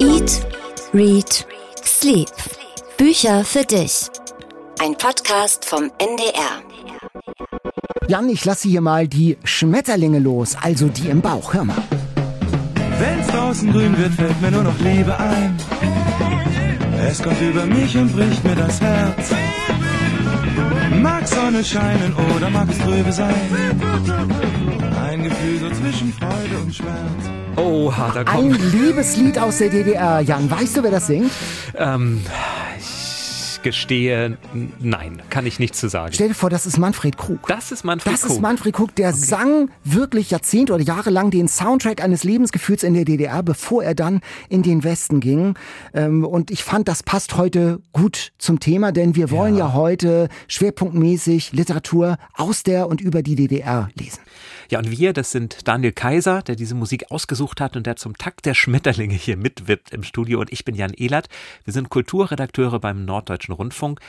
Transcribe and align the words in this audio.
Eat, 0.00 0.46
Read, 0.94 1.44
Sleep. 1.84 2.28
Bücher 2.96 3.44
für 3.44 3.64
dich. 3.64 4.08
Ein 4.80 4.96
Podcast 4.96 5.64
vom 5.64 5.90
NDR. 5.98 6.62
Jan, 8.06 8.28
ich 8.28 8.44
lasse 8.44 8.68
hier 8.68 8.80
mal 8.80 9.08
die 9.08 9.36
Schmetterlinge 9.42 10.20
los, 10.20 10.56
also 10.60 10.86
die 10.86 11.08
im 11.08 11.20
Bauch. 11.20 11.52
Hör 11.52 11.64
mal. 11.64 11.82
Wenn's 13.00 13.26
draußen 13.26 13.72
grün 13.72 13.98
wird, 13.98 14.12
fällt 14.12 14.40
mir 14.40 14.52
nur 14.52 14.62
noch 14.62 14.78
Liebe 14.78 15.18
ein. 15.18 15.56
Es 17.08 17.20
kommt 17.20 17.40
über 17.40 17.66
mich 17.66 17.96
und 17.96 18.12
bricht 18.14 18.44
mir 18.44 18.54
das 18.54 18.80
Herz. 18.80 19.30
Mag 21.02 21.26
Sonne 21.26 21.64
scheinen 21.64 22.14
oder 22.36 22.50
mag 22.50 22.68
es 22.70 22.78
trübe 22.78 23.12
sein. 23.12 23.34
Ein 25.02 25.24
Gefühl 25.24 25.58
so 25.58 25.70
zwischen 25.70 26.12
Freude 26.12 26.58
und 26.62 26.72
Schmerz. 26.72 27.37
Oh, 27.58 27.92
da 27.96 28.20
Ein 28.20 28.26
kommt. 28.26 28.72
Liebeslied 28.72 29.38
aus 29.38 29.58
der 29.58 29.68
DDR. 29.70 30.20
Jan, 30.20 30.50
weißt 30.50 30.76
du, 30.76 30.82
wer 30.82 30.90
das 30.90 31.06
singt? 31.08 31.30
Ähm, 31.76 32.20
ich 32.78 33.60
gestehe, 33.62 34.38
nein, 34.78 35.20
kann 35.30 35.44
ich 35.44 35.58
nichts 35.58 35.80
zu 35.80 35.88
sagen. 35.88 36.12
Stell 36.14 36.28
dir 36.28 36.34
vor, 36.34 36.48
das 36.48 36.64
ist 36.64 36.78
Manfred 36.78 37.16
Krug. 37.18 37.46
Das 37.48 37.72
ist 37.72 37.84
Manfred 37.84 38.14
Das 38.14 38.22
ist 38.22 38.28
Krug. 38.28 38.40
Manfred 38.40 38.72
Krug, 38.74 38.94
der 38.94 39.12
sang 39.12 39.70
wirklich 39.82 40.30
Jahrzehnte 40.30 40.72
oder 40.74 40.84
Jahre 40.84 41.10
lang 41.10 41.30
den 41.32 41.48
Soundtrack 41.48 42.00
eines 42.02 42.22
Lebensgefühls 42.22 42.84
in 42.84 42.94
der 42.94 43.04
DDR, 43.04 43.42
bevor 43.42 43.82
er 43.82 43.96
dann 43.96 44.20
in 44.48 44.62
den 44.62 44.84
Westen 44.84 45.18
ging. 45.18 45.54
Ähm, 45.92 46.24
Und 46.24 46.52
ich 46.52 46.62
fand, 46.62 46.86
das 46.86 47.02
passt 47.02 47.36
heute 47.36 47.80
gut 47.92 48.32
zum 48.38 48.60
Thema, 48.60 48.92
denn 48.92 49.16
wir 49.16 49.30
wollen 49.32 49.56
ja, 49.56 49.72
heute 49.72 50.28
schwerpunktmäßig 50.46 51.52
Literatur 51.52 52.16
aus 52.34 52.62
der 52.62 52.88
und 52.88 53.00
über 53.00 53.22
die 53.22 53.34
DDR 53.34 53.88
lesen. 53.98 54.20
Ja, 54.70 54.78
und 54.78 54.90
wir, 54.90 55.12
das 55.12 55.30
sind 55.30 55.66
Daniel 55.66 55.92
Kaiser, 55.92 56.42
der 56.42 56.56
diese 56.56 56.74
Musik 56.74 57.10
ausgesucht 57.10 57.60
hat 57.60 57.76
und 57.76 57.86
der 57.86 57.96
zum 57.96 58.16
Takt 58.18 58.44
der 58.44 58.54
Schmetterlinge 58.54 59.14
hier 59.14 59.36
mitwippt 59.36 59.92
im 59.92 60.02
Studio. 60.02 60.40
Und 60.40 60.52
ich 60.52 60.64
bin 60.64 60.74
Jan 60.74 60.92
Ehlert. 60.94 61.28
Wir 61.64 61.72
sind 61.72 61.88
Kulturredakteure 61.88 62.78
beim 62.78 63.04
Norddeutschen 63.04 63.54
Rundfunk. 63.54 64.00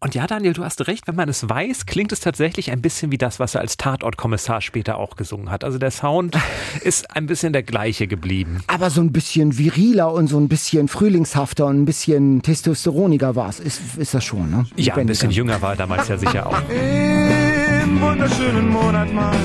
Und 0.00 0.14
ja, 0.14 0.28
Daniel, 0.28 0.52
du 0.52 0.64
hast 0.64 0.86
recht, 0.86 1.08
wenn 1.08 1.16
man 1.16 1.28
es 1.28 1.48
weiß, 1.48 1.86
klingt 1.86 2.12
es 2.12 2.20
tatsächlich 2.20 2.70
ein 2.70 2.80
bisschen 2.80 3.10
wie 3.10 3.18
das, 3.18 3.40
was 3.40 3.56
er 3.56 3.62
als 3.62 3.76
Tatortkommissar 3.76 4.60
später 4.60 4.96
auch 4.96 5.16
gesungen 5.16 5.50
hat. 5.50 5.64
Also 5.64 5.78
der 5.78 5.90
Sound 5.90 6.38
ist 6.84 7.16
ein 7.16 7.26
bisschen 7.26 7.52
der 7.52 7.64
gleiche 7.64 8.06
geblieben. 8.06 8.62
Aber 8.68 8.90
so 8.90 9.00
ein 9.00 9.10
bisschen 9.10 9.58
viriler 9.58 10.12
und 10.12 10.28
so 10.28 10.38
ein 10.38 10.46
bisschen 10.46 10.86
frühlingshafter 10.86 11.66
und 11.66 11.82
ein 11.82 11.84
bisschen 11.84 12.42
testosteroniger 12.42 13.34
war 13.34 13.48
es. 13.48 13.58
Ist, 13.58 13.96
ist 13.96 14.14
das 14.14 14.22
schon, 14.22 14.48
ne? 14.48 14.66
Ja, 14.76 14.94
ein 14.94 15.06
bisschen 15.06 15.32
jünger 15.32 15.60
war 15.60 15.70
er 15.70 15.76
damals 15.76 16.06
ja 16.06 16.16
sicher 16.16 16.46
auch. 16.46 16.62
Im 16.70 18.00
wunderschönen 18.00 18.68
Monat 18.68 19.12
Mai, 19.12 19.36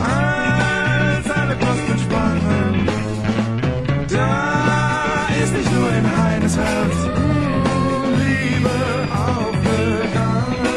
als 0.00 1.30
alle 1.30 1.56
Kosten 1.56 1.98
sparen, 1.98 2.88
da 4.08 5.28
ist 5.42 5.52
nicht 5.52 5.72
nur 5.72 5.88
in 5.88 6.16
Heines 6.16 6.56
Herz 6.56 6.96
Liebe 8.18 8.70
aufgegangen. 9.30 10.74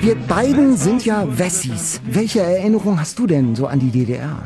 Wir 0.00 0.14
beiden 0.14 0.76
sind 0.76 1.04
ja 1.04 1.26
Wessis. 1.38 2.00
Welche 2.04 2.40
Erinnerung 2.40 3.00
hast 3.00 3.18
du 3.18 3.26
denn 3.26 3.54
so 3.54 3.66
an 3.66 3.80
die 3.80 3.90
DDR? 3.90 4.42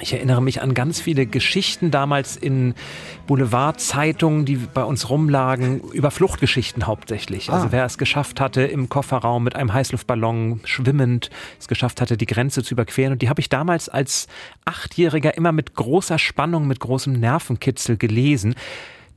Ich 0.00 0.12
erinnere 0.12 0.40
mich 0.40 0.62
an 0.62 0.74
ganz 0.74 1.00
viele 1.00 1.26
Geschichten 1.26 1.90
damals 1.90 2.36
in 2.36 2.74
Boulevardzeitungen, 3.26 4.44
die 4.44 4.56
bei 4.56 4.84
uns 4.84 5.10
rumlagen, 5.10 5.80
über 5.92 6.10
Fluchtgeschichten 6.10 6.86
hauptsächlich. 6.86 7.50
Also 7.50 7.66
Ah. 7.66 7.72
wer 7.72 7.84
es 7.84 7.98
geschafft 7.98 8.40
hatte, 8.40 8.62
im 8.62 8.88
Kofferraum 8.88 9.44
mit 9.44 9.56
einem 9.56 9.72
Heißluftballon 9.72 10.60
schwimmend, 10.64 11.30
es 11.58 11.68
geschafft 11.68 12.00
hatte, 12.00 12.16
die 12.16 12.26
Grenze 12.26 12.62
zu 12.62 12.74
überqueren. 12.74 13.12
Und 13.12 13.22
die 13.22 13.28
habe 13.28 13.40
ich 13.40 13.48
damals 13.48 13.88
als 13.88 14.28
Achtjähriger 14.64 15.36
immer 15.36 15.52
mit 15.52 15.74
großer 15.74 16.18
Spannung, 16.18 16.66
mit 16.66 16.80
großem 16.80 17.12
Nervenkitzel 17.14 17.96
gelesen. 17.96 18.54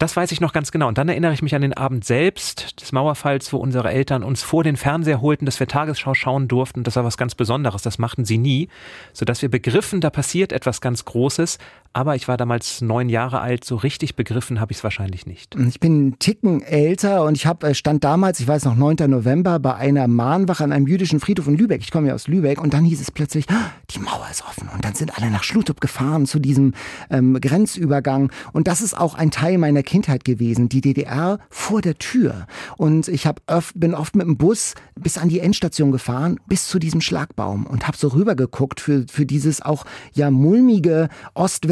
Das 0.02 0.16
weiß 0.16 0.32
ich 0.32 0.42
noch 0.42 0.52
ganz 0.52 0.72
genau. 0.72 0.88
Und 0.88 0.98
dann 0.98 1.10
erinnere 1.10 1.32
ich 1.32 1.44
mich 1.44 1.54
an 1.54 1.62
den 1.62 1.76
Abend 1.76 2.04
selbst 2.04 2.82
des 2.82 2.92
Mauerfalls, 2.92 3.54
wo 3.54 3.58
unsere 3.58 3.92
Eltern 3.92 4.24
uns 4.24 4.42
vor 4.42 4.64
den 4.64 4.76
Fernseher 4.76 5.22
holten, 5.22 5.46
dass 5.46 5.60
wir 5.60 5.68
Tagesschau 5.68 6.16
schauen 6.16 6.48
durften. 6.48 6.82
Das 6.84 6.96
war 6.96 7.04
was 7.04 7.18
ganz 7.18 7.36
Besonderes. 7.36 7.84
Das 7.84 8.00
machten 8.00 8.26
sie 8.26 8.40
nie. 8.40 8.68
Sodass 9.14 9.44
wir 9.44 9.50
begriffen, 9.50 10.02
da 10.02 10.10
passiert 10.10 10.54
etwas 10.54 10.82
ganz 10.82 11.06
Großes. 11.06 11.60
Aber 11.94 12.16
ich 12.16 12.28
war 12.28 12.38
damals 12.38 12.82
neun 12.82 13.10
Jahre 13.10 13.42
alt. 13.42 13.66
So 13.66 13.76
richtig 13.76 14.16
begriffen 14.16 14.60
habe 14.60 14.72
ich 14.72 14.78
es 14.78 14.84
wahrscheinlich 14.84 15.26
nicht. 15.26 15.56
Ich 15.68 15.80
bin 15.80 15.94
einen 15.94 16.20
Ticken 16.20 16.62
älter 16.62 17.24
und 17.26 17.36
ich 17.36 17.46
hab, 17.46 17.64
äh, 17.64 17.76
stand 17.76 18.04
damals, 18.04 18.40
ich 18.40 18.48
weiß 18.48 18.64
noch, 18.66 18.76
9. 18.76 19.10
November 19.10 19.60
bei 19.60 19.76
einer 19.76 20.08
Mahnwache 20.08 20.64
an 20.64 20.72
einem 20.72 20.88
jüdischen 20.88 21.20
Friedhof 21.20 21.48
in 21.48 21.58
Lübeck. 21.58 21.82
Ich 21.82 21.92
komme 21.92 22.08
ja 22.08 22.14
aus 22.14 22.28
Lübeck 22.28 22.62
und 22.62 22.74
dann 22.74 22.86
hieß 22.86 23.02
es 23.02 23.12
plötzlich, 23.12 23.46
"Ah, 23.50 23.72
die 23.90 24.00
Mauer 24.00 24.28
ist 24.32 24.44
offen. 24.44 24.70
Und 24.74 24.86
dann 24.86 24.96
sind 24.96 25.18
alle 25.18 25.30
nach 25.30 25.44
Schlutup 25.44 25.82
gefahren 25.82 26.26
zu 26.26 26.40
diesem 26.40 26.74
ähm, 27.10 27.40
Grenzübergang. 27.40 28.32
Und 28.54 28.68
das 28.68 28.82
ist 28.82 28.98
auch 28.98 29.16
ein 29.16 29.32
Teil 29.32 29.58
meiner 29.58 29.84
Kindheit 29.84 30.24
gewesen, 30.24 30.70
die 30.70 30.82
DDR 30.82 31.40
vor 31.50 31.82
der 31.82 31.98
Tür. 31.98 32.48
Und 32.78 33.08
ich 33.10 33.28
hab 33.28 33.42
öf 33.52 33.74
bin 33.76 33.94
oft 33.94 34.16
mit 34.16 34.28
dem 34.28 34.38
Bus 34.38 34.76
bis 34.96 35.18
an 35.18 35.30
die 35.30 35.40
Endstation 35.40 35.92
gefahren, 35.92 36.40
bis 36.48 36.68
zu 36.68 36.80
diesem 36.80 37.02
Schlagbaum 37.02 37.66
und 37.66 37.88
habe 37.88 37.98
so 37.98 38.10
rübergeguckt 38.10 38.80
für, 38.80 39.06
für 39.10 39.26
dieses 39.26 39.62
auch 39.62 39.86
ja 40.14 40.32
mulmige 40.32 41.10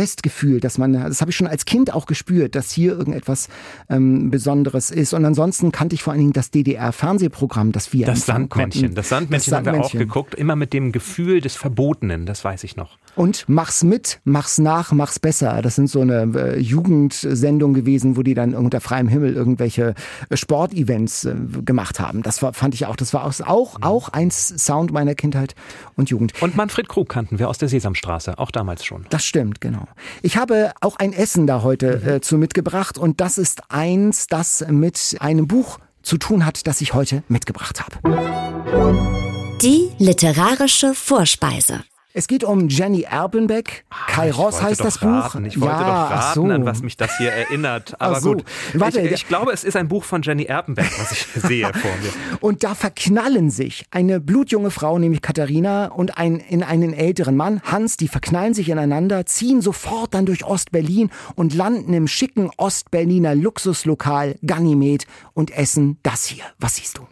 Ost-West-Gefühl, 0.09 0.59
dass 0.59 0.77
man, 0.77 0.93
das 0.93 1.21
habe 1.21 1.31
ich 1.31 1.37
schon 1.37 1.47
als 1.47 1.65
Kind 1.65 1.93
auch 1.93 2.05
gespürt, 2.05 2.55
dass 2.55 2.71
hier 2.71 2.93
irgendetwas 2.97 3.47
ähm, 3.89 4.29
Besonderes 4.31 4.91
ist. 4.91 5.13
Und 5.13 5.25
ansonsten 5.25 5.71
kannte 5.71 5.95
ich 5.95 6.03
vor 6.03 6.11
allen 6.13 6.19
Dingen 6.21 6.33
das 6.33 6.51
DDR-Fernsehprogramm, 6.51 7.71
das 7.71 7.93
wir 7.93 8.05
Das 8.05 8.25
Sandmännchen. 8.25 8.81
konnten. 8.81 8.95
Das 8.95 9.09
Sandmännchen 9.09 9.53
haben 9.53 9.65
wir 9.65 9.71
auch 9.71 9.75
Sandmännchen. 9.75 9.99
geguckt. 9.99 10.35
Immer 10.35 10.55
mit 10.55 10.73
dem 10.73 10.91
Gefühl 10.91 11.41
des 11.41 11.55
Verbotenen. 11.55 12.25
Das 12.25 12.43
weiß 12.43 12.63
ich 12.63 12.75
noch. 12.75 12.97
Und 13.19 13.43
mach's 13.49 13.83
mit, 13.83 14.21
mach's 14.23 14.59
nach, 14.59 14.93
mach's 14.93 15.19
besser. 15.19 15.61
Das 15.61 15.75
sind 15.75 15.89
so 15.89 15.99
eine 15.99 16.21
äh, 16.35 16.57
Jugendsendung 16.57 17.73
gewesen, 17.73 18.15
wo 18.15 18.23
die 18.23 18.33
dann 18.33 18.55
unter 18.55 18.79
freiem 18.79 19.09
Himmel 19.09 19.33
irgendwelche 19.33 19.93
äh, 20.29 20.37
Sportevents 20.37 21.25
äh, 21.25 21.35
gemacht 21.65 21.99
haben. 21.99 22.23
Das 22.23 22.41
war, 22.41 22.53
fand 22.53 22.75
ich 22.75 22.85
auch, 22.85 22.95
das 22.95 23.13
war 23.13 23.25
auch, 23.25 23.41
auch, 23.41 23.75
auch 23.81 24.07
ein 24.07 24.31
Sound 24.31 24.93
meiner 24.93 25.15
Kindheit 25.15 25.53
und 25.97 26.09
Jugend. 26.09 26.31
Und 26.41 26.55
Manfred 26.55 26.87
Krug 26.87 27.09
kannten 27.09 27.39
wir 27.39 27.49
aus 27.49 27.57
der 27.57 27.67
Sesamstraße. 27.67 28.39
Auch 28.39 28.51
damals 28.51 28.85
schon. 28.85 29.05
Das 29.09 29.25
stimmt, 29.25 29.59
genau. 29.59 29.83
Ich 30.21 30.37
habe 30.37 30.71
auch 30.79 30.95
ein 30.95 31.11
Essen 31.11 31.45
da 31.45 31.61
heute 31.61 32.01
äh, 32.01 32.21
zu 32.21 32.37
mitgebracht 32.37 32.97
und 32.97 33.19
das 33.19 33.37
ist 33.37 33.63
eins, 33.67 34.27
das 34.27 34.65
mit 34.69 35.17
einem 35.19 35.45
Buch 35.45 35.79
zu 36.03 36.17
tun 36.17 36.45
hat, 36.45 36.67
das 36.67 36.79
ich 36.79 36.93
heute 36.93 37.23
mitgebracht 37.27 37.83
habe. 37.83 39.57
Die 39.61 39.89
literarische 39.97 40.93
Vorspeise. 40.93 41.83
Es 42.11 42.27
geht 42.27 42.43
um 42.43 42.69
Jenny 42.69 43.01
Erpenbeck. 43.01 43.85
Kai 44.07 44.29
Ich 44.29 44.37
Ross 44.37 44.63
heißt 44.63 44.83
das 44.83 45.03
raten. 45.03 45.43
Buch. 45.43 45.47
Ich 45.47 45.61
wollte 45.61 45.75
ja, 45.75 46.09
doch 46.09 46.11
raten, 46.11 46.33
so. 46.33 46.53
an 46.53 46.65
was 46.65 46.81
mich 46.81 46.97
das 46.97 47.15
hier 47.19 47.31
erinnert. 47.31 48.01
Aber 48.01 48.19
so. 48.19 48.33
gut. 48.33 48.45
Warte, 48.73 49.01
ich, 49.01 49.11
ich 49.11 49.27
glaube, 49.27 49.51
es 49.51 49.63
ist 49.63 49.75
ein 49.75 49.87
Buch 49.87 50.03
von 50.03 50.23
Jenny 50.23 50.45
Erpenbeck, 50.45 50.89
was 50.99 51.11
ich 51.11 51.27
sehe 51.35 51.71
vor 51.71 51.91
mir. 52.01 52.11
Und 52.39 52.63
da 52.63 52.73
verknallen 52.73 53.51
sich 53.51 53.85
eine 53.91 54.19
blutjunge 54.19 54.71
Frau, 54.71 54.97
nämlich 54.97 55.21
Katharina, 55.21 55.87
und 55.87 56.17
ein, 56.17 56.37
in 56.37 56.63
einen 56.63 56.93
älteren 56.93 57.35
Mann, 57.35 57.61
Hans, 57.63 57.97
die 57.97 58.07
verknallen 58.07 58.55
sich 58.55 58.69
ineinander, 58.69 59.25
ziehen 59.25 59.61
sofort 59.61 60.13
dann 60.13 60.25
durch 60.25 60.43
Ostberlin 60.43 61.11
und 61.35 61.53
landen 61.53 61.93
im 61.93 62.07
schicken 62.07 62.49
Ostberliner 62.57 63.35
Luxuslokal 63.35 64.35
Ganymed 64.41 65.05
und 65.33 65.51
essen 65.51 65.99
das 66.01 66.25
hier. 66.25 66.45
Was 66.57 66.77
siehst 66.77 66.97
du? 66.97 67.07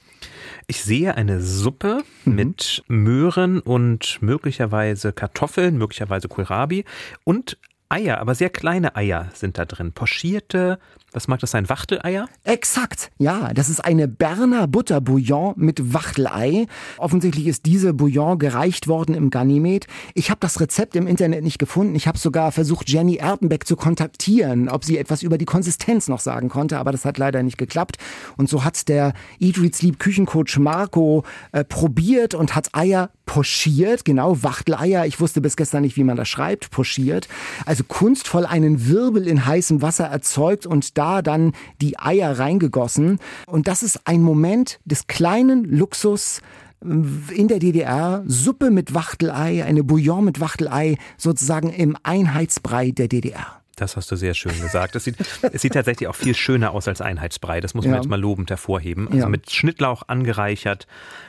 Ich 0.69 0.83
sehe 0.83 1.15
eine 1.15 1.39
Suppe 1.41 2.03
Mhm. 2.25 2.35
mit 2.35 2.83
Möhren 2.89 3.61
und 3.61 4.21
möglicherweise 4.21 5.13
Kartoffeln, 5.13 5.77
möglicherweise 5.77 6.27
Kohlrabi 6.27 6.83
und 7.23 7.57
Eier, 7.87 8.17
aber 8.19 8.35
sehr 8.35 8.49
kleine 8.49 8.97
Eier 8.97 9.29
sind 9.33 9.57
da 9.57 9.63
drin. 9.63 9.93
Pochierte, 9.93 10.77
was 11.13 11.29
mag 11.29 11.39
das 11.39 11.51
sein? 11.51 11.69
Wachteleier? 11.69 12.27
Exakt, 12.43 13.11
ja, 13.17 13.53
das 13.53 13.69
ist 13.69 13.79
eine 13.79 14.09
Berner 14.09 14.67
Butterbouillon 14.67 15.53
mit 15.55 15.93
Wachtelei. 15.93 16.67
Offensichtlich 16.97 17.47
ist 17.47 17.65
diese 17.65 17.93
Bouillon 17.93 18.37
gereicht 18.37 18.87
worden 18.87 19.15
im 19.15 19.29
Ganymed. 19.29 19.87
Ich 20.15 20.29
habe 20.29 20.41
das 20.41 20.59
Rezept 20.59 20.97
im 20.97 21.07
Internet 21.07 21.43
nicht 21.43 21.59
gefunden. 21.59 21.95
Ich 21.95 22.07
habe 22.07 22.17
sogar 22.17 22.51
versucht, 22.51 22.89
Jenny 22.89 23.15
Erpenbeck 23.15 23.65
zu 23.65 23.77
kontaktieren, 23.77 24.67
ob 24.67 24.83
sie 24.83 24.97
etwas 24.97 25.23
über 25.23 25.37
die 25.37 25.45
Konsistenz 25.45 26.09
noch 26.09 26.19
sagen 26.19 26.49
konnte, 26.49 26.77
aber 26.77 26.91
das 26.91 27.05
hat 27.05 27.17
leider 27.17 27.41
nicht 27.41 27.57
geklappt. 27.57 27.97
Und 28.35 28.49
so 28.49 28.65
hat 28.65 28.89
der 28.89 29.13
Eat, 29.39 29.61
Read, 29.61 29.75
Sleep 29.75 29.99
Küchencoach 29.99 30.57
Marco 30.59 31.23
äh, 31.53 31.63
probiert 31.63 32.33
und 32.33 32.53
hat 32.53 32.75
Eier 32.75 33.11
pochiert, 33.25 34.05
genau, 34.05 34.41
Wachteleier. 34.41 35.05
Ich 35.05 35.19
wusste 35.19 35.41
bis 35.41 35.55
gestern 35.55 35.83
nicht, 35.83 35.97
wie 35.97 36.03
man 36.03 36.17
das 36.17 36.27
schreibt, 36.27 36.71
pochiert. 36.71 37.27
Also 37.65 37.83
kunstvoll 37.83 38.45
einen 38.45 38.87
Wirbel 38.87 39.27
in 39.27 39.45
heißem 39.45 39.81
Wasser 39.81 40.05
erzeugt 40.05 40.65
und 40.65 40.96
da 40.97 41.21
dann 41.21 41.53
die 41.81 41.99
Eier 41.99 42.37
reingegossen. 42.39 43.19
Und 43.45 43.67
das 43.67 43.83
ist 43.83 44.01
ein 44.05 44.21
Moment 44.21 44.79
des 44.85 45.07
kleinen 45.07 45.63
Luxus 45.65 46.41
in 46.81 47.47
der 47.47 47.59
DDR, 47.59 48.23
Suppe 48.27 48.69
mit 48.69 48.93
Wachtelei, 48.93 49.63
eine 49.65 49.83
Bouillon 49.83 50.23
mit 50.23 50.39
Wachtelei, 50.39 50.97
sozusagen 51.17 51.69
im 51.71 51.97
Einheitsbrei 52.03 52.91
der 52.91 53.07
DDR. 53.07 53.45
Das 53.77 53.95
hast 53.95 54.11
du 54.11 54.15
sehr 54.15 54.33
schön 54.33 54.59
gesagt. 54.59 54.95
Es 54.95 55.03
sieht, 55.03 55.17
es 55.53 55.61
sieht 55.61 55.73
tatsächlich 55.73 56.07
auch 56.07 56.15
viel 56.15 56.35
schöner 56.35 56.71
aus 56.71 56.87
als 56.87 56.99
Einheitsbrei. 56.99 57.61
Das 57.61 57.75
muss 57.75 57.85
man 57.85 57.93
Ja. 57.93 57.99
jetzt 58.01 58.09
mal 58.09 58.19
lobend 58.19 58.49
hervorheben. 58.49 59.07
Also 59.07 59.19
Ja. 59.19 59.29
mit 59.29 59.51
Schnittlauch 59.51 60.03
angereichert 60.07 60.87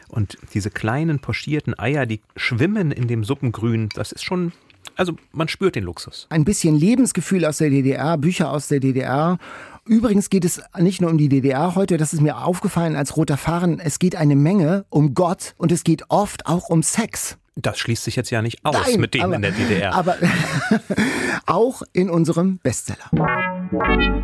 und 0.08 0.38
diese 0.54 0.70
kleinen 0.70 1.18
pochierten 1.18 1.78
Eier, 1.78 2.06
die 2.06 2.20
schwimmen 2.36 2.90
in 2.90 3.06
dem 3.06 3.22
Suppengrün. 3.24 3.90
Das 3.94 4.12
ist 4.12 4.24
schon 4.24 4.52
Also 4.96 5.14
man 5.32 5.48
spürt 5.48 5.76
den 5.76 5.84
Luxus. 5.84 6.26
Ein 6.30 6.44
bisschen 6.44 6.76
Lebensgefühl 6.76 7.44
aus 7.44 7.58
der 7.58 7.70
DDR, 7.70 8.18
Bücher 8.18 8.50
aus 8.50 8.68
der 8.68 8.80
DDR. 8.80 9.38
Übrigens 9.84 10.28
geht 10.28 10.44
es 10.44 10.60
nicht 10.78 11.00
nur 11.00 11.10
um 11.10 11.18
die 11.18 11.28
DDR 11.28 11.74
heute, 11.74 11.96
das 11.96 12.12
ist 12.12 12.20
mir 12.20 12.44
aufgefallen 12.44 12.94
als 12.94 13.16
roter 13.16 13.38
Fahren. 13.38 13.80
Es 13.80 13.98
geht 13.98 14.16
eine 14.16 14.36
Menge 14.36 14.84
um 14.90 15.14
Gott 15.14 15.54
und 15.56 15.72
es 15.72 15.82
geht 15.82 16.04
oft 16.10 16.46
auch 16.46 16.68
um 16.68 16.82
Sex. 16.82 17.38
Das 17.56 17.78
schließt 17.78 18.04
sich 18.04 18.14
jetzt 18.14 18.30
ja 18.30 18.40
nicht 18.40 18.64
aus 18.64 18.76
Nein, 18.86 19.00
mit 19.00 19.14
dem 19.14 19.22
aber, 19.22 19.34
in 19.34 19.42
der 19.42 19.50
DDR. 19.50 19.94
Aber 19.94 20.16
auch 21.46 21.82
in 21.92 22.08
unserem 22.08 22.58
Bestseller. 22.58 23.10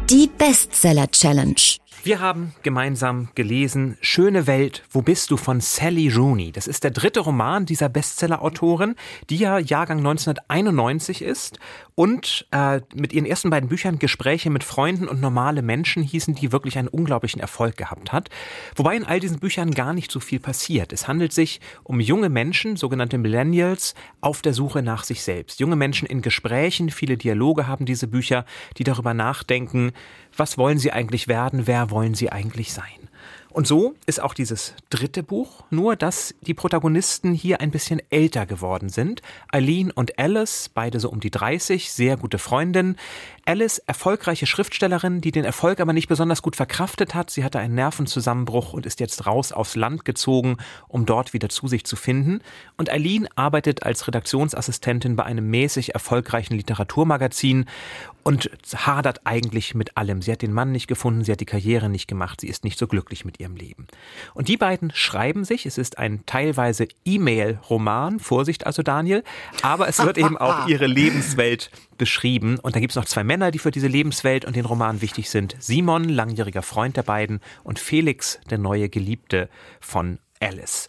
Die 0.08 0.31
Bestseller 0.38 1.11
Challenge. 1.11 1.55
Wir 2.02 2.20
haben 2.20 2.55
gemeinsam 2.62 3.29
gelesen 3.35 3.96
Schöne 4.00 4.46
Welt, 4.46 4.82
wo 4.91 5.02
bist 5.02 5.31
du 5.31 5.37
von 5.37 5.61
Sally 5.61 6.08
Rooney. 6.08 6.52
Das 6.52 6.67
ist 6.67 6.85
der 6.85 6.91
dritte 6.91 7.20
Roman 7.20 7.64
dieser 7.64 7.88
Bestseller-Autorin, 7.88 8.94
die 9.31 9.37
ja 9.37 9.58
Jahrgang 9.58 9.99
1991 9.99 11.23
ist 11.23 11.58
und 11.94 12.46
äh, 12.50 12.81
mit 12.94 13.12
ihren 13.12 13.25
ersten 13.25 13.50
beiden 13.50 13.69
Büchern 13.69 13.99
Gespräche 13.99 14.50
mit 14.50 14.64
Freunden 14.64 15.08
und 15.08 15.20
normale 15.20 15.62
Menschen 15.62 16.02
hießen, 16.02 16.35
die 16.35 16.52
wirklich 16.52 16.76
einen 16.76 16.88
unglaublichen 16.88 17.41
Erfolg 17.41 17.76
gehabt 17.76 18.12
hat. 18.12 18.31
Wobei 18.75 18.97
in 18.97 19.05
all 19.05 19.20
diesen 19.20 19.38
Büchern 19.38 19.70
gar 19.70 19.94
nicht 19.94 20.11
so 20.11 20.20
viel 20.20 20.40
passiert. 20.40 20.93
Es 20.93 21.06
handelt 21.06 21.32
sich 21.32 21.61
um 21.85 22.00
junge 22.00 22.29
Menschen, 22.29 22.76
sogenannte 22.76 23.19
Millennials, 23.19 23.94
auf 24.20 24.43
der 24.43 24.55
Suche 24.55 24.82
nach 24.82 25.05
sich 25.05 25.23
selbst. 25.23 25.61
Junge 25.61 25.76
Menschen 25.76 26.06
in 26.06 26.20
Gesprächen, 26.20 26.90
viele 26.90 27.17
Dialoge 27.17 27.67
haben 27.67 27.87
diese 27.87 28.08
Bücher, 28.08 28.44
die 28.76 28.85
darüber 28.85 29.14
nachdenken, 29.14 29.93
was 30.36 30.58
wollen 30.58 30.78
sie 30.78 30.92
eigentlich 30.92 31.28
werden, 31.28 31.66
wer 31.66 31.90
wollen 31.90 32.14
sie 32.14 32.31
eigentlich 32.31 32.72
sein. 32.72 33.04
Und 33.54 33.69
so 33.69 33.94
ist 34.06 34.20
auch 34.20 34.34
dieses 34.34 34.75
dritte 34.90 35.22
Buch, 35.22 35.62
nur 35.70 35.94
dass 35.94 36.34
die 36.40 36.54
Protagonisten 36.54 37.32
hier 37.32 37.60
ein 37.60 37.70
bisschen 37.70 38.02
älter 38.10 38.46
geworden 38.46 38.88
sind. 38.88 39.22
Eileen 39.52 39.92
und 39.92 40.19
Alice, 40.19 40.69
beide 40.75 40.98
so 40.98 41.08
um 41.08 41.20
die 41.20 41.31
30, 41.31 41.92
sehr 41.92 42.16
gute 42.16 42.38
Freundinnen. 42.38 42.96
Alice, 43.46 43.79
erfolgreiche 43.79 44.46
Schriftstellerin, 44.46 45.20
die 45.20 45.31
den 45.31 45.44
Erfolg 45.44 45.81
aber 45.81 45.93
nicht 45.93 46.08
besonders 46.08 46.41
gut 46.41 46.56
verkraftet 46.56 47.14
hat. 47.14 47.29
Sie 47.29 47.44
hatte 47.44 47.58
einen 47.58 47.75
Nervenzusammenbruch 47.75 48.73
und 48.73 48.87
ist 48.87 49.00
jetzt 49.00 49.26
raus 49.26 49.52
aufs 49.52 49.76
Land 49.76 50.06
gezogen, 50.06 50.56
um 50.88 51.05
dort 51.05 51.35
wieder 51.35 51.50
zu 51.50 51.69
sich 51.69 51.85
zu 51.85 51.96
finden. 51.96 52.41
Und 52.79 52.91
Eileen 52.91 53.29
arbeitet 53.37 53.82
als 53.82 54.08
Redaktionsassistentin 54.08 55.17
bei 55.17 55.25
einem 55.25 55.50
mäßig 55.50 55.93
erfolgreichen 55.93 56.55
Literaturmagazin 56.55 57.67
und 58.23 58.50
hadert 58.75 59.26
eigentlich 59.26 59.75
mit 59.75 59.99
allem. 59.99 60.23
Sie 60.23 60.32
hat 60.32 60.40
den 60.40 60.52
Mann 60.52 60.73
nicht 60.73 60.88
gefunden, 60.88 61.25
sie 61.25 61.32
hat 61.32 61.40
die 61.40 61.44
Karriere 61.44 61.90
nicht 61.90 62.08
gemacht, 62.08 62.40
sie 62.40 62.49
ist 62.49 62.64
nicht 62.64 62.79
so 62.79 62.87
glücklich 62.87 63.26
mit 63.26 63.38
ihrem 63.38 63.56
Leben. 63.56 63.87
Und 64.32 64.49
die 64.49 64.56
beiden 64.56 64.90
schreiben 64.94 65.44
sich, 65.44 65.67
es 65.67 65.76
ist 65.76 65.99
ein 65.99 66.25
teilweise 66.25 66.88
E-Mail-Roman, 67.05 68.19
Vorsicht 68.20 68.67
also 68.67 68.82
Daniel, 68.82 69.23
aber 69.61 69.88
es 69.88 70.02
wird 70.02 70.17
eben 70.17 70.38
auch 70.38 70.67
ihre 70.67 70.87
Lebenswelt 70.87 71.70
beschrieben. 71.99 72.58
Und 72.58 72.76
da 72.76 72.81
gibt 72.81 72.93
es 72.93 72.96
noch 72.96 73.05
zwei 73.05 73.25
Männer, 73.25 73.50
die 73.50 73.58
für 73.58 73.70
diese 73.70 73.88
Lebenswelt 73.88 74.44
und 74.44 74.56
den 74.56 74.64
Roman 74.64 75.00
wichtig 75.00 75.31
sind. 75.31 75.56
Simon, 75.58 76.08
langjähriger 76.08 76.62
Freund 76.62 76.96
der 76.96 77.02
beiden, 77.02 77.41
und 77.62 77.79
Felix, 77.79 78.38
der 78.50 78.58
neue 78.58 78.88
Geliebte 78.88 79.49
von 79.81 80.19
Alice. 80.41 80.88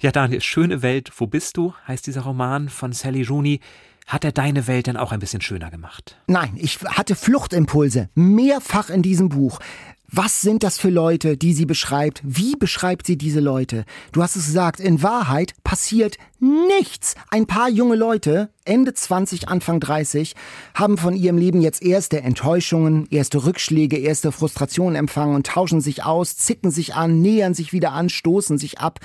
Ja, 0.00 0.10
Daniel, 0.12 0.40
schöne 0.40 0.82
Welt, 0.82 1.12
wo 1.18 1.26
bist 1.26 1.56
du? 1.56 1.74
heißt 1.86 2.06
dieser 2.06 2.22
Roman 2.22 2.68
von 2.68 2.92
Sally 2.92 3.22
Rooney. 3.22 3.60
Hat 4.06 4.24
er 4.24 4.32
deine 4.32 4.66
Welt 4.66 4.86
denn 4.86 4.96
auch 4.96 5.12
ein 5.12 5.20
bisschen 5.20 5.40
schöner 5.42 5.70
gemacht? 5.70 6.16
Nein, 6.26 6.54
ich 6.56 6.80
hatte 6.82 7.14
Fluchtimpulse, 7.14 8.08
mehrfach 8.14 8.90
in 8.90 9.02
diesem 9.02 9.28
Buch. 9.28 9.60
Was 10.12 10.40
sind 10.40 10.64
das 10.64 10.76
für 10.76 10.90
Leute, 10.90 11.36
die 11.36 11.54
sie 11.54 11.66
beschreibt? 11.66 12.20
Wie 12.24 12.56
beschreibt 12.56 13.06
sie 13.06 13.16
diese 13.16 13.38
Leute? 13.38 13.84
Du 14.10 14.24
hast 14.24 14.34
es 14.34 14.46
gesagt, 14.46 14.80
in 14.80 15.04
Wahrheit 15.04 15.54
passiert 15.62 16.16
nichts. 16.40 17.14
Ein 17.30 17.46
paar 17.46 17.68
junge 17.68 17.94
Leute, 17.94 18.50
Ende 18.64 18.92
20, 18.92 19.48
Anfang 19.48 19.78
30, 19.78 20.34
haben 20.74 20.98
von 20.98 21.14
ihrem 21.14 21.38
Leben 21.38 21.60
jetzt 21.60 21.80
erste 21.80 22.22
Enttäuschungen, 22.22 23.06
erste 23.10 23.44
Rückschläge, 23.44 23.98
erste 23.98 24.32
Frustrationen 24.32 24.96
empfangen 24.96 25.36
und 25.36 25.46
tauschen 25.46 25.80
sich 25.80 26.02
aus, 26.02 26.36
zicken 26.36 26.72
sich 26.72 26.94
an, 26.96 27.20
nähern 27.20 27.54
sich 27.54 27.72
wieder 27.72 27.92
an, 27.92 28.08
stoßen 28.08 28.58
sich 28.58 28.80
ab. 28.80 28.98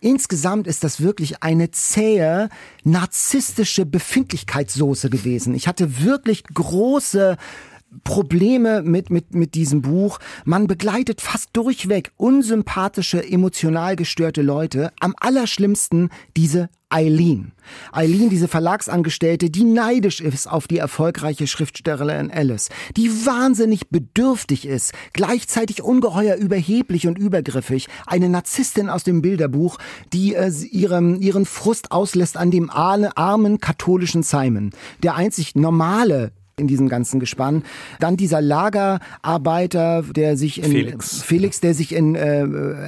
Insgesamt 0.00 0.66
ist 0.66 0.82
das 0.82 1.00
wirklich 1.00 1.40
eine 1.40 1.70
zähe, 1.70 2.48
narzisstische 2.82 3.86
Befindlichkeitssoße 3.86 5.08
gewesen. 5.08 5.54
Ich 5.54 5.68
hatte 5.68 6.02
wirklich 6.02 6.42
große 6.42 7.36
Probleme 8.04 8.82
mit, 8.82 9.10
mit, 9.10 9.34
mit 9.34 9.54
diesem 9.54 9.82
Buch. 9.82 10.18
Man 10.44 10.66
begleitet 10.66 11.20
fast 11.20 11.50
durchweg 11.52 12.12
unsympathische, 12.16 13.24
emotional 13.24 13.96
gestörte 13.96 14.42
Leute. 14.42 14.92
Am 15.00 15.14
allerschlimmsten 15.18 16.10
diese 16.36 16.68
Eileen. 16.90 17.52
Eileen, 17.92 18.30
diese 18.30 18.48
Verlagsangestellte, 18.48 19.50
die 19.50 19.64
neidisch 19.64 20.22
ist 20.22 20.46
auf 20.46 20.66
die 20.66 20.78
erfolgreiche 20.78 21.46
Schriftstellerin 21.46 22.30
Alice, 22.30 22.70
die 22.96 23.10
wahnsinnig 23.26 23.90
bedürftig 23.90 24.66
ist, 24.66 24.94
gleichzeitig 25.12 25.82
ungeheuer 25.82 26.36
überheblich 26.36 27.06
und 27.06 27.18
übergriffig, 27.18 27.88
eine 28.06 28.30
Narzisstin 28.30 28.88
aus 28.88 29.04
dem 29.04 29.20
Bilderbuch, 29.20 29.76
die 30.14 30.34
äh, 30.34 30.50
ihrem, 30.70 31.20
ihren 31.20 31.44
Frust 31.44 31.92
auslässt 31.92 32.38
an 32.38 32.50
dem 32.50 32.70
armen 32.70 33.60
katholischen 33.60 34.22
Simon, 34.22 34.70
der 35.02 35.14
einzig 35.14 35.54
normale 35.56 36.32
in 36.58 36.66
diesem 36.66 36.88
ganzen 36.88 37.20
Gespann. 37.20 37.62
Dann 38.00 38.16
dieser 38.16 38.40
Lagerarbeiter, 38.40 40.02
der 40.02 40.36
sich 40.36 40.62
in 40.62 40.70
Felix, 40.70 41.22
Felix 41.22 41.60
der 41.60 41.74
sich 41.74 41.94
in 41.94 42.14
äh, 42.14 42.46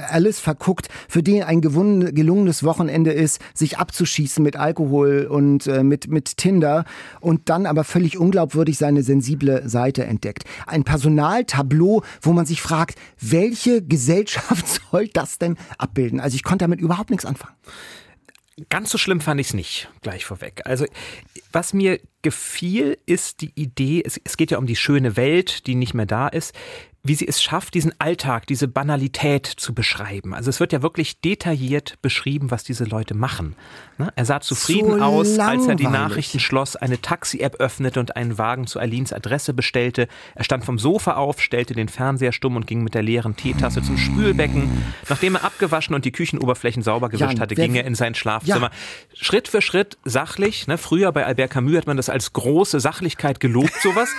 Alice 0.09 0.39
verguckt, 0.39 0.89
für 1.07 1.23
den 1.23 1.43
ein 1.43 1.61
gewonnen, 1.61 2.13
gelungenes 2.13 2.63
Wochenende 2.63 3.11
ist, 3.11 3.41
sich 3.53 3.77
abzuschießen 3.77 4.43
mit 4.43 4.55
Alkohol 4.55 5.27
und 5.29 5.67
äh, 5.67 5.83
mit 5.83 6.07
mit 6.07 6.37
Tinder 6.37 6.85
und 7.19 7.49
dann 7.49 7.65
aber 7.65 7.83
völlig 7.83 8.17
unglaubwürdig 8.17 8.77
seine 8.77 9.03
sensible 9.03 9.67
Seite 9.67 10.05
entdeckt. 10.05 10.43
Ein 10.67 10.83
Personaltableau, 10.83 12.03
wo 12.21 12.33
man 12.33 12.45
sich 12.45 12.61
fragt, 12.61 12.97
welche 13.19 13.81
Gesellschaft 13.81 14.81
soll 14.91 15.07
das 15.07 15.37
denn 15.37 15.57
abbilden? 15.77 16.19
Also 16.19 16.35
ich 16.35 16.43
konnte 16.43 16.63
damit 16.63 16.81
überhaupt 16.81 17.09
nichts 17.09 17.25
anfangen. 17.25 17.55
Ganz 18.69 18.89
so 18.89 18.97
schlimm 18.97 19.21
fand 19.21 19.39
ich 19.41 19.47
es 19.47 19.53
nicht, 19.53 19.89
gleich 20.01 20.25
vorweg. 20.25 20.61
Also, 20.65 20.85
was 21.51 21.73
mir 21.73 21.99
gefiel, 22.21 22.97
ist 23.05 23.41
die 23.41 23.51
Idee, 23.55 24.03
es, 24.05 24.19
es 24.23 24.37
geht 24.37 24.51
ja 24.51 24.57
um 24.57 24.67
die 24.67 24.75
schöne 24.75 25.15
Welt, 25.17 25.67
die 25.67 25.75
nicht 25.75 25.93
mehr 25.93 26.05
da 26.05 26.27
ist 26.27 26.53
wie 27.03 27.15
sie 27.15 27.27
es 27.27 27.41
schafft, 27.41 27.73
diesen 27.73 27.93
Alltag, 27.99 28.45
diese 28.45 28.67
Banalität 28.67 29.47
zu 29.47 29.73
beschreiben. 29.73 30.35
Also 30.35 30.51
es 30.51 30.59
wird 30.59 30.71
ja 30.71 30.83
wirklich 30.83 31.19
detailliert 31.19 31.97
beschrieben, 32.03 32.51
was 32.51 32.63
diese 32.63 32.83
Leute 32.83 33.15
machen. 33.15 33.55
Ne? 33.97 34.13
Er 34.15 34.25
sah 34.25 34.39
zufrieden 34.39 34.99
So 34.99 35.03
aus, 35.03 35.39
als 35.39 35.65
er 35.65 35.75
die 35.75 35.83
langweilig. 35.83 36.09
Nachrichten 36.09 36.39
schloss, 36.39 36.75
eine 36.75 37.01
Taxi-App 37.01 37.55
öffnete 37.55 37.99
und 37.99 38.15
einen 38.15 38.37
Wagen 38.37 38.67
zu 38.67 38.79
Alins 38.79 39.13
Adresse 39.13 39.55
bestellte. 39.55 40.07
Er 40.35 40.43
stand 40.43 40.63
vom 40.63 40.77
Sofa 40.77 41.15
auf, 41.15 41.41
stellte 41.41 41.73
den 41.73 41.89
Fernseher 41.89 42.33
stumm 42.33 42.55
und 42.55 42.67
ging 42.67 42.83
mit 42.83 42.93
der 42.93 43.01
leeren 43.01 43.35
Teetasse 43.35 43.81
zum 43.81 43.97
Spülbecken. 43.97 44.69
Nachdem 45.09 45.35
er 45.35 45.43
abgewaschen 45.43 45.95
und 45.95 46.05
die 46.05 46.11
Küchenoberflächen 46.11 46.83
sauber 46.83 47.09
gewischt 47.09 47.31
Jan, 47.31 47.39
hatte, 47.39 47.55
ging 47.55 47.73
er 47.73 47.85
in 47.85 47.95
sein 47.95 48.13
Schlafzimmer. 48.13 48.69
Schritt 49.15 49.47
für 49.47 49.63
Schritt 49.63 49.97
sachlich. 50.05 50.67
Ne? 50.67 50.77
Früher 50.77 51.11
bei 51.11 51.25
Albert 51.25 51.49
Camus 51.49 51.77
hat 51.77 51.87
man 51.87 51.97
das 51.97 52.09
als 52.09 52.33
große 52.33 52.79
Sachlichkeit 52.79 53.39
gelobt, 53.39 53.73
sowas. 53.81 54.09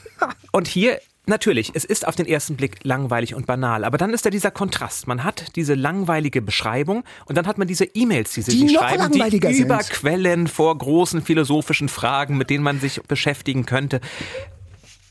Und 0.52 0.66
hier 0.66 0.98
Natürlich, 1.26 1.70
es 1.74 1.84
ist 1.84 2.06
auf 2.08 2.16
den 2.16 2.26
ersten 2.26 2.56
Blick 2.56 2.80
langweilig 2.82 3.36
und 3.36 3.46
banal, 3.46 3.84
aber 3.84 3.96
dann 3.96 4.10
ist 4.12 4.26
da 4.26 4.30
dieser 4.30 4.50
Kontrast. 4.50 5.06
Man 5.06 5.22
hat 5.22 5.54
diese 5.54 5.74
langweilige 5.74 6.42
Beschreibung 6.42 7.04
und 7.26 7.38
dann 7.38 7.46
hat 7.46 7.58
man 7.58 7.68
diese 7.68 7.84
E-Mails, 7.84 8.32
die 8.32 8.42
sie 8.42 8.50
Die 8.50 8.58
sich 8.58 8.72
noch 8.72 8.80
schreiben, 8.82 9.12
die 9.12 9.58
überquellen 9.60 10.48
vor 10.48 10.76
großen 10.76 11.22
philosophischen 11.22 11.88
Fragen, 11.88 12.36
mit 12.38 12.50
denen 12.50 12.64
man 12.64 12.80
sich 12.80 13.00
beschäftigen 13.04 13.66
könnte. 13.66 14.00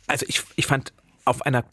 Also 0.08 0.25
ich, 0.27 0.44
ich 0.58 0.65
fand 0.65 0.91
auf 1.24 1.44
einer 1.46 1.63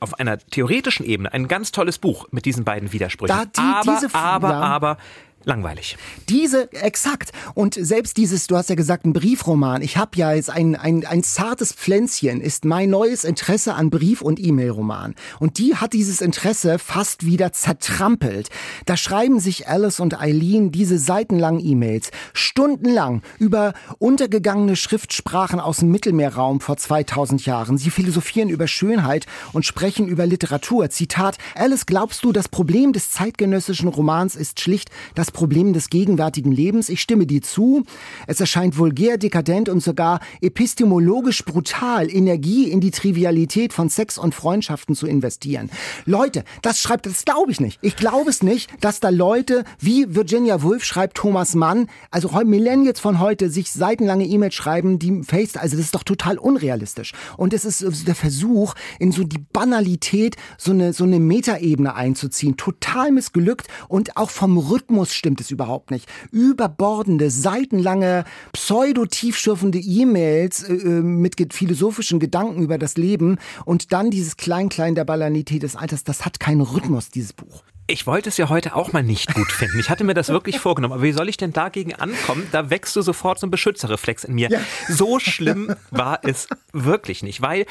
auf 0.00 0.18
einer 0.18 0.38
theoretischen 0.38 1.06
Ebene 1.06 1.32
ein 1.32 1.46
ganz 1.48 1.70
tolles 1.70 1.98
Buch 1.98 2.26
mit 2.30 2.44
diesen 2.46 2.64
beiden 2.64 2.92
Widersprüchen. 2.92 3.34
Da 3.34 3.44
die- 3.46 3.60
aber, 3.60 4.00
diese- 4.00 4.14
aber, 4.14 4.50
ja. 4.50 4.60
aber 4.60 4.98
langweilig. 5.44 5.96
Diese, 6.28 6.72
exakt. 6.72 7.32
Und 7.54 7.74
selbst 7.74 8.16
dieses, 8.16 8.46
du 8.46 8.56
hast 8.56 8.68
ja 8.68 8.74
gesagt, 8.74 9.04
ein 9.04 9.12
Briefroman. 9.12 9.82
Ich 9.82 9.96
habe 9.96 10.16
ja 10.16 10.32
jetzt 10.32 10.50
ein, 10.50 10.76
ein, 10.76 11.04
ein 11.06 11.22
zartes 11.22 11.72
Pflänzchen, 11.72 12.40
ist 12.40 12.64
mein 12.64 12.90
neues 12.90 13.24
Interesse 13.24 13.74
an 13.74 13.90
Brief- 13.90 14.22
und 14.22 14.40
E-Mail-Roman. 14.40 15.14
Und 15.38 15.58
die 15.58 15.76
hat 15.76 15.92
dieses 15.92 16.20
Interesse 16.20 16.78
fast 16.78 17.26
wieder 17.26 17.52
zertrampelt. 17.52 18.48
Da 18.86 18.96
schreiben 18.96 19.40
sich 19.40 19.68
Alice 19.68 20.00
und 20.00 20.20
Eileen 20.20 20.72
diese 20.72 20.98
seitenlangen 20.98 21.64
E-Mails, 21.64 22.10
stundenlang 22.32 23.22
über 23.38 23.74
untergegangene 23.98 24.76
Schriftsprachen 24.76 25.60
aus 25.60 25.78
dem 25.78 25.90
Mittelmeerraum 25.90 26.60
vor 26.60 26.76
2000 26.76 27.44
Jahren. 27.46 27.78
Sie 27.78 27.90
philosophieren 27.90 28.48
über 28.48 28.66
Schönheit 28.66 29.26
und 29.52 29.64
sprechen 29.64 30.08
über 30.08 30.26
Literatur. 30.26 30.90
Zitat, 30.90 31.38
Alice, 31.54 31.86
glaubst 31.86 32.24
du, 32.24 32.32
das 32.32 32.48
Problem 32.48 32.92
des 32.92 33.10
zeitgenössischen 33.10 33.88
Romans 33.88 34.36
ist 34.36 34.60
schlicht 34.60 34.90
das 35.14 35.30
Problemen 35.34 35.74
des 35.74 35.90
gegenwärtigen 35.90 36.50
Lebens. 36.50 36.88
Ich 36.88 37.02
stimme 37.02 37.26
dir 37.26 37.42
zu. 37.42 37.84
Es 38.26 38.40
erscheint 38.40 38.78
vulgär, 38.78 39.18
dekadent 39.18 39.68
und 39.68 39.82
sogar 39.82 40.20
epistemologisch 40.40 41.44
brutal, 41.44 42.10
Energie 42.10 42.70
in 42.70 42.80
die 42.80 42.90
Trivialität 42.90 43.74
von 43.74 43.90
Sex 43.90 44.16
und 44.16 44.34
Freundschaften 44.34 44.94
zu 44.94 45.06
investieren. 45.06 45.68
Leute, 46.06 46.44
das 46.62 46.80
schreibt, 46.80 47.04
das 47.04 47.26
glaube 47.26 47.52
ich 47.52 47.60
nicht. 47.60 47.78
Ich 47.82 47.96
glaube 47.96 48.30
es 48.30 48.42
nicht, 48.42 48.70
dass 48.80 49.00
da 49.00 49.10
Leute 49.10 49.64
wie 49.78 50.14
Virginia 50.14 50.62
Woolf 50.62 50.84
schreibt 50.84 51.18
Thomas 51.18 51.54
Mann, 51.54 51.88
also 52.10 52.30
Millennials 52.44 53.00
von 53.00 53.18
heute 53.20 53.50
sich 53.50 53.70
seitenlange 53.70 54.24
E-Mails 54.26 54.54
schreiben, 54.54 54.98
die 54.98 55.22
Face, 55.22 55.56
also 55.56 55.76
das 55.76 55.86
ist 55.86 55.94
doch 55.94 56.04
total 56.04 56.38
unrealistisch. 56.38 57.12
Und 57.36 57.52
es 57.52 57.64
ist 57.64 58.06
der 58.06 58.14
Versuch, 58.14 58.74
in 58.98 59.12
so 59.12 59.24
die 59.24 59.44
Banalität 59.52 60.36
so 60.56 60.70
eine, 60.70 60.92
so 60.92 61.04
eine 61.04 61.18
Metaebene 61.18 61.94
einzuziehen. 61.94 62.56
Total 62.56 63.10
missglückt 63.10 63.66
und 63.88 64.16
auch 64.16 64.30
vom 64.30 64.58
Rhythmus 64.58 65.14
stimmt 65.24 65.40
es 65.40 65.50
überhaupt 65.50 65.90
nicht. 65.90 66.06
Überbordende, 66.32 67.30
seitenlange, 67.30 68.24
pseudo-tiefschürfende 68.52 69.78
E-Mails 69.78 70.64
äh, 70.64 70.74
äh 70.74 71.00
mit 71.00 71.54
philosophischen 71.54 72.20
Gedanken 72.20 72.62
über 72.62 72.76
das 72.76 72.98
Leben 72.98 73.38
und 73.64 73.94
dann 73.94 74.10
dieses 74.10 74.36
Klein-Klein 74.36 74.94
der 74.94 75.06
Banalität 75.06 75.62
des 75.62 75.76
Alters, 75.76 76.04
das 76.04 76.26
hat 76.26 76.40
keinen 76.40 76.60
Rhythmus, 76.60 77.08
dieses 77.08 77.32
Buch. 77.32 77.62
Ich 77.86 78.06
wollte 78.06 78.28
es 78.28 78.36
ja 78.36 78.50
heute 78.50 78.76
auch 78.76 78.92
mal 78.92 79.02
nicht 79.02 79.32
gut 79.32 79.50
finden. 79.50 79.78
Ich 79.78 79.88
hatte 79.88 80.04
mir 80.04 80.14
das 80.14 80.28
wirklich 80.28 80.58
vorgenommen. 80.58 80.92
Aber 80.92 81.02
wie 81.02 81.12
soll 81.12 81.30
ich 81.30 81.38
denn 81.38 81.54
dagegen 81.54 81.94
ankommen? 81.94 82.46
Da 82.52 82.68
wächst 82.68 82.94
du 82.96 83.00
sofort 83.00 83.38
so 83.38 83.46
ein 83.46 83.50
Beschützerreflex 83.50 84.24
in 84.24 84.34
mir. 84.34 84.50
Ja. 84.50 84.60
So 84.88 85.18
schlimm 85.18 85.74
war 85.90 86.20
es 86.22 86.48
wirklich 86.72 87.22
nicht, 87.22 87.40
weil 87.40 87.64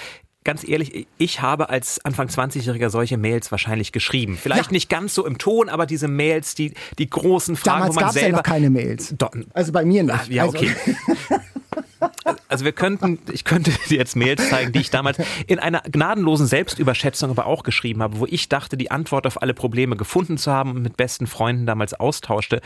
ganz 0.43 0.67
ehrlich, 0.67 1.07
ich 1.17 1.41
habe 1.41 1.69
als 1.69 2.03
Anfang 2.03 2.27
20-Jähriger 2.27 2.89
solche 2.89 3.17
Mails 3.17 3.51
wahrscheinlich 3.51 3.91
geschrieben. 3.91 4.37
Vielleicht 4.41 4.67
ja. 4.67 4.71
nicht 4.71 4.89
ganz 4.89 5.13
so 5.13 5.25
im 5.25 5.37
Ton, 5.37 5.69
aber 5.69 5.85
diese 5.85 6.07
Mails, 6.07 6.55
die, 6.55 6.73
die 6.97 7.09
großen 7.09 7.55
Fragen, 7.55 7.81
Damals 7.81 7.95
wo 7.95 7.99
man 8.01 8.11
selber... 8.11 8.27
Ja 8.29 8.35
noch 8.37 8.43
keine 8.43 8.69
Mails. 8.69 9.13
Doch, 9.17 9.31
also 9.53 9.71
bei 9.71 9.85
mir 9.85 10.03
nicht. 10.03 10.15
Ach, 10.15 10.27
ja, 10.27 10.43
also 10.43 10.57
okay. 10.57 10.71
Also 12.47 12.65
wir 12.65 12.71
könnten, 12.71 13.19
ich 13.31 13.45
könnte 13.45 13.71
dir 13.89 13.97
jetzt 13.97 14.15
Mails 14.15 14.47
zeigen, 14.49 14.71
die 14.71 14.79
ich 14.79 14.89
damals 14.89 15.17
in 15.47 15.59
einer 15.59 15.81
gnadenlosen 15.81 16.45
Selbstüberschätzung 16.45 17.31
aber 17.31 17.47
auch 17.47 17.63
geschrieben 17.63 18.03
habe, 18.03 18.19
wo 18.19 18.25
ich 18.27 18.49
dachte, 18.49 18.77
die 18.77 18.91
Antwort 18.91 19.25
auf 19.25 19.41
alle 19.41 19.53
Probleme 19.53 19.95
gefunden 19.95 20.37
zu 20.37 20.51
haben 20.51 20.71
und 20.71 20.83
mit 20.83 20.97
besten 20.97 21.27
Freunden 21.27 21.65
damals 21.65 21.93
austauschte. 21.93 22.61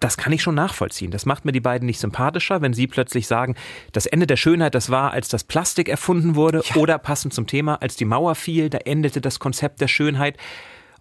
Das 0.00 0.16
kann 0.16 0.32
ich 0.32 0.42
schon 0.42 0.54
nachvollziehen. 0.54 1.10
Das 1.10 1.24
macht 1.24 1.44
mir 1.44 1.52
die 1.52 1.60
beiden 1.60 1.86
nicht 1.86 2.00
sympathischer, 2.00 2.60
wenn 2.60 2.74
sie 2.74 2.86
plötzlich 2.86 3.26
sagen, 3.26 3.54
das 3.92 4.06
Ende 4.06 4.26
der 4.26 4.36
Schönheit, 4.36 4.74
das 4.74 4.90
war, 4.90 5.12
als 5.12 5.28
das 5.28 5.44
Plastik 5.44 5.88
erfunden 5.88 6.34
wurde 6.34 6.62
ja. 6.64 6.76
oder 6.76 6.98
passend 6.98 7.32
zum 7.32 7.46
Thema, 7.46 7.76
als 7.76 7.96
die 7.96 8.04
Mauer 8.04 8.34
fiel, 8.34 8.68
da 8.68 8.78
endete 8.78 9.20
das 9.20 9.38
Konzept 9.38 9.80
der 9.80 9.88
Schönheit. 9.88 10.36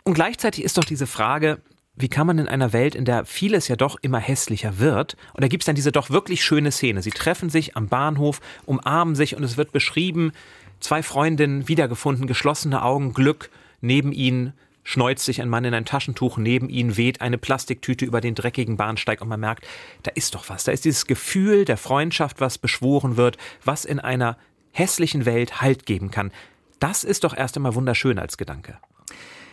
Und 0.04 0.14
gleichzeitig 0.14 0.64
ist 0.64 0.78
doch 0.78 0.86
diese 0.86 1.08
Frage, 1.08 1.60
wie 1.96 2.10
kann 2.10 2.28
man 2.28 2.40
in 2.40 2.48
einer 2.48 2.74
Welt, 2.74 2.96
in 2.96 3.06
der 3.06 3.26
vieles 3.26 3.68
ja 3.68 3.76
doch 3.76 3.98
immer 4.02 4.20
hässlicher 4.20 4.80
wird, 4.80 5.16
und 5.34 5.44
da 5.44 5.48
gibt 5.48 5.64
es 5.64 5.66
dann 5.66 5.76
diese 5.76 5.92
doch 5.92 6.10
wirklich 6.10 6.44
schöne 6.44 6.72
Szene. 6.72 7.02
Sie 7.02 7.12
treffen 7.12 7.50
sich 7.50 7.76
am 7.76 7.88
Bahnhof, 7.88 8.42
umarmen 8.66 9.16
sich 9.16 9.36
und 9.36 9.44
es 9.44 9.58
wird 9.58 9.72
beschrieben, 9.72 10.32
zwei 10.80 11.04
Freundinnen 11.04 11.68
wiedergefunden, 11.68 12.28
geschlossene 12.28 12.84
Augen, 12.84 13.14
Glück, 13.14 13.50
neben 13.82 14.12
ihnen 14.12 14.54
schneuzt 14.86 15.26
sich 15.26 15.42
ein 15.42 15.50
Mann 15.50 15.66
in 15.66 15.74
ein 15.74 15.84
Taschentuch, 15.84 16.38
neben 16.38 16.70
ihnen 16.70 16.96
weht 16.96 17.20
eine 17.20 17.38
Plastiktüte 17.38 18.06
über 18.06 18.22
den 18.22 18.36
dreckigen 18.36 18.78
Bahnsteig 18.78 19.20
und 19.20 19.28
man 19.28 19.42
merkt, 19.42 19.68
da 20.04 20.12
ist 20.16 20.36
doch 20.36 20.48
was. 20.48 20.64
Da 20.64 20.72
ist 20.72 20.86
dieses 20.86 21.08
Gefühl 21.08 21.66
der 21.66 21.76
Freundschaft, 21.76 22.40
was 22.40 22.58
beschworen 22.58 23.18
wird, 23.18 23.38
was 23.66 23.84
in 23.84 24.00
einer 24.00 24.38
hässlichen 24.72 25.26
Welt 25.26 25.62
Halt 25.62 25.86
geben 25.86 26.12
kann. 26.12 26.32
Das 26.80 27.04
ist 27.04 27.26
doch 27.26 27.36
erst 27.36 27.58
einmal 27.58 27.76
wunderschön 27.76 28.20
als 28.20 28.38
Gedanke 28.38 28.78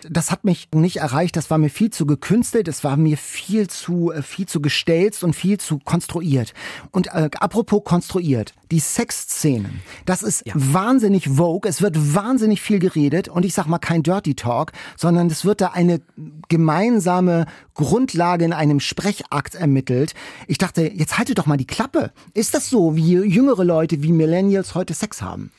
das 0.08 0.30
hat 0.30 0.44
mich 0.44 0.68
nicht 0.74 0.96
erreicht. 0.96 1.36
Das 1.36 1.50
war 1.50 1.58
mir 1.58 1.70
viel 1.70 1.90
zu 1.90 2.06
gekünstelt. 2.06 2.68
Es 2.68 2.84
war 2.84 2.96
mir 2.96 3.16
viel 3.16 3.68
zu, 3.68 4.12
äh, 4.12 4.22
viel 4.22 4.46
zu 4.46 4.60
gestelzt 4.60 5.24
und 5.24 5.34
viel 5.34 5.58
zu 5.58 5.78
konstruiert. 5.78 6.54
Und 6.90 7.08
äh, 7.08 7.30
apropos 7.38 7.82
konstruiert, 7.84 8.54
die 8.70 8.80
Sexszenen, 8.80 9.80
das 10.04 10.22
ist 10.22 10.46
ja. 10.46 10.54
wahnsinnig 10.56 11.28
vogue. 11.28 11.68
Es 11.68 11.82
wird 11.82 12.14
wahnsinnig 12.14 12.60
viel 12.60 12.78
geredet 12.78 13.28
und 13.28 13.44
ich 13.44 13.54
sag 13.54 13.66
mal 13.66 13.78
kein 13.78 14.02
Dirty 14.02 14.34
Talk, 14.34 14.72
sondern 14.96 15.28
es 15.28 15.44
wird 15.44 15.60
da 15.60 15.68
eine 15.68 16.00
gemeinsame 16.48 17.46
Grundlage 17.74 18.44
in 18.44 18.52
einem 18.52 18.80
Sprechakt 18.80 19.54
ermittelt. 19.54 20.14
Ich 20.46 20.58
dachte, 20.58 20.82
jetzt 20.82 21.18
haltet 21.18 21.38
doch 21.38 21.46
mal 21.46 21.56
die 21.56 21.66
Klappe. 21.66 22.12
Ist 22.34 22.54
das 22.54 22.68
so, 22.68 22.96
wie 22.96 23.12
jüngere 23.12 23.64
Leute, 23.64 24.02
wie 24.02 24.12
Millennials 24.12 24.74
heute 24.74 24.94
Sex 24.94 25.22
haben? 25.22 25.50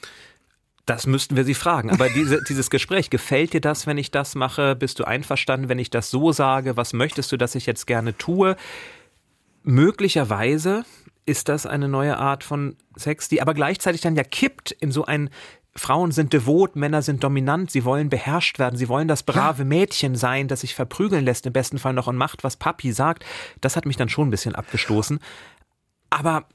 Das 0.86 1.08
müssten 1.08 1.36
wir 1.36 1.46
Sie 1.46 1.54
fragen. 1.54 1.90
Aber 1.92 2.10
diese, 2.10 2.44
dieses 2.50 2.70
Gespräch, 2.70 3.10
gefällt 3.10 3.54
dir 3.54 3.62
das, 3.62 3.88
wenn 3.88 3.98
ich 3.98 4.12
das 4.12 4.36
mache? 4.36 4.76
Bist 4.76 5.00
du 5.00 5.06
einverstanden, 5.06 5.70
wenn 5.70 5.80
ich 5.80 5.90
das 5.90 6.10
so 6.10 6.32
sage? 6.32 6.78
Was 6.78 6.94
möchtest 6.94 7.32
du, 7.32 7.38
dass 7.38 7.56
ich 7.56 7.66
jetzt 7.66 7.88
gerne 7.88 8.18
tue? 8.18 8.56
Möglicherweise 9.64 10.84
ist 11.26 11.48
das 11.48 11.66
eine 11.66 11.88
neue 11.88 12.18
Art 12.18 12.44
von 12.44 12.76
Sex, 12.98 13.30
die 13.30 13.42
aber 13.42 13.54
gleichzeitig 13.54 14.02
dann 14.02 14.16
ja 14.16 14.24
kippt 14.24 14.72
in 14.72 14.92
so 14.92 15.06
ein 15.06 15.30
Frauen 15.76 16.12
sind 16.12 16.34
devot, 16.34 16.76
Männer 16.76 17.02
sind 17.02 17.24
dominant, 17.24 17.72
sie 17.72 17.84
wollen 17.84 18.10
beherrscht 18.10 18.60
werden, 18.60 18.78
sie 18.78 18.90
wollen 18.90 19.08
das 19.08 19.24
brave 19.24 19.66
Mädchen 19.66 20.16
sein, 20.16 20.48
das 20.48 20.62
sich 20.62 20.76
verprügeln 20.76 21.26
lässt, 21.26 21.48
im 21.48 21.54
besten 21.54 21.80
Fall 21.80 21.94
noch 21.94 22.06
und 22.06 22.16
macht, 22.16 22.44
was 22.44 22.58
Papi 22.58 22.92
sagt. 22.92 23.26
Das 23.60 23.76
hat 23.76 23.88
mich 23.88 23.98
dann 23.98 24.10
schon 24.10 24.28
ein 24.28 24.32
bisschen 24.32 24.54
abgestoßen. 24.54 25.20
Aber 26.12 26.46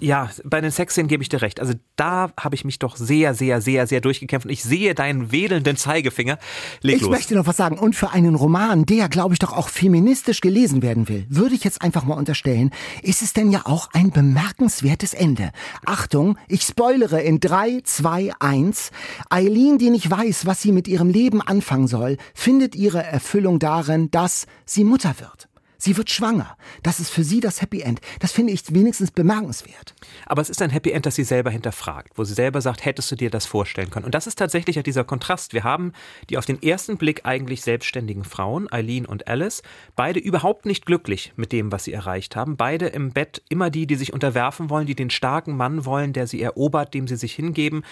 ja, 0.00 0.30
bei 0.44 0.60
den 0.60 0.70
Sexszenen 0.70 1.08
gebe 1.08 1.22
ich 1.22 1.28
dir 1.28 1.42
recht. 1.42 1.60
Also 1.60 1.74
da 1.96 2.32
habe 2.38 2.54
ich 2.54 2.64
mich 2.64 2.78
doch 2.78 2.96
sehr, 2.96 3.34
sehr, 3.34 3.60
sehr, 3.60 3.86
sehr 3.86 4.00
durchgekämpft. 4.00 4.46
Und 4.46 4.52
ich 4.52 4.62
sehe 4.62 4.94
deinen 4.94 5.30
wedelnden 5.30 5.76
Zeigefinger. 5.76 6.38
Leg 6.80 6.96
ich 6.96 7.02
los. 7.02 7.10
möchte 7.10 7.34
noch 7.34 7.46
was 7.46 7.56
sagen. 7.56 7.78
Und 7.78 7.94
für 7.94 8.10
einen 8.10 8.34
Roman, 8.34 8.86
der, 8.86 9.08
glaube 9.08 9.34
ich, 9.34 9.38
doch 9.38 9.52
auch 9.52 9.68
feministisch 9.68 10.40
gelesen 10.40 10.82
werden 10.82 11.08
will, 11.08 11.26
würde 11.28 11.54
ich 11.54 11.64
jetzt 11.64 11.82
einfach 11.82 12.04
mal 12.04 12.14
unterstellen, 12.14 12.70
ist 13.02 13.22
es 13.22 13.34
denn 13.34 13.52
ja 13.52 13.62
auch 13.64 13.88
ein 13.92 14.10
bemerkenswertes 14.10 15.14
Ende. 15.14 15.52
Achtung, 15.84 16.38
ich 16.48 16.62
spoilere 16.62 17.20
in 17.20 17.38
3, 17.38 17.82
2, 17.84 18.32
1. 18.38 18.90
Eileen, 19.30 19.78
die 19.78 19.90
nicht 19.90 20.10
weiß, 20.10 20.46
was 20.46 20.62
sie 20.62 20.72
mit 20.72 20.88
ihrem 20.88 21.08
Leben 21.08 21.40
anfangen 21.42 21.88
soll, 21.88 22.16
findet 22.34 22.74
ihre 22.74 23.02
Erfüllung 23.02 23.58
darin, 23.58 24.10
dass 24.10 24.46
sie 24.64 24.84
Mutter 24.84 25.14
wird. 25.20 25.45
Sie 25.86 25.96
wird 25.96 26.10
schwanger. 26.10 26.56
Das 26.82 26.98
ist 26.98 27.10
für 27.10 27.22
sie 27.22 27.38
das 27.38 27.62
Happy 27.62 27.80
End. 27.80 28.00
Das 28.18 28.32
finde 28.32 28.52
ich 28.52 28.74
wenigstens 28.74 29.12
bemerkenswert. 29.12 29.94
Aber 30.26 30.42
es 30.42 30.50
ist 30.50 30.60
ein 30.60 30.70
Happy 30.70 30.90
End, 30.90 31.06
das 31.06 31.14
sie 31.14 31.22
selber 31.22 31.52
hinterfragt, 31.52 32.10
wo 32.16 32.24
sie 32.24 32.34
selber 32.34 32.60
sagt, 32.60 32.84
hättest 32.84 33.08
du 33.12 33.14
dir 33.14 33.30
das 33.30 33.46
vorstellen 33.46 33.88
können. 33.88 34.04
Und 34.04 34.16
das 34.16 34.26
ist 34.26 34.36
tatsächlich 34.36 34.74
ja 34.74 34.82
dieser 34.82 35.04
Kontrast. 35.04 35.52
Wir 35.52 35.62
haben 35.62 35.92
die 36.28 36.38
auf 36.38 36.44
den 36.44 36.60
ersten 36.60 36.96
Blick 36.96 37.20
eigentlich 37.22 37.62
selbstständigen 37.62 38.24
Frauen, 38.24 38.66
Eileen 38.72 39.06
und 39.06 39.28
Alice, 39.28 39.62
beide 39.94 40.18
überhaupt 40.18 40.66
nicht 40.66 40.86
glücklich 40.86 41.32
mit 41.36 41.52
dem, 41.52 41.70
was 41.70 41.84
sie 41.84 41.92
erreicht 41.92 42.34
haben. 42.34 42.56
Beide 42.56 42.86
im 42.86 43.12
Bett 43.12 43.44
immer 43.48 43.70
die, 43.70 43.86
die 43.86 43.94
sich 43.94 44.12
unterwerfen 44.12 44.70
wollen, 44.70 44.88
die 44.88 44.96
den 44.96 45.10
starken 45.10 45.56
Mann 45.56 45.84
wollen, 45.84 46.12
der 46.12 46.26
sie 46.26 46.42
erobert, 46.42 46.94
dem 46.94 47.06
sie 47.06 47.14
sich 47.14 47.34
hingeben 47.34 47.84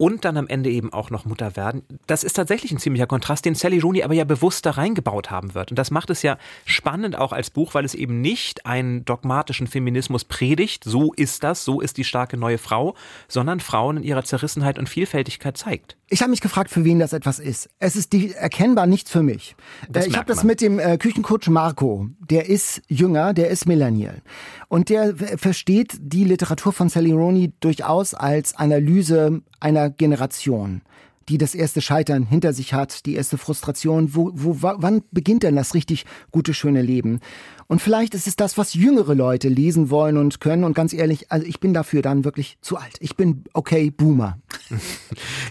und 0.00 0.24
dann 0.24 0.38
am 0.38 0.48
Ende 0.48 0.70
eben 0.70 0.94
auch 0.94 1.10
noch 1.10 1.26
Mutter 1.26 1.56
werden. 1.56 1.82
Das 2.06 2.24
ist 2.24 2.32
tatsächlich 2.32 2.72
ein 2.72 2.78
ziemlicher 2.78 3.06
Kontrast, 3.06 3.44
den 3.44 3.54
Sally 3.54 3.80
Rooney 3.80 4.02
aber 4.02 4.14
ja 4.14 4.24
bewusst 4.24 4.64
da 4.64 4.70
reingebaut 4.70 5.30
haben 5.30 5.54
wird. 5.54 5.70
Und 5.70 5.78
das 5.78 5.90
macht 5.90 6.08
es 6.08 6.22
ja 6.22 6.38
spannend 6.64 7.18
auch 7.18 7.34
als 7.34 7.50
Buch, 7.50 7.74
weil 7.74 7.84
es 7.84 7.94
eben 7.94 8.22
nicht 8.22 8.64
einen 8.64 9.04
dogmatischen 9.04 9.66
Feminismus 9.66 10.24
predigt, 10.24 10.84
so 10.84 11.12
ist 11.12 11.44
das, 11.44 11.66
so 11.66 11.82
ist 11.82 11.98
die 11.98 12.04
starke 12.04 12.38
neue 12.38 12.56
Frau, 12.56 12.94
sondern 13.28 13.60
Frauen 13.60 13.98
in 13.98 14.02
ihrer 14.04 14.24
Zerrissenheit 14.24 14.78
und 14.78 14.88
Vielfältigkeit 14.88 15.58
zeigt. 15.58 15.98
Ich 16.12 16.22
habe 16.22 16.30
mich 16.30 16.40
gefragt, 16.40 16.70
für 16.70 16.84
wen 16.84 16.98
das 16.98 17.12
etwas 17.12 17.38
ist. 17.38 17.70
Es 17.78 17.94
ist 17.94 18.12
die, 18.12 18.34
erkennbar 18.34 18.88
nichts 18.88 19.12
für 19.12 19.22
mich. 19.22 19.54
Das 19.88 20.06
ich 20.06 20.16
habe 20.16 20.26
das 20.26 20.42
mit 20.42 20.60
dem 20.60 20.80
äh, 20.80 20.98
Küchencoach 20.98 21.48
Marco. 21.48 22.08
Der 22.18 22.48
ist 22.48 22.82
jünger, 22.88 23.32
der 23.32 23.48
ist 23.48 23.66
Millennial. 23.66 24.20
Und 24.66 24.88
der 24.88 25.14
versteht 25.14 25.96
die 26.00 26.24
Literatur 26.24 26.72
von 26.72 26.88
Sally 26.88 27.12
Rooney 27.12 27.52
durchaus 27.60 28.14
als 28.14 28.56
Analyse 28.56 29.40
einer 29.60 29.88
Generation 29.88 30.82
die 31.30 31.38
das 31.38 31.54
erste 31.54 31.80
Scheitern 31.80 32.24
hinter 32.24 32.52
sich 32.52 32.74
hat, 32.74 33.06
die 33.06 33.14
erste 33.14 33.38
Frustration. 33.38 34.14
Wo, 34.14 34.32
wo, 34.34 34.56
wann 34.60 35.02
beginnt 35.12 35.44
denn 35.44 35.54
das 35.54 35.74
richtig 35.74 36.04
gute, 36.32 36.54
schöne 36.54 36.82
Leben? 36.82 37.20
Und 37.68 37.80
vielleicht 37.80 38.14
ist 38.14 38.26
es 38.26 38.34
das, 38.34 38.58
was 38.58 38.74
jüngere 38.74 39.14
Leute 39.14 39.48
lesen 39.48 39.90
wollen 39.90 40.16
und 40.16 40.40
können. 40.40 40.64
Und 40.64 40.74
ganz 40.74 40.92
ehrlich, 40.92 41.30
also 41.30 41.46
ich 41.46 41.60
bin 41.60 41.72
dafür 41.72 42.02
dann 42.02 42.24
wirklich 42.24 42.58
zu 42.62 42.78
alt. 42.78 42.96
Ich 42.98 43.14
bin 43.16 43.44
okay, 43.52 43.90
Boomer. 43.90 44.38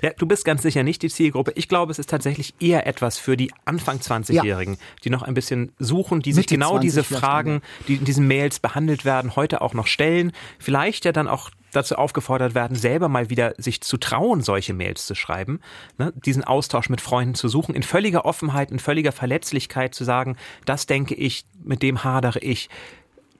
Ja, 0.01 0.11
du 0.17 0.25
bist 0.25 0.45
ganz 0.45 0.61
sicher 0.61 0.83
nicht 0.83 1.01
die 1.01 1.09
Zielgruppe. 1.09 1.51
Ich 1.55 1.67
glaube, 1.67 1.91
es 1.91 1.99
ist 1.99 2.09
tatsächlich 2.09 2.53
eher 2.61 2.87
etwas 2.87 3.17
für 3.17 3.35
die 3.35 3.51
Anfang 3.65 3.97
20-Jährigen, 3.97 4.75
ja. 4.75 4.79
die 5.03 5.09
noch 5.09 5.23
ein 5.23 5.33
bisschen 5.33 5.73
suchen, 5.77 6.21
die 6.21 6.31
sich 6.31 6.43
Mitte 6.43 6.55
genau 6.55 6.79
diese 6.79 7.03
Fragen, 7.03 7.61
die 7.89 7.95
in 7.95 8.05
diesen 8.05 8.27
Mails 8.27 8.59
behandelt 8.59 9.03
werden, 9.03 9.35
heute 9.35 9.61
auch 9.61 9.73
noch 9.73 9.87
stellen. 9.87 10.31
Vielleicht 10.57 11.03
ja 11.03 11.11
dann 11.11 11.27
auch 11.27 11.51
dazu 11.71 11.95
aufgefordert 11.95 12.55
werden, 12.55 12.75
selber 12.75 13.09
mal 13.09 13.29
wieder 13.29 13.53
sich 13.57 13.81
zu 13.81 13.97
trauen, 13.97 14.41
solche 14.41 14.73
Mails 14.73 15.05
zu 15.05 15.15
schreiben, 15.15 15.59
ne, 15.97 16.13
diesen 16.25 16.43
Austausch 16.43 16.89
mit 16.89 17.01
Freunden 17.01 17.35
zu 17.35 17.47
suchen, 17.47 17.75
in 17.75 17.83
völliger 17.83 18.25
Offenheit, 18.25 18.71
in 18.71 18.79
völliger 18.79 19.11
Verletzlichkeit 19.11 19.95
zu 19.95 20.03
sagen, 20.03 20.37
das 20.65 20.85
denke 20.85 21.15
ich, 21.15 21.45
mit 21.63 21.83
dem 21.83 22.03
hadere 22.03 22.39
ich. 22.39 22.69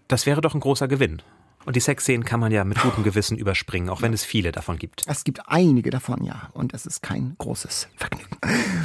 Das 0.08 0.26
wäre 0.26 0.42
doch 0.42 0.54
ein 0.54 0.60
großer 0.60 0.88
Gewinn. 0.88 1.22
Und 1.66 1.76
die 1.76 1.82
Sexszenen 1.82 2.24
kann 2.24 2.40
man 2.40 2.52
ja 2.52 2.64
mit 2.64 2.80
gutem 2.82 3.04
Gewissen 3.04 3.38
überspringen, 3.38 3.90
auch 3.90 4.02
wenn 4.02 4.14
es 4.14 4.24
viele 4.24 4.52
davon 4.52 4.80
gibt. 4.80 5.04
Es 5.08 5.24
gibt 5.24 5.42
einige 5.48 5.90
davon, 5.90 6.24
ja. 6.24 6.50
Und 6.54 6.74
es 6.74 6.86
ist 6.86 7.02
kein 7.02 7.36
großes 7.38 7.90
Vergnügen. 7.96 8.30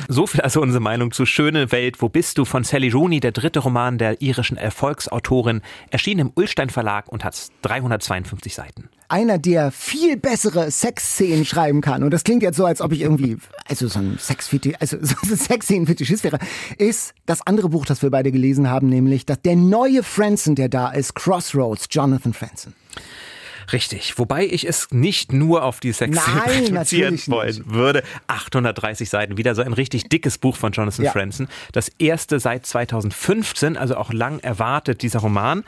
So 0.09 0.27
viel 0.27 0.41
also 0.41 0.61
unsere 0.61 0.83
Meinung 0.83 1.13
zu 1.13 1.25
Schöne 1.25 1.71
Welt, 1.71 2.03
wo 2.03 2.09
bist 2.09 2.37
du 2.37 2.45
von 2.45 2.65
Sally 2.65 2.91
Rooney, 2.91 3.21
der 3.21 3.33
dritte 3.33 3.61
Roman 3.61 3.97
der 3.97 4.21
irischen 4.21 4.57
Erfolgsautorin, 4.57 5.63
erschien 5.91 6.19
im 6.19 6.33
Ullstein 6.35 6.69
Verlag 6.69 7.09
und 7.09 7.25
hat 7.25 7.49
352 7.63 8.55
Seiten 8.55 8.91
einer, 9.09 9.39
der 9.39 9.71
viel 9.71 10.17
bessere 10.17 10.71
Sexszenen 10.71 11.45
schreiben 11.45 11.81
kann, 11.81 12.03
und 12.03 12.11
das 12.11 12.25
klingt 12.25 12.43
jetzt 12.43 12.57
so, 12.57 12.65
als 12.65 12.81
ob 12.81 12.93
ich 12.93 13.01
irgendwie, 13.01 13.37
also 13.69 13.89
so 13.89 13.99
ein 13.99 14.19
Sexfetisch, 14.19 14.75
also 14.81 14.97
so 15.01 15.15
ein 15.23 15.37
Sexszenen-Fetischist 15.37 16.25
wäre, 16.25 16.39
ist 16.79 17.15
das 17.27 17.47
andere 17.47 17.69
Buch, 17.69 17.87
das 17.87 18.03
wir 18.03 18.11
beide 18.11 18.33
gelesen 18.33 18.71
haben, 18.71 18.89
nämlich 18.89 19.27
das, 19.27 19.41
der 19.43 19.57
neue 19.57 20.03
Franson, 20.03 20.55
der 20.55 20.69
da 20.69 20.91
ist, 20.91 21.15
Crossroads, 21.15 21.87
Jonathan 21.91 22.33
Franson. 22.33 22.75
Richtig, 23.73 24.19
wobei 24.19 24.45
ich 24.45 24.67
es 24.69 24.91
nicht 24.91 25.33
nur 25.33 25.65
auf 25.65 25.81
die 25.81 25.93
Sexszenen 25.93 26.43
reduzieren 26.43 27.21
wollen 27.27 27.63
würde. 27.67 28.03
830 28.27 29.09
Seiten, 29.09 29.37
wieder 29.37 29.55
so 29.55 29.63
ein 29.63 29.73
richtig 29.73 30.09
dickes 30.09 30.39
Buch 30.39 30.57
von 30.57 30.73
Jonathan 30.73 31.07
ja. 31.07 31.13
Franzen. 31.13 31.49
Das 31.73 31.89
erste 31.99 32.41
seit 32.41 32.67
2015, 32.67 33.77
also 33.77 33.97
auch 33.97 34.13
lang 34.13 34.39
erwartet, 34.41 35.03
dieser 35.03 35.21
Roman. 35.21 35.65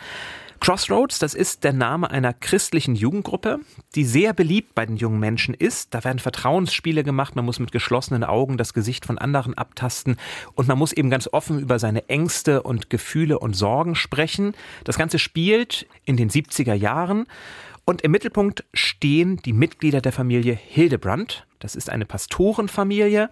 Crossroads, 0.60 1.18
das 1.18 1.34
ist 1.34 1.64
der 1.64 1.72
Name 1.72 2.10
einer 2.10 2.32
christlichen 2.32 2.94
Jugendgruppe, 2.94 3.60
die 3.94 4.04
sehr 4.04 4.32
beliebt 4.32 4.74
bei 4.74 4.86
den 4.86 4.96
jungen 4.96 5.20
Menschen 5.20 5.54
ist. 5.54 5.94
Da 5.94 6.02
werden 6.04 6.18
Vertrauensspiele 6.18 7.04
gemacht, 7.04 7.36
man 7.36 7.44
muss 7.44 7.58
mit 7.58 7.72
geschlossenen 7.72 8.24
Augen 8.24 8.56
das 8.56 8.74
Gesicht 8.74 9.06
von 9.06 9.18
anderen 9.18 9.54
abtasten 9.54 10.16
und 10.54 10.68
man 10.68 10.78
muss 10.78 10.92
eben 10.92 11.10
ganz 11.10 11.28
offen 11.30 11.60
über 11.60 11.78
seine 11.78 12.08
Ängste 12.08 12.62
und 12.62 12.90
Gefühle 12.90 13.38
und 13.38 13.54
Sorgen 13.54 13.94
sprechen. 13.94 14.54
Das 14.84 14.98
Ganze 14.98 15.18
spielt 15.18 15.86
in 16.04 16.16
den 16.16 16.30
70er 16.30 16.74
Jahren 16.74 17.26
und 17.84 18.02
im 18.02 18.10
Mittelpunkt 18.10 18.64
stehen 18.74 19.36
die 19.44 19.52
Mitglieder 19.52 20.00
der 20.00 20.12
Familie 20.12 20.54
Hildebrand. 20.54 21.46
Das 21.60 21.76
ist 21.76 21.90
eine 21.90 22.06
Pastorenfamilie 22.06 23.30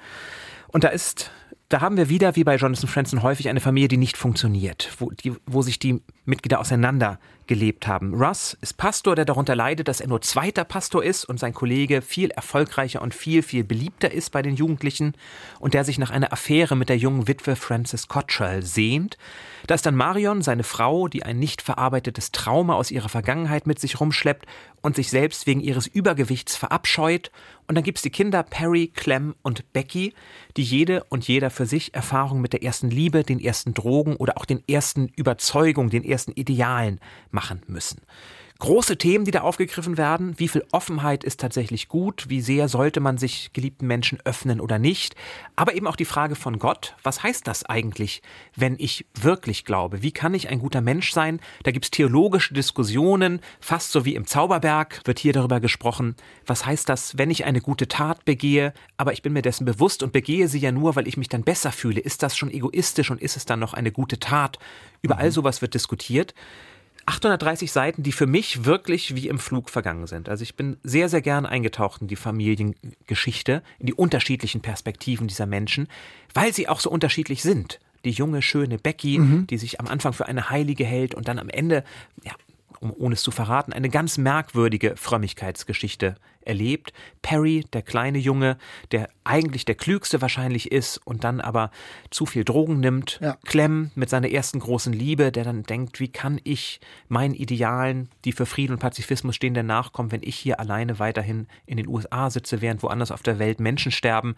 und 0.69 0.85
da 0.85 0.89
ist 0.89 1.31
da 1.75 1.81
haben 1.81 1.97
wir 1.97 2.09
wieder, 2.09 2.37
wie 2.37 2.45
bei 2.45 2.55
Jonathan 2.55 2.89
Franzen, 2.89 3.25
häufig 3.25 3.49
eine 3.49 3.59
Familie, 3.59 3.89
die 3.89 3.97
nicht 3.97 4.17
funktioniert, 4.17 4.93
wo, 4.99 5.11
die, 5.11 5.33
wo 5.45 5.61
sich 5.61 5.81
die 5.81 6.01
Mitglieder 6.25 6.61
auseinander 6.61 7.19
gelebt 7.49 7.89
haben. 7.89 8.15
Russ 8.15 8.57
ist 8.61 8.77
Pastor, 8.77 9.17
der 9.17 9.25
darunter 9.25 9.57
leidet, 9.57 9.89
dass 9.89 10.01
er 10.01 10.07
nur 10.07 10.21
zweiter 10.21 10.63
Pastor 10.63 11.03
ist 11.03 11.25
und 11.25 11.41
sein 11.41 11.53
Kollege 11.53 12.01
viel 12.01 12.31
erfolgreicher 12.31 13.03
und 13.03 13.13
viel, 13.13 13.43
viel 13.43 13.65
beliebter 13.65 14.13
ist 14.13 14.31
bei 14.31 14.41
den 14.41 14.55
Jugendlichen 14.55 15.15
und 15.59 15.75
der 15.75 15.83
sich 15.83 15.99
nach 15.99 16.11
einer 16.11 16.33
Affäre 16.33 16.77
mit 16.77 16.89
der 16.89 16.97
jungen 16.97 17.27
Witwe 17.27 17.57
Frances 17.57 18.07
Cottrell 18.07 18.63
sehnt. 18.63 19.19
Da 19.67 19.75
ist 19.75 19.85
dann 19.85 19.97
Marion, 19.97 20.43
seine 20.43 20.63
Frau, 20.63 21.09
die 21.09 21.25
ein 21.25 21.41
nicht 21.41 21.61
verarbeitetes 21.61 22.31
Trauma 22.31 22.75
aus 22.75 22.93
ihrer 22.93 23.09
Vergangenheit 23.09 23.67
mit 23.67 23.81
sich 23.81 23.99
rumschleppt 23.99 24.47
und 24.85 24.97
sich 24.97 25.09
selbst 25.09 25.47
wegen 25.47 25.61
ihres 25.61 25.87
Übergewichts 25.87 26.57
verabscheut. 26.57 27.31
Und 27.67 27.75
dann 27.75 27.85
gibt's 27.85 28.03
die 28.03 28.11
Kinder 28.11 28.43
Perry, 28.43 28.89
Clem 28.89 29.35
und 29.41 29.73
Becky, 29.73 30.13
die 30.59 30.63
jede 30.63 31.05
und 31.05 31.27
jeder 31.27 31.49
für 31.49 31.65
sich 31.65 31.95
Erfahrung 31.95 32.43
mit 32.43 32.53
der 32.53 32.63
ersten 32.63 32.91
Liebe, 32.91 33.23
den 33.23 33.41
ersten 33.41 33.73
Drogen 33.73 34.15
oder 34.15 34.37
auch 34.37 34.45
den 34.45 34.63
ersten 34.69 35.09
Überzeugungen, 35.17 35.89
den 35.89 36.05
ersten 36.05 36.33
Idealen 36.33 37.01
machen 37.31 37.63
müssen. 37.67 38.03
Große 38.61 38.97
Themen, 38.97 39.25
die 39.25 39.33
da 39.33 39.41
aufgegriffen 39.41 39.99
werden. 39.99 40.39
Wie 40.39 40.47
viel 40.47 40.65
Offenheit 40.71 41.25
ist 41.25 41.41
tatsächlich 41.41 41.89
gut? 41.89 42.27
Wie 42.29 42.41
sehr 42.41 42.69
sollte 42.69 43.01
man 43.01 43.19
sich 43.19 43.53
geliebten 43.53 43.89
Menschen 43.89 44.21
öffnen 44.25 44.61
oder 44.61 44.79
nicht? 44.79 45.17
Aber 45.57 45.75
eben 45.75 45.89
auch 45.89 45.97
die 45.97 46.05
Frage 46.05 46.37
von 46.37 46.61
Gott. 46.61 46.95
Was 47.03 47.25
heißt 47.25 47.49
das 47.49 47.65
eigentlich, 47.65 48.23
wenn 48.55 48.77
ich 48.79 49.07
wirklich 49.21 49.65
glaube? 49.65 50.03
Wie 50.03 50.13
kann 50.13 50.35
ich 50.35 50.49
ein 50.49 50.61
guter 50.61 50.83
Mensch 50.83 51.13
sein? 51.13 51.41
Da 51.65 51.73
gibt 51.73 51.87
es 51.87 51.91
theologische 51.91 52.55
Diskussionen, 52.55 53.41
fast 53.59 53.91
so 53.91 54.05
wie 54.05 54.15
im 54.15 54.25
Zauberberg 54.25 55.01
wird 55.05 55.19
hier 55.19 55.33
darüber 55.33 55.59
gesprochen. 55.59 56.15
Was 56.47 56.65
heißt 56.65 56.89
das, 56.89 57.19
wenn 57.19 57.33
ich 57.33 57.45
eine 57.45 57.61
gute 57.61 57.89
Tat 57.89 58.25
begehe, 58.25 58.73
aber 58.97 59.13
ich 59.13 59.23
bin 59.23 59.33
mir 59.33 59.43
dessen 59.43 59.65
bewusst 59.65 60.05
und 60.05 60.13
begehe 60.13 60.47
sie 60.47 60.61
ja 60.61 60.71
nur, 60.71 60.95
weil 60.95 61.09
ich 61.09 61.17
mich 61.17 61.29
dann 61.29 61.43
besser 61.43 61.73
fühle? 61.73 62.01
Ist 62.01 62.23
das 62.23 62.37
schon 62.37 62.53
egoistisch 62.53 63.11
und 63.11 63.21
ist 63.21 63.37
es 63.37 63.47
dann 63.47 63.59
noch 63.59 63.75
eine 63.75 63.91
gute 63.91 64.21
Tat? 64.21 64.61
Über 65.03 65.19
all 65.19 65.27
mhm. 65.27 65.33
sowas 65.33 65.61
wird 65.61 65.75
diskutiert. 65.75 66.35
830 67.07 67.71
Seiten, 67.73 68.03
die 68.03 68.13
für 68.13 68.27
mich 68.27 68.65
wirklich 68.65 69.15
wie 69.15 69.29
im 69.29 69.39
Flug 69.39 69.71
vergangen 69.71 70.07
sind. 70.07 70.29
Also 70.29 70.43
ich 70.43 70.55
bin 70.55 70.77
sehr, 70.83 71.09
sehr 71.09 71.23
gern 71.23 71.47
eingetaucht 71.47 72.03
in 72.03 72.09
die 72.09 72.17
Familiengeschichte, 72.17 73.63
in 73.79 73.87
die 73.87 73.95
unterschiedlichen 73.95 74.61
Perspektiven 74.61 75.27
dieser 75.27 75.47
Menschen, 75.47 75.89
weil 76.33 76.53
sie 76.53 76.69
auch 76.69 76.81
so 76.81 76.91
unterschiedlich 76.91 77.43
sind. 77.43 77.81
Die 78.05 78.11
junge, 78.11 78.43
schöne 78.43 78.79
Becky, 78.79 79.19
mhm. 79.19 79.47
die 79.47 79.59
sich 79.59 79.81
am 79.81 79.87
Anfang 79.87 80.13
für 80.13 80.27
eine 80.27 80.51
Heilige 80.51 80.85
hält 80.85 81.15
und 81.15 81.29
dann 81.29 81.39
am 81.39 81.49
Ende 81.49 81.85
ja, 82.23 82.33
um 82.81 82.93
ohne 82.93 83.15
es 83.15 83.23
zu 83.23 83.31
verraten, 83.31 83.73
eine 83.73 83.89
ganz 83.89 84.19
merkwürdige 84.19 84.97
Frömmigkeitsgeschichte 84.97 86.17
erlebt. 86.43 86.93
Perry, 87.23 87.65
der 87.73 87.83
kleine 87.83 88.19
Junge, 88.19 88.59
der 88.93 89.09
eigentlich 89.25 89.65
der 89.65 89.75
klügste 89.75 90.21
wahrscheinlich 90.21 90.71
ist 90.73 90.99
und 91.05 91.25
dann 91.25 91.41
aber 91.41 91.71
zu 92.11 92.27
viel 92.27 92.45
Drogen 92.45 92.81
nimmt. 92.81 93.19
Ja. 93.23 93.37
Clem 93.45 93.91
mit 93.95 94.11
seiner 94.11 94.31
ersten 94.31 94.61
großen 94.61 94.93
Liebe, 94.93 95.33
der 95.33 95.45
dann 95.45 95.63
denkt, 95.63 96.01
wie 96.01 96.09
kann 96.09 96.41
ich 96.45 96.81
meinen 97.09 97.35
Idealen, 97.35 98.09
die 98.25 98.33
für 98.33 98.47
Frieden 98.47 98.75
und 98.75 98.79
Pazifismus 98.79 99.37
stehen, 99.37 99.55
denn 99.55 99.67
nachkommen, 99.67 100.13
wenn 100.13 100.23
ich 100.23 100.37
hier 100.37 100.61
alleine 100.61 100.99
weiterhin 100.99 101.47
in 101.67 101.77
den 101.77 101.89
USA 101.89 102.31
sitze, 102.31 102.61
während 102.61 102.83
woanders 102.83 103.11
auf 103.11 103.23
der 103.23 103.39
Welt 103.39 103.61
Menschen 103.61 103.93
sterben. 103.93 104.37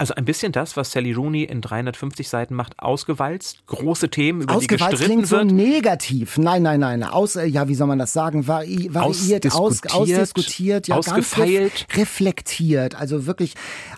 Also 0.00 0.14
ein 0.14 0.24
bisschen 0.24 0.50
das, 0.50 0.78
was 0.78 0.92
Sally 0.92 1.12
Rooney 1.12 1.42
in 1.42 1.60
350 1.60 2.26
Seiten 2.26 2.54
macht, 2.54 2.72
ausgewalzt, 2.78 3.66
große 3.66 4.08
Themen, 4.08 4.40
über 4.40 4.54
ausgewalzt 4.54 4.92
die 4.94 4.96
gestritten 4.96 5.26
klingt 5.26 5.30
wird. 5.30 5.50
so 5.50 5.54
negativ. 5.54 6.38
Nein, 6.38 6.62
nein, 6.62 6.80
nein. 6.80 7.02
Aus, 7.02 7.36
äh, 7.36 7.44
ja, 7.44 7.68
wie 7.68 7.74
soll 7.74 7.86
man 7.86 7.98
das 7.98 8.14
sagen? 8.14 8.48
Vari 8.48 8.88
variiert, 8.90 9.44
ausdiskutiert, 9.52 9.92
aus, 9.92 10.00
ausdiskutiert 10.00 10.88
ja, 10.88 10.96
ausgefeilt. 10.96 11.86
Ganz 11.88 11.98
reflektiert. 11.98 12.94
Also 12.94 13.26
wirklich 13.26 13.52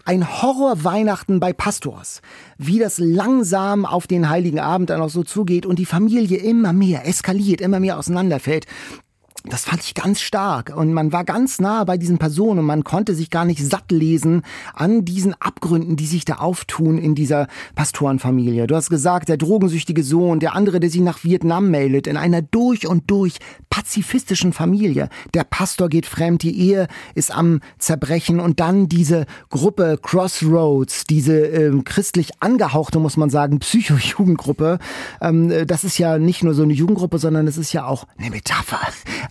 ein 0.04 0.42
Horror-Weihnachten 0.42 1.38
bei 1.38 1.52
Pastors. 1.52 2.20
Wie 2.58 2.80
das 2.80 2.98
langsam 2.98 3.86
auf 3.86 4.08
den 4.08 4.28
Heiligen 4.28 4.58
Abend 4.58 4.90
dann 4.90 5.00
auch 5.00 5.08
so 5.08 5.22
zugeht 5.22 5.66
und 5.66 5.78
die 5.78 5.86
Familie 5.86 6.38
immer 6.38 6.72
mehr 6.72 7.06
eskaliert, 7.06 7.60
immer 7.60 7.78
mehr 7.78 7.96
auseinanderfällt 7.96 8.66
das 9.44 9.64
fand 9.64 9.82
ich 9.82 9.94
ganz 9.94 10.20
stark. 10.20 10.72
Und 10.76 10.92
man 10.92 11.12
war 11.12 11.24
ganz 11.24 11.60
nah 11.60 11.82
bei 11.84 11.96
diesen 11.96 12.18
Personen 12.18 12.60
und 12.60 12.66
man 12.66 12.84
konnte 12.84 13.14
sich 13.14 13.30
gar 13.30 13.44
nicht 13.44 13.64
satt 13.64 13.90
lesen 13.90 14.42
an 14.74 15.04
diesen 15.04 15.34
Abgründen, 15.40 15.96
die 15.96 16.06
sich 16.06 16.24
da 16.24 16.36
auftun 16.36 16.98
in 16.98 17.14
dieser 17.14 17.48
Pastorenfamilie. 17.74 18.66
Du 18.66 18.76
hast 18.76 18.88
gesagt, 18.88 19.28
der 19.28 19.36
drogensüchtige 19.36 20.04
Sohn, 20.04 20.38
der 20.38 20.54
andere, 20.54 20.78
der 20.78 20.90
sich 20.90 21.00
nach 21.00 21.24
Vietnam 21.24 21.70
meldet, 21.70 22.06
in 22.06 22.16
einer 22.16 22.42
durch 22.42 22.86
und 22.86 23.10
durch 23.10 23.38
pazifistischen 23.68 24.52
Familie. 24.52 25.08
Der 25.34 25.44
Pastor 25.44 25.88
geht 25.88 26.06
fremd, 26.06 26.42
die 26.42 26.58
Ehe 26.58 26.86
ist 27.14 27.34
am 27.34 27.60
Zerbrechen 27.78 28.38
und 28.38 28.60
dann 28.60 28.88
diese 28.88 29.26
Gruppe 29.50 29.98
Crossroads, 30.00 31.04
diese 31.04 31.46
äh, 31.48 31.82
christlich 31.84 32.30
angehauchte, 32.40 33.00
muss 33.00 33.16
man 33.16 33.30
sagen, 33.30 33.58
Psycho-Jugendgruppe. 33.58 34.78
Ähm, 35.20 35.66
das 35.66 35.84
ist 35.84 35.98
ja 35.98 36.18
nicht 36.18 36.44
nur 36.44 36.54
so 36.54 36.62
eine 36.62 36.74
Jugendgruppe, 36.74 37.18
sondern 37.18 37.46
es 37.46 37.56
ist 37.56 37.72
ja 37.72 37.86
auch 37.86 38.06
eine 38.18 38.30
Metapher 38.30 38.78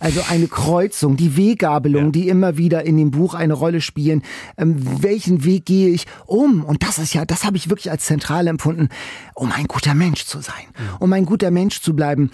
also 0.02 0.20
eine 0.28 0.48
Kreuzung, 0.48 1.16
die 1.16 1.36
Weggabelung, 1.36 2.06
ja. 2.06 2.10
die 2.10 2.28
immer 2.28 2.56
wieder 2.56 2.84
in 2.84 2.96
dem 2.96 3.12
Buch 3.12 3.34
eine 3.34 3.54
Rolle 3.54 3.80
spielen. 3.80 4.22
Ähm, 4.58 4.76
welchen 5.00 5.44
Weg 5.44 5.64
gehe 5.64 5.90
ich 5.90 6.06
um? 6.26 6.64
Und 6.64 6.82
das 6.82 6.98
ist 6.98 7.14
ja, 7.14 7.24
das 7.24 7.44
habe 7.44 7.56
ich 7.56 7.70
wirklich 7.70 7.90
als 7.90 8.04
zentral 8.04 8.48
empfunden, 8.48 8.88
um 9.34 9.52
ein 9.52 9.66
guter 9.66 9.94
Mensch 9.94 10.24
zu 10.24 10.40
sein, 10.40 10.64
um 10.98 11.12
ein 11.12 11.24
guter 11.24 11.52
Mensch 11.52 11.80
zu 11.80 11.94
bleiben 11.94 12.30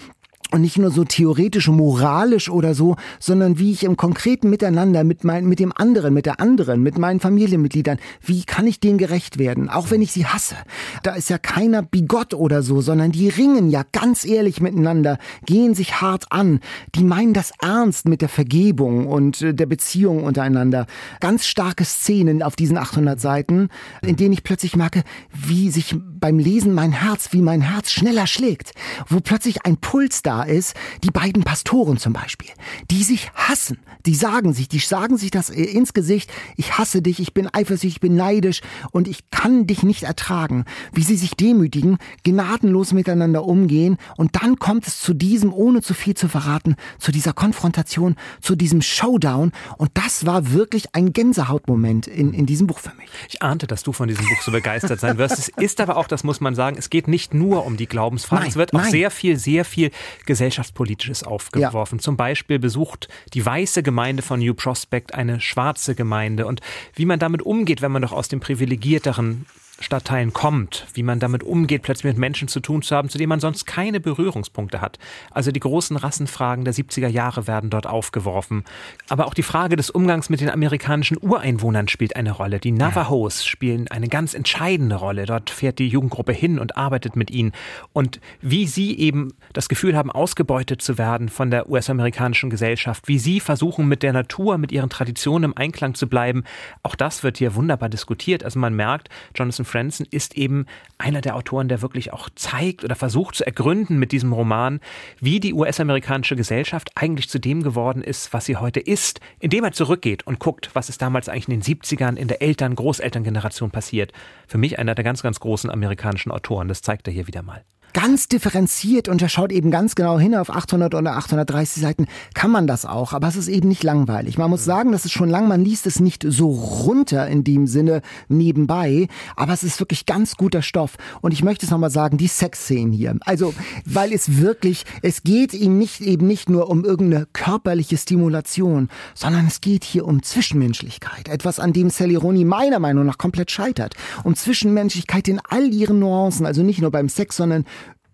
und 0.51 0.61
nicht 0.61 0.77
nur 0.77 0.91
so 0.91 1.03
theoretisch, 1.03 1.67
moralisch 1.67 2.49
oder 2.49 2.73
so, 2.73 2.95
sondern 3.19 3.59
wie 3.59 3.71
ich 3.71 3.83
im 3.83 3.97
konkreten 3.97 4.49
Miteinander 4.49 5.03
mit 5.03 5.23
mein, 5.23 5.45
mit 5.45 5.59
dem 5.59 5.71
anderen, 5.75 6.13
mit 6.13 6.25
der 6.25 6.39
anderen, 6.39 6.81
mit 6.81 6.97
meinen 6.97 7.19
Familienmitgliedern, 7.19 7.99
wie 8.21 8.43
kann 8.43 8.65
ich 8.65 8.79
denen 8.79 8.97
gerecht 8.97 9.37
werden, 9.37 9.69
auch 9.69 9.91
wenn 9.91 10.01
ich 10.01 10.11
sie 10.11 10.25
hasse. 10.25 10.55
Da 11.03 11.13
ist 11.13 11.29
ja 11.29 11.37
keiner 11.37 11.83
bigott 11.83 12.33
oder 12.33 12.63
so, 12.63 12.81
sondern 12.81 13.11
die 13.11 13.29
ringen 13.29 13.69
ja 13.69 13.83
ganz 13.91 14.25
ehrlich 14.25 14.59
miteinander, 14.59 15.19
gehen 15.45 15.75
sich 15.75 16.01
hart 16.01 16.31
an, 16.31 16.59
die 16.95 17.03
meinen 17.03 17.33
das 17.33 17.51
ernst 17.61 18.07
mit 18.07 18.21
der 18.21 18.29
Vergebung 18.29 19.07
und 19.07 19.41
äh, 19.41 19.53
der 19.53 19.67
Beziehung 19.67 20.23
untereinander. 20.23 20.87
Ganz 21.19 21.45
starke 21.45 21.85
Szenen 21.85 22.41
auf 22.41 22.55
diesen 22.55 22.77
800 22.77 23.19
Seiten, 23.19 23.69
in 24.01 24.15
denen 24.15 24.33
ich 24.33 24.43
plötzlich 24.43 24.75
merke, 24.75 25.03
wie 25.31 25.69
sich 25.69 25.95
beim 25.99 26.39
Lesen 26.39 26.73
mein 26.73 26.91
Herz, 26.91 27.29
wie 27.31 27.41
mein 27.41 27.61
Herz 27.61 27.91
schneller 27.91 28.27
schlägt, 28.27 28.73
wo 29.07 29.19
plötzlich 29.19 29.65
ein 29.65 29.77
Puls 29.77 30.21
da 30.21 30.38
ist, 30.47 30.75
die 31.03 31.11
beiden 31.11 31.43
Pastoren 31.43 31.97
zum 31.97 32.13
Beispiel, 32.13 32.49
die 32.91 33.03
sich 33.03 33.31
hassen, 33.33 33.79
die 34.05 34.15
sagen 34.15 34.53
sich, 34.53 34.67
die 34.67 34.79
sagen 34.79 35.17
sich 35.17 35.31
das 35.31 35.49
ins 35.49 35.93
Gesicht, 35.93 36.31
ich 36.55 36.77
hasse 36.77 37.01
dich, 37.01 37.19
ich 37.19 37.33
bin 37.33 37.49
eifersüchtig, 37.51 37.95
ich 37.95 38.01
bin 38.01 38.15
neidisch 38.15 38.61
und 38.91 39.07
ich 39.07 39.29
kann 39.31 39.67
dich 39.67 39.83
nicht 39.83 40.03
ertragen, 40.03 40.65
wie 40.93 41.03
sie 41.03 41.15
sich 41.15 41.31
demütigen, 41.31 41.97
gnadenlos 42.23 42.93
miteinander 42.93 43.45
umgehen 43.45 43.97
und 44.17 44.41
dann 44.41 44.57
kommt 44.57 44.87
es 44.87 45.01
zu 45.01 45.13
diesem, 45.13 45.53
ohne 45.53 45.81
zu 45.81 45.93
viel 45.93 46.15
zu 46.15 46.27
verraten, 46.27 46.75
zu 46.97 47.11
dieser 47.11 47.33
Konfrontation, 47.33 48.15
zu 48.41 48.55
diesem 48.55 48.81
Showdown 48.81 49.51
und 49.77 49.91
das 49.93 50.25
war 50.25 50.51
wirklich 50.51 50.95
ein 50.95 51.13
Gänsehautmoment 51.13 52.07
in, 52.07 52.33
in 52.33 52.45
diesem 52.45 52.67
Buch 52.67 52.79
für 52.79 52.93
mich. 52.95 53.09
Ich 53.27 53.41
ahnte, 53.41 53.67
dass 53.67 53.83
du 53.83 53.91
von 53.91 54.07
diesem 54.07 54.25
Buch 54.25 54.41
so 54.41 54.51
begeistert 54.51 54.99
sein 54.99 55.17
wirst. 55.17 55.37
Es 55.37 55.47
ist 55.49 55.81
aber 55.81 55.97
auch, 55.97 56.07
das 56.07 56.23
muss 56.23 56.41
man 56.41 56.55
sagen, 56.55 56.77
es 56.77 56.89
geht 56.89 57.07
nicht 57.07 57.33
nur 57.33 57.65
um 57.65 57.77
die 57.77 57.87
Glaubensfrage, 57.87 58.47
es 58.47 58.55
wird 58.55 58.73
auch 58.73 58.81
nein. 58.81 58.91
sehr 58.91 59.11
viel, 59.11 59.37
sehr 59.37 59.65
viel 59.65 59.91
gesellschaftspolitisches 60.29 61.23
aufgeworfen. 61.23 61.97
Ja. 61.97 62.03
Zum 62.03 62.15
Beispiel 62.15 62.59
besucht 62.59 63.07
die 63.33 63.43
weiße 63.43 63.81
Gemeinde 63.81 64.21
von 64.21 64.39
New 64.39 64.53
Prospect 64.53 65.15
eine 65.15 65.41
schwarze 65.41 65.95
Gemeinde 65.95 66.45
und 66.45 66.61
wie 66.93 67.05
man 67.05 67.17
damit 67.17 67.41
umgeht, 67.41 67.81
wenn 67.81 67.91
man 67.91 68.03
doch 68.03 68.11
aus 68.11 68.27
dem 68.27 68.39
privilegierteren 68.39 69.47
Stadtteilen 69.79 70.33
kommt, 70.33 70.85
wie 70.93 71.03
man 71.03 71.19
damit 71.19 71.43
umgeht, 71.43 71.83
plötzlich 71.83 72.11
mit 72.11 72.17
Menschen 72.17 72.47
zu 72.47 72.59
tun 72.59 72.81
zu 72.81 72.95
haben, 72.95 73.09
zu 73.09 73.17
denen 73.17 73.29
man 73.29 73.39
sonst 73.39 73.65
keine 73.65 73.99
Berührungspunkte 73.99 74.81
hat. 74.81 74.99
Also 75.31 75.51
die 75.51 75.59
großen 75.59 75.97
Rassenfragen 75.97 76.65
der 76.65 76.73
70er 76.73 77.07
Jahre 77.07 77.47
werden 77.47 77.69
dort 77.69 77.87
aufgeworfen. 77.87 78.63
Aber 79.07 79.25
auch 79.27 79.33
die 79.33 79.43
Frage 79.43 79.75
des 79.75 79.89
Umgangs 79.89 80.29
mit 80.29 80.41
den 80.41 80.49
amerikanischen 80.49 81.17
Ureinwohnern 81.21 81.87
spielt 81.87 82.15
eine 82.15 82.31
Rolle. 82.31 82.59
Die 82.59 82.71
Navajos 82.71 83.45
spielen 83.45 83.87
eine 83.87 84.09
ganz 84.09 84.33
entscheidende 84.33 84.95
Rolle. 84.95 85.25
Dort 85.25 85.49
fährt 85.49 85.79
die 85.79 85.87
Jugendgruppe 85.87 86.33
hin 86.33 86.59
und 86.59 86.77
arbeitet 86.77 87.15
mit 87.15 87.31
ihnen. 87.31 87.53
Und 87.93 88.19
wie 88.41 88.67
sie 88.67 88.97
eben 88.97 89.33
das 89.53 89.69
Gefühl 89.69 89.95
haben, 89.95 90.11
ausgebeutet 90.11 90.81
zu 90.81 90.97
werden 90.97 91.29
von 91.29 91.51
der 91.51 91.69
US-amerikanischen 91.69 92.49
Gesellschaft, 92.49 93.07
wie 93.07 93.19
sie 93.19 93.39
versuchen, 93.39 93.87
mit 93.87 94.03
der 94.03 94.13
Natur, 94.13 94.57
mit 94.57 94.71
ihren 94.71 94.89
Traditionen 94.89 95.51
im 95.51 95.57
Einklang 95.57 95.93
zu 95.93 96.07
bleiben, 96.07 96.43
auch 96.83 96.95
das 96.95 97.23
wird 97.23 97.37
hier 97.37 97.55
wunderbar 97.55 97.89
diskutiert. 97.89 98.43
Also 98.43 98.59
man 98.59 98.73
merkt, 98.73 99.09
Jonathan 99.35 99.65
Franzen 99.69 100.05
ist 100.09 100.35
eben 100.35 100.65
einer 100.97 101.21
der 101.21 101.35
Autoren, 101.35 101.67
der 101.67 101.81
wirklich 101.81 102.11
auch 102.11 102.29
zeigt 102.35 102.83
oder 102.83 102.95
versucht 102.95 103.35
zu 103.35 103.45
ergründen 103.45 103.97
mit 103.97 104.11
diesem 104.11 104.33
Roman, 104.33 104.79
wie 105.19 105.39
die 105.39 105.53
US-amerikanische 105.53 106.35
Gesellschaft 106.35 106.89
eigentlich 106.95 107.29
zu 107.29 107.39
dem 107.39 107.63
geworden 107.63 108.03
ist, 108.03 108.33
was 108.33 108.45
sie 108.45 108.57
heute 108.57 108.79
ist, 108.79 109.21
indem 109.39 109.63
er 109.63 109.71
zurückgeht 109.71 110.27
und 110.27 110.39
guckt, 110.39 110.71
was 110.73 110.89
ist 110.89 111.01
damals 111.01 111.29
eigentlich 111.29 111.47
in 111.47 111.61
den 111.61 111.63
70ern 111.63 112.15
in 112.17 112.27
der 112.27 112.41
Eltern-, 112.41 112.75
Großelterngeneration 112.75 113.71
passiert. 113.71 114.11
Für 114.47 114.57
mich 114.57 114.79
einer 114.79 114.95
der 114.95 115.03
ganz, 115.03 115.23
ganz 115.23 115.39
großen 115.39 115.69
amerikanischen 115.69 116.31
Autoren. 116.31 116.67
Das 116.67 116.81
zeigt 116.81 117.07
er 117.07 117.13
hier 117.13 117.27
wieder 117.27 117.43
mal 117.43 117.63
ganz 117.93 118.27
differenziert 118.27 119.07
und 119.07 119.21
er 119.21 119.29
schaut 119.29 119.51
eben 119.51 119.71
ganz 119.71 119.95
genau 119.95 120.19
hin 120.19 120.35
auf 120.35 120.49
800 120.49 120.95
oder 120.95 121.17
830 121.17 121.81
Seiten, 121.81 122.07
kann 122.33 122.51
man 122.51 122.67
das 122.67 122.85
auch, 122.85 123.13
aber 123.13 123.27
es 123.27 123.35
ist 123.35 123.47
eben 123.47 123.67
nicht 123.67 123.83
langweilig. 123.83 124.37
Man 124.37 124.49
muss 124.49 124.65
sagen, 124.65 124.91
das 124.91 125.05
ist 125.05 125.11
schon 125.11 125.29
lang, 125.29 125.47
man 125.47 125.63
liest 125.63 125.85
es 125.87 125.99
nicht 125.99 126.25
so 126.27 126.49
runter 126.49 127.27
in 127.27 127.43
dem 127.43 127.67
Sinne 127.67 128.01
nebenbei, 128.27 129.07
aber 129.35 129.53
es 129.53 129.63
ist 129.63 129.79
wirklich 129.79 130.05
ganz 130.05 130.35
guter 130.35 130.61
Stoff. 130.61 130.97
Und 131.21 131.31
ich 131.31 131.43
möchte 131.43 131.65
es 131.65 131.71
nochmal 131.71 131.89
sagen, 131.89 132.17
die 132.17 132.27
Sexszenen 132.27 132.91
hier, 132.91 133.15
also 133.21 133.53
weil 133.85 134.13
es 134.13 134.37
wirklich, 134.37 134.85
es 135.01 135.23
geht 135.23 135.53
ihm 135.53 135.77
nicht 135.77 136.01
eben 136.01 136.27
nicht 136.27 136.49
nur 136.49 136.69
um 136.69 136.85
irgendeine 136.85 137.27
körperliche 137.33 137.97
Stimulation, 137.97 138.89
sondern 139.15 139.47
es 139.47 139.61
geht 139.61 139.83
hier 139.83 140.05
um 140.05 140.23
Zwischenmenschlichkeit, 140.23 141.27
etwas 141.27 141.59
an 141.59 141.73
dem 141.73 141.89
Sally 141.89 142.15
Rooney 142.15 142.45
meiner 142.45 142.79
Meinung 142.79 143.05
nach 143.05 143.17
komplett 143.17 143.51
scheitert, 143.51 143.95
um 144.23 144.35
Zwischenmenschlichkeit 144.35 145.27
in 145.27 145.39
all 145.49 145.73
ihren 145.73 145.99
Nuancen, 145.99 146.45
also 146.45 146.63
nicht 146.63 146.81
nur 146.81 146.91
beim 146.91 147.09
Sex, 147.09 147.37
sondern 147.37 147.65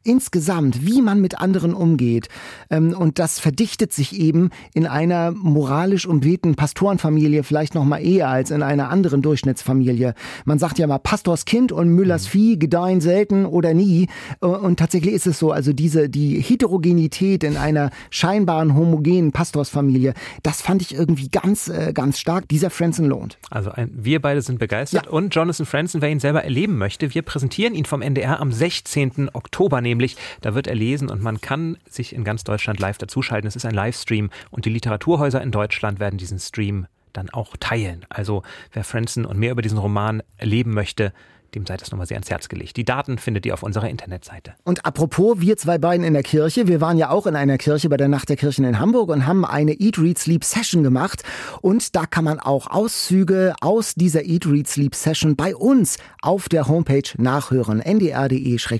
insgesamt, 0.05 0.85
wie 0.85 1.01
man 1.01 1.19
mit 1.19 1.39
anderen 1.39 1.73
umgeht. 1.73 2.29
Ähm, 2.69 2.95
und 2.97 3.19
das 3.19 3.39
verdichtet 3.39 3.91
sich 3.91 4.17
eben 4.17 4.51
in 4.73 4.85
einer 4.85 5.31
moralisch 5.31 6.05
umwehten 6.05 6.55
Pastorenfamilie 6.55 7.43
vielleicht 7.43 7.75
noch 7.75 7.85
mal 7.85 7.97
eher 7.97 8.29
als 8.29 8.51
in 8.51 8.63
einer 8.63 8.89
anderen 8.89 9.21
Durchschnittsfamilie. 9.21 10.13
Man 10.45 10.59
sagt 10.59 10.79
ja 10.79 10.87
mal, 10.87 10.99
Pastorskind 10.99 11.71
und 11.71 11.89
Müllers 11.89 12.25
mhm. 12.25 12.29
Vieh 12.29 12.59
gedeihen 12.59 13.01
selten 13.01 13.45
oder 13.45 13.73
nie. 13.73 14.07
Äh, 14.41 14.45
und 14.45 14.77
tatsächlich 14.77 15.13
ist 15.13 15.27
es 15.27 15.39
so, 15.39 15.51
also 15.51 15.73
diese, 15.73 16.09
die 16.09 16.39
Heterogenität 16.39 17.43
in 17.43 17.57
einer 17.57 17.89
scheinbaren 18.09 18.75
homogenen 18.75 19.31
Pastorsfamilie, 19.31 20.13
das 20.43 20.61
fand 20.61 20.81
ich 20.81 20.93
irgendwie 20.93 21.29
ganz, 21.29 21.67
äh, 21.67 21.91
ganz 21.93 22.19
stark. 22.19 22.47
Dieser 22.49 22.69
Franzen 22.69 23.05
lohnt. 23.05 23.39
Also 23.49 23.71
ein, 23.71 23.89
wir 23.93 24.21
beide 24.21 24.41
sind 24.41 24.59
begeistert. 24.59 25.05
Ja. 25.05 25.11
Und 25.11 25.33
Jonathan 25.33 25.65
Franzen, 25.65 26.01
wer 26.01 26.09
ihn 26.09 26.19
selber 26.19 26.43
erleben 26.43 26.77
möchte, 26.77 27.13
wir 27.15 27.23
präsentieren 27.23 27.73
ihn 27.73 27.85
vom 27.85 28.01
NDR 28.01 28.39
am 28.39 28.51
16. 28.51 29.29
Oktober, 29.33 29.81
nämlich. 29.81 29.94
Da 30.41 30.53
wird 30.55 30.67
er 30.67 30.75
lesen 30.75 31.09
und 31.09 31.21
man 31.21 31.41
kann 31.41 31.77
sich 31.89 32.13
in 32.13 32.23
ganz 32.23 32.43
Deutschland 32.43 32.79
live 32.79 32.97
dazuschalten. 32.97 33.47
Es 33.47 33.55
ist 33.55 33.65
ein 33.65 33.73
Livestream 33.73 34.29
und 34.51 34.65
die 34.65 34.69
Literaturhäuser 34.69 35.41
in 35.41 35.51
Deutschland 35.51 35.99
werden 35.99 36.17
diesen 36.17 36.39
Stream 36.39 36.87
dann 37.13 37.29
auch 37.29 37.55
teilen. 37.59 38.05
Also 38.09 38.43
wer 38.73 38.83
Franzen 38.83 39.25
und 39.25 39.37
mehr 39.37 39.51
über 39.51 39.61
diesen 39.61 39.77
Roman 39.77 40.21
erleben 40.37 40.73
möchte, 40.73 41.13
dem 41.55 41.65
sei 41.65 41.77
das 41.77 41.91
nochmal 41.91 42.07
sehr 42.07 42.17
ans 42.17 42.29
Herz 42.29 42.49
gelegt. 42.49 42.77
Die 42.77 42.85
Daten 42.85 43.17
findet 43.17 43.45
ihr 43.45 43.53
auf 43.53 43.63
unserer 43.63 43.89
Internetseite. 43.89 44.53
Und 44.63 44.85
apropos, 44.85 45.39
wir 45.39 45.57
zwei 45.57 45.77
beiden 45.77 46.05
in 46.05 46.13
der 46.13 46.23
Kirche, 46.23 46.67
wir 46.67 46.81
waren 46.81 46.97
ja 46.97 47.09
auch 47.09 47.25
in 47.25 47.35
einer 47.35 47.57
Kirche 47.57 47.89
bei 47.89 47.97
der 47.97 48.07
Nacht 48.07 48.29
der 48.29 48.35
Kirchen 48.35 48.65
in 48.65 48.79
Hamburg 48.79 49.09
und 49.09 49.25
haben 49.25 49.45
eine 49.45 49.73
Eat, 49.73 49.97
Read, 49.97 50.19
Sleep 50.19 50.43
Session 50.43 50.83
gemacht. 50.83 51.23
Und 51.61 51.95
da 51.95 52.05
kann 52.05 52.23
man 52.23 52.39
auch 52.39 52.67
Auszüge 52.67 53.55
aus 53.61 53.95
dieser 53.95 54.25
Eat, 54.25 54.45
Read, 54.45 54.67
Sleep 54.67 54.93
Session 54.93 55.35
bei 55.35 55.55
uns 55.55 55.97
auf 56.21 56.49
der 56.49 56.67
Homepage 56.67 57.09
nachhören. 57.17 57.79
ndr.de-eat, 57.79 58.71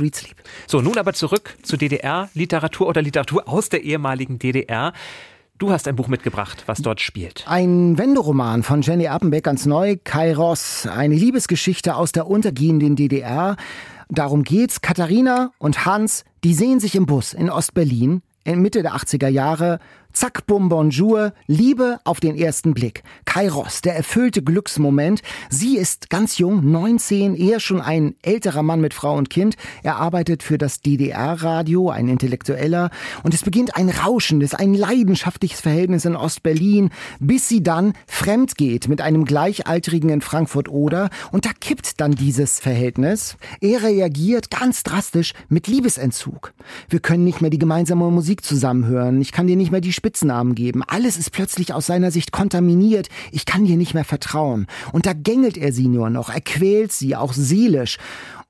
read, 0.00 0.14
sleep. 0.14 0.36
So, 0.66 0.80
nun 0.80 0.98
aber 0.98 1.14
zurück 1.14 1.56
zu 1.62 1.76
DDR-Literatur 1.76 2.86
oder 2.86 3.02
Literatur 3.02 3.48
aus 3.48 3.68
der 3.68 3.82
ehemaligen 3.82 4.38
DDR. 4.38 4.92
Du 5.60 5.70
hast 5.70 5.86
ein 5.86 5.94
Buch 5.94 6.08
mitgebracht, 6.08 6.62
was 6.64 6.80
dort 6.80 7.02
spielt. 7.02 7.44
Ein 7.46 7.98
Wenderoman 7.98 8.62
von 8.62 8.80
Jenny 8.80 9.08
Appenbeck, 9.08 9.44
ganz 9.44 9.66
neu, 9.66 9.98
Kairos, 10.02 10.86
eine 10.86 11.14
Liebesgeschichte 11.14 11.96
aus 11.96 12.12
der 12.12 12.28
untergehenden 12.28 12.96
DDR. 12.96 13.56
Darum 14.08 14.42
geht's. 14.42 14.80
Katharina 14.80 15.52
und 15.58 15.84
Hans, 15.84 16.24
die 16.44 16.54
sehen 16.54 16.80
sich 16.80 16.94
im 16.94 17.04
Bus 17.04 17.34
in 17.34 17.50
Ostberlin 17.50 18.22
in 18.44 18.62
Mitte 18.62 18.80
der 18.80 18.94
80er 18.94 19.28
Jahre 19.28 19.80
Zack, 20.12 20.44
bum, 20.46 20.68
bonjour, 20.68 21.32
Liebe 21.46 22.00
auf 22.02 22.18
den 22.18 22.36
ersten 22.36 22.74
Blick. 22.74 23.04
Kairos, 23.26 23.80
der 23.80 23.94
erfüllte 23.94 24.42
Glücksmoment. 24.42 25.22
Sie 25.50 25.76
ist 25.76 26.10
ganz 26.10 26.36
jung, 26.38 26.68
19, 26.68 27.36
eher 27.36 27.60
schon 27.60 27.80
ein 27.80 28.16
älterer 28.22 28.64
Mann 28.64 28.80
mit 28.80 28.92
Frau 28.92 29.16
und 29.16 29.30
Kind. 29.30 29.54
Er 29.84 29.96
arbeitet 29.96 30.42
für 30.42 30.58
das 30.58 30.80
DDR-Radio, 30.80 31.90
ein 31.90 32.08
Intellektueller. 32.08 32.90
Und 33.22 33.34
es 33.34 33.44
beginnt 33.44 33.76
ein 33.76 33.88
rauschendes, 33.88 34.52
ein 34.52 34.74
leidenschaftliches 34.74 35.60
Verhältnis 35.60 36.04
in 36.04 36.16
Ostberlin, 36.16 36.90
bis 37.20 37.48
sie 37.48 37.62
dann 37.62 37.92
fremd 38.08 38.56
geht 38.56 38.88
mit 38.88 39.00
einem 39.00 39.24
Gleichaltrigen 39.24 40.10
in 40.10 40.22
Frankfurt-Oder. 40.22 41.10
Und 41.30 41.46
da 41.46 41.50
kippt 41.52 42.00
dann 42.00 42.16
dieses 42.16 42.58
Verhältnis. 42.58 43.36
Er 43.60 43.84
reagiert 43.84 44.50
ganz 44.50 44.82
drastisch 44.82 45.34
mit 45.48 45.68
Liebesentzug. 45.68 46.52
Wir 46.88 46.98
können 46.98 47.22
nicht 47.22 47.40
mehr 47.40 47.50
die 47.50 47.60
gemeinsame 47.60 48.10
Musik 48.10 48.44
zusammenhören. 48.44 49.20
Ich 49.20 49.30
kann 49.30 49.46
dir 49.46 49.56
nicht 49.56 49.70
mehr 49.70 49.80
die 49.80 49.99
Spitznamen 50.00 50.54
geben. 50.54 50.82
Alles 50.86 51.18
ist 51.18 51.30
plötzlich 51.30 51.74
aus 51.74 51.84
seiner 51.84 52.10
Sicht 52.10 52.32
kontaminiert. 52.32 53.10
Ich 53.32 53.44
kann 53.44 53.66
dir 53.66 53.76
nicht 53.76 53.92
mehr 53.92 54.06
vertrauen. 54.06 54.66
Und 54.92 55.04
da 55.04 55.12
gängelt 55.12 55.58
er 55.58 55.74
sie 55.74 55.88
nur 55.88 56.08
noch. 56.08 56.30
Er 56.30 56.40
quält 56.40 56.90
sie, 56.90 57.16
auch 57.16 57.34
seelisch. 57.34 57.98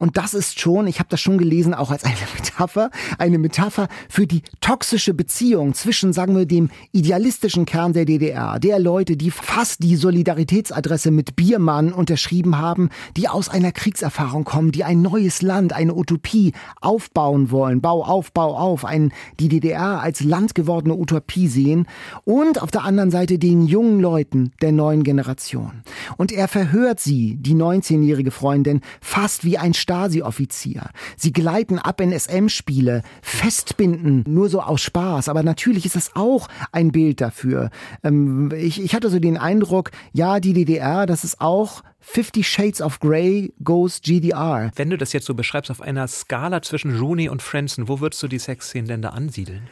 Und 0.01 0.17
das 0.17 0.33
ist 0.33 0.59
schon, 0.59 0.87
ich 0.87 0.99
habe 0.99 1.11
das 1.11 1.21
schon 1.21 1.37
gelesen, 1.37 1.75
auch 1.75 1.91
als 1.91 2.05
eine 2.05 2.17
Metapher, 2.35 2.91
eine 3.19 3.39
Metapher 3.39 3.87
für 4.09 4.27
die 4.27 4.43
toxische 4.61 5.13
Beziehung 5.13 5.75
zwischen, 5.75 6.15
sagen 6.15 6.35
wir, 6.37 6.47
dem 6.47 6.71
idealistischen 6.91 7.67
Kern 7.67 7.93
der 7.93 8.07
DDR, 8.07 8.59
der 8.59 8.79
Leute, 8.79 9.19
die 9.19 9.31
fast 9.31 9.83
die 9.83 9.97
Solidaritätsadresse 9.97 11.11
mit 11.11 11.37
Biermann 11.37 11.93
unterschrieben 11.93 12.57
haben, 12.57 12.89
die 13.17 13.29
aus 13.29 13.51
einer 13.51 13.73
Kriegserfahrung 13.73 14.45
kommen, 14.45 14.73
die 14.73 14.85
ein 14.85 15.03
neues 15.03 15.43
Land, 15.43 15.75
eine 15.75 15.95
Utopie 15.95 16.55
aufbauen 16.81 17.51
wollen, 17.51 17.83
Bau 17.83 18.03
auf, 18.03 18.33
Bau 18.33 18.57
auf, 18.57 18.87
ein, 18.87 19.13
die 19.39 19.49
DDR 19.49 20.01
als 20.01 20.25
Land 20.25 20.55
gewordene 20.55 20.97
Utopie 20.97 21.47
sehen. 21.47 21.87
Und 22.25 22.63
auf 22.63 22.71
der 22.71 22.85
anderen 22.85 23.11
Seite 23.11 23.39
den 23.39 23.67
jungen 23.67 24.01
Leuten 24.01 24.53
der 24.63 24.73
neuen 24.73 25.05
Generation. 25.05 25.83
Und 26.17 26.33
er 26.33 26.49
verhört 26.49 27.01
sie, 27.01 27.37
die 27.37 27.55
19-jährige 27.55 28.31
Freundin, 28.31 28.81
fast 29.03 29.45
wie 29.45 29.59
ein 29.59 29.75
Stasi-Offizier. 29.90 30.90
Sie 31.16 31.33
gleiten 31.33 31.79
ab 31.79 32.00
in 32.00 32.16
SM-Spiele, 32.16 33.03
festbinden, 33.22 34.24
nur 34.29 34.48
so 34.48 34.62
aus 34.62 34.81
Spaß. 34.83 35.29
Aber 35.29 35.42
natürlich 35.42 35.85
ist 35.85 35.96
das 35.96 36.14
auch 36.14 36.46
ein 36.70 36.92
Bild 36.92 37.20
dafür. 37.20 37.70
Ähm, 38.05 38.53
ich, 38.57 38.81
ich 38.81 38.94
hatte 38.94 39.11
so 39.11 39.18
den 39.18 39.37
Eindruck, 39.37 39.90
ja, 40.12 40.38
die 40.38 40.53
DDR, 40.53 41.07
das 41.07 41.24
ist 41.24 41.40
auch 41.40 41.83
50 42.03 42.48
Shades 42.48 42.81
of 42.81 43.00
Grey 43.00 43.53
goes 43.64 44.00
GDR. 44.00 44.70
Wenn 44.76 44.90
du 44.90 44.96
das 44.96 45.12
jetzt 45.12 45.26
so 45.26 45.35
beschreibst 45.35 45.72
auf 45.72 45.81
einer 45.81 46.07
Skala 46.07 46.62
zwischen 46.62 46.96
Rooney 46.96 47.29
und 47.29 47.42
Franson, 47.42 47.88
wo 47.88 48.00
würdest 48.00 48.22
du 48.22 48.29
die 48.29 48.38
Sexszenen 48.38 48.87
denn 48.87 49.03
da 49.03 49.11
ansiedeln? 49.11 49.68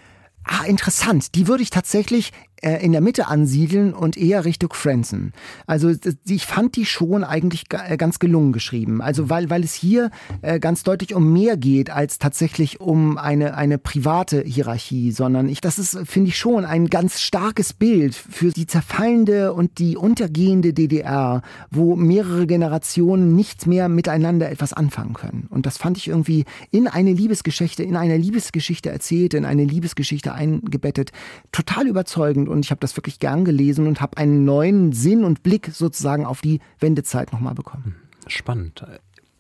Ah, 0.50 0.64
interessant. 0.64 1.34
Die 1.34 1.46
würde 1.46 1.62
ich 1.62 1.68
tatsächlich 1.68 2.32
äh, 2.62 2.84
in 2.84 2.92
der 2.92 3.00
Mitte 3.00 3.28
ansiedeln 3.28 3.94
und 3.94 4.16
eher 4.16 4.44
Richtung 4.44 4.72
Franzen. 4.72 5.32
Also 5.66 5.92
ich 6.26 6.46
fand 6.46 6.74
die 6.74 6.86
schon 6.86 7.22
eigentlich 7.22 7.66
äh, 7.70 7.96
ganz 7.96 8.18
gelungen 8.18 8.52
geschrieben. 8.52 9.00
Also 9.00 9.30
weil, 9.30 9.48
weil 9.50 9.62
es 9.62 9.74
hier 9.74 10.10
äh, 10.42 10.58
ganz 10.58 10.82
deutlich 10.82 11.14
um 11.14 11.32
mehr 11.32 11.56
geht 11.56 11.90
als 11.90 12.18
tatsächlich 12.18 12.80
um 12.80 13.16
eine, 13.16 13.56
eine 13.56 13.78
private 13.78 14.42
Hierarchie, 14.42 15.12
sondern 15.12 15.48
ich, 15.48 15.60
das 15.60 15.78
ist, 15.78 15.98
finde 16.04 16.30
ich 16.30 16.38
schon 16.38 16.64
ein 16.64 16.88
ganz 16.88 17.20
starkes 17.20 17.72
Bild 17.72 18.14
für 18.14 18.50
die 18.50 18.66
zerfallende 18.66 19.52
und 19.52 19.78
die 19.78 19.96
untergehende 19.96 20.72
DDR, 20.72 21.42
wo 21.70 21.94
mehrere 21.94 22.46
Generationen 22.46 23.36
nicht 23.36 23.66
mehr 23.66 23.88
miteinander 23.88 24.50
etwas 24.50 24.72
anfangen 24.72 25.14
können. 25.14 25.46
Und 25.50 25.66
das 25.66 25.76
fand 25.76 25.96
ich 25.96 26.08
irgendwie 26.08 26.44
in 26.70 26.88
eine 26.88 27.12
Liebesgeschichte, 27.12 27.82
in 27.82 27.96
einer 27.96 28.18
Liebesgeschichte 28.18 28.90
erzählt, 28.90 29.34
in 29.34 29.44
eine 29.44 29.64
Liebesgeschichte 29.64 30.32
eingebettet, 30.38 31.12
total 31.52 31.86
überzeugend 31.86 32.48
und 32.48 32.64
ich 32.64 32.70
habe 32.70 32.80
das 32.80 32.96
wirklich 32.96 33.18
gern 33.18 33.44
gelesen 33.44 33.86
und 33.86 34.00
habe 34.00 34.16
einen 34.16 34.44
neuen 34.44 34.92
Sinn 34.92 35.24
und 35.24 35.42
Blick 35.42 35.70
sozusagen 35.72 36.24
auf 36.24 36.40
die 36.40 36.60
Wendezeit 36.80 37.32
nochmal 37.32 37.54
bekommen. 37.54 37.84
Hm, 37.84 37.94
spannend. 38.28 38.84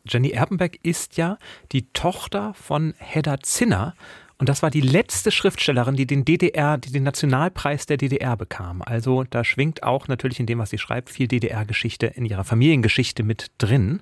Jenny 0.08 0.30
Erbenbeck 0.30 0.80
ist 0.82 1.16
ja 1.16 1.38
die 1.72 1.86
Tochter 1.92 2.54
von 2.54 2.94
Hedda 2.98 3.40
Zinner 3.40 3.94
Und 4.38 4.48
das 4.48 4.62
war 4.62 4.70
die 4.70 4.80
letzte 4.80 5.32
Schriftstellerin, 5.32 5.96
die 5.96 6.06
den 6.06 6.24
DDR, 6.24 6.78
die 6.78 6.92
den 6.92 7.02
Nationalpreis 7.02 7.86
der 7.86 7.96
DDR 7.96 8.36
bekam. 8.36 8.82
Also 8.82 9.24
da 9.24 9.42
schwingt 9.44 9.82
auch 9.82 10.06
natürlich 10.06 10.38
in 10.38 10.46
dem, 10.46 10.60
was 10.60 10.70
sie 10.70 10.78
schreibt, 10.78 11.10
viel 11.10 11.26
DDR-Geschichte 11.26 12.06
in 12.06 12.24
ihrer 12.24 12.44
Familiengeschichte 12.44 13.24
mit 13.24 13.50
drin. 13.58 14.00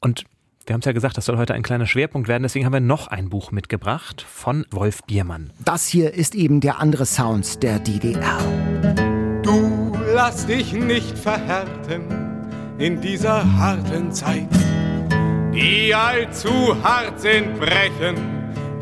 Und 0.00 0.24
wir 0.66 0.72
haben 0.72 0.80
es 0.80 0.86
ja 0.86 0.92
gesagt, 0.92 1.16
das 1.16 1.26
soll 1.26 1.36
heute 1.36 1.54
ein 1.54 1.62
kleiner 1.62 1.86
Schwerpunkt 1.86 2.26
werden, 2.26 2.42
deswegen 2.42 2.64
haben 2.64 2.72
wir 2.72 2.80
noch 2.80 3.08
ein 3.08 3.28
Buch 3.28 3.52
mitgebracht 3.52 4.24
von 4.26 4.64
Wolf 4.70 5.02
Biermann. 5.06 5.52
Das 5.62 5.86
hier 5.86 6.14
ist 6.14 6.34
eben 6.34 6.60
der 6.60 6.80
andere 6.80 7.04
Sound 7.04 7.62
der 7.62 7.78
DDR. 7.78 8.38
Du 9.42 9.92
lass 10.14 10.46
dich 10.46 10.72
nicht 10.72 11.18
verhärten 11.18 12.02
in 12.78 13.00
dieser 13.00 13.44
harten 13.58 14.10
Zeit. 14.10 14.48
Die 15.52 15.94
allzu 15.94 16.82
hart 16.82 17.20
sind, 17.20 17.60
brechen, 17.60 18.16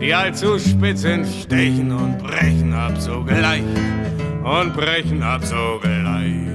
die 0.00 0.14
allzu 0.14 0.58
spitz 0.58 1.02
sind, 1.02 1.26
stechen 1.26 1.90
und 1.90 2.18
brechen 2.18 2.72
ab 2.72 2.96
sogleich 2.98 3.62
und 4.44 4.72
brechen 4.74 5.22
ab 5.22 5.44
sogleich. 5.44 6.52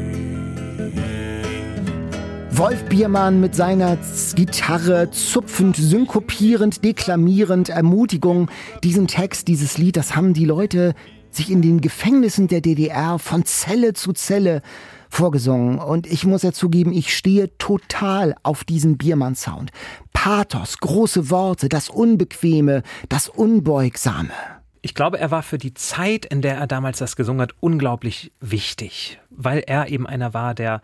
Wolf 2.58 2.86
Biermann 2.86 3.40
mit 3.40 3.54
seiner 3.54 4.00
Gitarre 4.34 5.12
zupfend, 5.12 5.76
synkopierend, 5.76 6.84
deklamierend, 6.84 7.70
Ermutigung. 7.70 8.50
Diesen 8.84 9.06
Text, 9.06 9.48
dieses 9.48 9.78
Lied, 9.78 9.96
das 9.96 10.16
haben 10.16 10.34
die 10.34 10.46
Leute 10.46 10.96
sich 11.30 11.52
in 11.52 11.62
den 11.62 11.82
Gefängnissen 11.82 12.48
der 12.48 12.62
DDR 12.62 13.20
von 13.20 13.46
Zelle 13.46 13.94
zu 13.94 14.12
Zelle 14.12 14.64
vorgesungen. 15.08 15.78
Und 15.78 16.08
ich 16.08 16.26
muss 16.26 16.42
ja 16.42 16.52
zugeben, 16.52 16.94
ich 16.94 17.16
stehe 17.16 17.56
total 17.60 18.34
auf 18.42 18.64
diesen 18.64 18.98
Biermann-Sound. 18.98 19.70
Pathos, 20.12 20.80
große 20.80 21.30
Worte, 21.30 21.70
das 21.70 21.90
Unbequeme, 21.90 22.82
das 23.08 23.30
Unbeugsame. 23.30 24.57
Ich 24.88 24.96
glaube, 24.96 25.20
er 25.20 25.32
war 25.32 25.44
für 25.44 25.58
die 25.58 25.74
Zeit, 25.74 26.26
in 26.26 26.42
der 26.42 26.56
er 26.56 26.66
damals 26.66 27.00
das 27.00 27.18
gesungen 27.18 27.42
hat, 27.42 27.52
unglaublich 27.60 28.32
wichtig, 28.40 29.20
weil 29.30 29.60
er 29.68 29.90
eben 29.90 30.08
einer 30.08 30.34
war, 30.34 30.56
der 30.56 30.82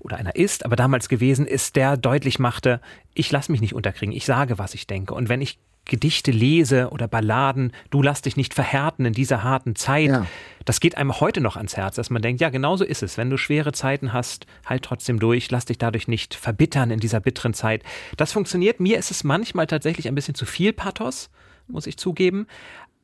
oder 0.00 0.16
einer 0.16 0.34
ist, 0.36 0.64
aber 0.64 0.74
damals 0.74 1.10
gewesen 1.10 1.46
ist, 1.46 1.76
der 1.76 1.98
deutlich 1.98 2.38
machte, 2.38 2.80
ich 3.12 3.30
lasse 3.30 3.52
mich 3.52 3.60
nicht 3.60 3.74
unterkriegen, 3.74 4.16
ich 4.16 4.24
sage, 4.24 4.56
was 4.56 4.72
ich 4.72 4.86
denke. 4.86 5.12
Und 5.12 5.28
wenn 5.28 5.42
ich 5.42 5.58
Gedichte 5.84 6.30
lese 6.30 6.88
oder 6.92 7.08
Balladen, 7.08 7.72
du 7.90 8.00
lass 8.00 8.22
dich 8.22 8.38
nicht 8.38 8.54
verhärten 8.54 9.04
in 9.04 9.12
dieser 9.12 9.42
harten 9.42 9.76
Zeit. 9.76 10.08
Ja. 10.08 10.26
Das 10.64 10.80
geht 10.80 10.96
einem 10.96 11.20
heute 11.20 11.42
noch 11.42 11.56
ans 11.58 11.76
Herz, 11.76 11.96
dass 11.96 12.08
man 12.08 12.22
denkt, 12.22 12.40
ja, 12.40 12.48
genau 12.48 12.78
so 12.78 12.84
ist 12.84 13.02
es. 13.02 13.18
Wenn 13.18 13.28
du 13.28 13.36
schwere 13.36 13.72
Zeiten 13.72 14.14
hast, 14.14 14.46
halt 14.64 14.82
trotzdem 14.82 15.18
durch, 15.18 15.50
lass 15.50 15.66
dich 15.66 15.76
dadurch 15.76 16.08
nicht 16.08 16.34
verbittern 16.34 16.90
in 16.90 17.00
dieser 17.00 17.20
bitteren 17.20 17.52
Zeit. 17.52 17.82
Das 18.16 18.32
funktioniert. 18.32 18.80
Mir 18.80 18.96
ist 18.96 19.10
es 19.10 19.24
manchmal 19.24 19.66
tatsächlich 19.66 20.08
ein 20.08 20.14
bisschen 20.14 20.34
zu 20.34 20.46
viel 20.46 20.72
Pathos, 20.72 21.28
muss 21.68 21.86
ich 21.86 21.96
zugeben. 21.96 22.46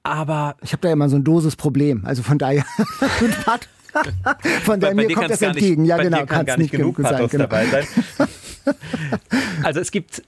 Aber 0.09 0.57
ich 0.63 0.73
habe 0.73 0.81
da 0.81 0.91
immer 0.91 1.09
so 1.09 1.17
ein 1.17 1.25
Dosis-Problem. 1.25 2.05
Also 2.05 2.23
von 2.23 2.39
daher 2.39 2.65
Von 4.65 4.81
der 4.81 4.95
mir 4.95 5.13
kommt 5.13 5.31
das 5.31 5.43
entgegen. 5.43 5.83
Nicht, 5.83 5.91
ja, 5.91 5.97
genau. 5.97 6.27
Kann 6.27 6.47
gar 6.47 6.57
nicht 6.57 6.71
genug 6.71 7.01
Pathos 7.01 7.19
sein, 7.19 7.29
genau. 7.29 7.45
dabei 7.45 7.67
sein. 7.67 7.87
also 9.63 9.81
es 9.81 9.91
gibt, 9.91 10.23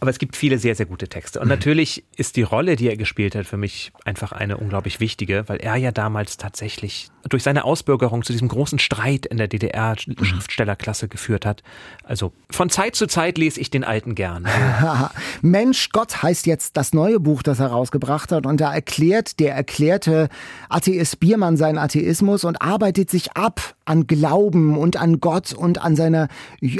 aber 0.00 0.10
es 0.10 0.18
gibt 0.18 0.36
viele 0.36 0.58
sehr, 0.58 0.74
sehr 0.74 0.86
gute 0.86 1.08
Texte. 1.08 1.40
Und 1.40 1.48
natürlich 1.48 2.04
ist 2.16 2.36
die 2.36 2.42
Rolle, 2.42 2.76
die 2.76 2.88
er 2.88 2.96
gespielt 2.96 3.34
hat, 3.34 3.46
für 3.46 3.56
mich 3.56 3.92
einfach 4.04 4.32
eine 4.32 4.56
unglaublich 4.56 5.00
wichtige, 5.00 5.44
weil 5.48 5.58
er 5.58 5.76
ja 5.76 5.92
damals 5.92 6.36
tatsächlich 6.36 7.08
durch 7.28 7.42
seine 7.42 7.64
Ausbürgerung 7.64 8.22
zu 8.22 8.32
diesem 8.32 8.48
großen 8.48 8.78
Streit 8.78 9.26
in 9.26 9.38
der 9.38 9.48
DDR-Schriftstellerklasse 9.48 11.08
geführt 11.08 11.46
hat. 11.46 11.62
Also 12.02 12.32
von 12.50 12.68
Zeit 12.68 12.96
zu 12.96 13.06
Zeit 13.06 13.38
lese 13.38 13.60
ich 13.60 13.70
den 13.70 13.84
Alten 13.84 14.14
gern. 14.14 14.46
Mensch 15.42 15.90
Gott 15.90 16.22
heißt 16.22 16.46
jetzt 16.46 16.76
das 16.76 16.92
neue 16.92 17.20
Buch, 17.20 17.42
das 17.42 17.60
er 17.60 17.68
rausgebracht 17.68 18.32
hat. 18.32 18.46
Und 18.46 18.60
da 18.60 18.74
erklärt 18.74 19.40
der 19.40 19.54
erklärte 19.54 20.28
Atheist 20.68 21.20
Biermann 21.20 21.56
seinen 21.56 21.78
Atheismus 21.78 22.44
und 22.44 22.60
arbeitet 22.60 23.03
sich 23.10 23.36
ab 23.36 23.74
an 23.84 24.06
Glauben 24.06 24.76
und 24.76 24.96
an 24.96 25.20
Gott 25.20 25.52
und 25.52 25.82
an, 25.82 25.96
seiner, 25.96 26.28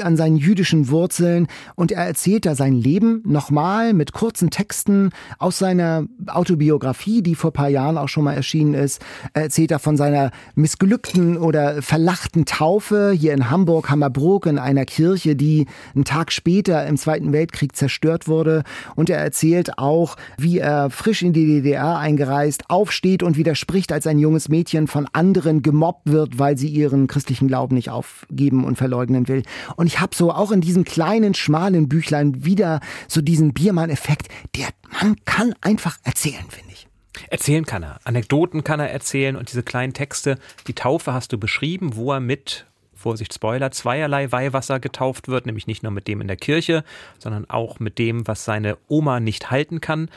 an 0.01 0.17
seinen 0.17 0.37
jüdischen 0.37 0.89
Wurzeln. 0.89 1.47
Und 1.75 1.91
er 1.91 2.05
erzählt 2.05 2.45
da 2.45 2.55
sein 2.55 2.73
Leben 2.73 3.21
nochmal 3.25 3.93
mit 3.93 4.13
kurzen 4.13 4.49
Texten 4.49 5.11
aus 5.37 5.57
seiner 5.57 6.05
Autobiografie, 6.27 7.21
die 7.21 7.35
vor 7.35 7.51
paar 7.51 7.69
Jahren 7.69 7.97
auch 7.97 8.09
schon 8.09 8.23
mal 8.23 8.33
erschienen 8.33 8.73
ist. 8.73 9.01
Er 9.33 9.43
erzählt 9.43 9.71
da 9.71 9.79
von 9.79 9.97
seiner 9.97 10.31
missglückten 10.55 11.37
oder 11.37 11.81
verlachten 11.81 12.45
Taufe 12.45 13.11
hier 13.15 13.33
in 13.33 13.49
Hamburg, 13.49 13.89
Hammerbrook, 13.89 14.45
in 14.45 14.57
einer 14.57 14.85
Kirche, 14.85 15.35
die 15.35 15.67
einen 15.93 16.05
Tag 16.05 16.31
später 16.31 16.85
im 16.87 16.97
Zweiten 16.97 17.33
Weltkrieg 17.33 17.75
zerstört 17.75 18.27
wurde. 18.27 18.63
Und 18.95 19.09
er 19.09 19.19
erzählt 19.19 19.77
auch, 19.77 20.15
wie 20.37 20.59
er 20.59 20.89
frisch 20.89 21.21
in 21.21 21.33
die 21.33 21.45
DDR 21.45 21.97
eingereist 21.97 22.69
aufsteht 22.69 23.23
und 23.23 23.37
widerspricht, 23.37 23.91
als 23.91 24.07
ein 24.07 24.19
junges 24.19 24.49
Mädchen 24.49 24.87
von 24.87 25.07
anderen 25.13 25.61
gemobbt 25.61 26.11
wird, 26.11 26.39
weil 26.39 26.57
sie 26.57 26.69
ihren 26.69 26.94
ihren 26.95 27.07
christlichen 27.07 27.47
Glauben 27.47 27.75
nicht 27.75 27.89
aufgeben 27.89 28.63
und 28.63 28.77
verleugnen 28.77 29.27
will. 29.27 29.43
Und 29.75 29.87
ich 29.87 29.99
habe 29.99 30.15
so 30.15 30.31
auch 30.31 30.51
in 30.51 30.61
diesem 30.61 30.85
kleinen, 30.85 31.33
schmalen 31.33 31.87
Büchlein 31.89 32.45
wieder 32.45 32.79
so 33.07 33.21
diesen 33.21 33.53
Biermann-Effekt. 33.53 34.27
Der 34.55 34.67
Mann 35.01 35.17
kann 35.25 35.53
einfach 35.61 35.97
erzählen, 36.03 36.45
finde 36.49 36.73
ich. 36.73 36.87
Erzählen 37.29 37.65
kann 37.65 37.83
er. 37.83 37.99
Anekdoten 38.03 38.63
kann 38.63 38.79
er 38.79 38.91
erzählen 38.91 39.35
und 39.35 39.49
diese 39.49 39.63
kleinen 39.63 39.93
Texte. 39.93 40.37
Die 40.67 40.73
Taufe 40.73 41.13
hast 41.13 41.31
du 41.31 41.37
beschrieben, 41.37 41.95
wo 41.95 42.11
er 42.11 42.19
mit 42.19 42.65
Vorsicht 42.93 43.33
Spoiler, 43.33 43.71
zweierlei 43.71 44.31
Weihwasser 44.31 44.79
getauft 44.79 45.27
wird, 45.27 45.45
nämlich 45.45 45.67
nicht 45.67 45.83
nur 45.83 45.91
mit 45.91 46.07
dem 46.07 46.21
in 46.21 46.27
der 46.27 46.37
Kirche, 46.37 46.83
sondern 47.19 47.47
auch 47.49 47.79
mit 47.79 47.99
dem, 47.99 48.27
was 48.27 48.45
seine 48.45 48.77
Oma 48.87 49.19
nicht 49.19 49.51
halten 49.51 49.79
kann. 49.79 50.09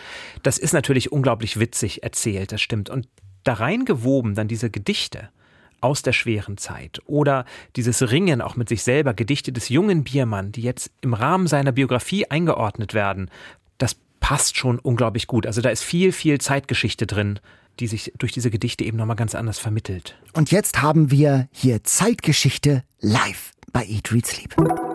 Das 0.42 0.58
ist 0.58 0.72
natürlich 0.72 1.12
unglaublich 1.12 1.60
witzig 1.60 2.02
erzählt, 2.02 2.50
das 2.50 2.62
stimmt. 2.62 2.88
Und 2.88 3.06
da 3.44 3.54
reingewoben 3.54 4.34
dann 4.34 4.48
diese 4.48 4.70
Gedichte, 4.70 5.28
aus 5.80 6.02
der 6.02 6.12
schweren 6.12 6.56
Zeit 6.56 7.00
oder 7.06 7.44
dieses 7.76 8.10
Ringen 8.10 8.40
auch 8.40 8.56
mit 8.56 8.68
sich 8.68 8.82
selber, 8.82 9.14
Gedichte 9.14 9.52
des 9.52 9.68
jungen 9.68 10.04
Biermann, 10.04 10.52
die 10.52 10.62
jetzt 10.62 10.90
im 11.00 11.14
Rahmen 11.14 11.46
seiner 11.46 11.72
Biografie 11.72 12.30
eingeordnet 12.30 12.94
werden, 12.94 13.30
das 13.78 13.96
passt 14.20 14.56
schon 14.56 14.78
unglaublich 14.78 15.26
gut. 15.26 15.46
Also 15.46 15.60
da 15.60 15.70
ist 15.70 15.82
viel, 15.82 16.12
viel 16.12 16.40
Zeitgeschichte 16.40 17.06
drin, 17.06 17.40
die 17.80 17.86
sich 17.86 18.12
durch 18.18 18.32
diese 18.32 18.50
Gedichte 18.50 18.84
eben 18.84 18.96
nochmal 18.96 19.16
ganz 19.16 19.34
anders 19.34 19.58
vermittelt. 19.58 20.16
Und 20.32 20.50
jetzt 20.50 20.82
haben 20.82 21.10
wir 21.10 21.48
hier 21.52 21.84
Zeitgeschichte 21.84 22.82
live 23.00 23.52
bei 23.72 23.84
Eat, 23.86 24.12
Read, 24.12 24.26
Sleep. 24.26 24.87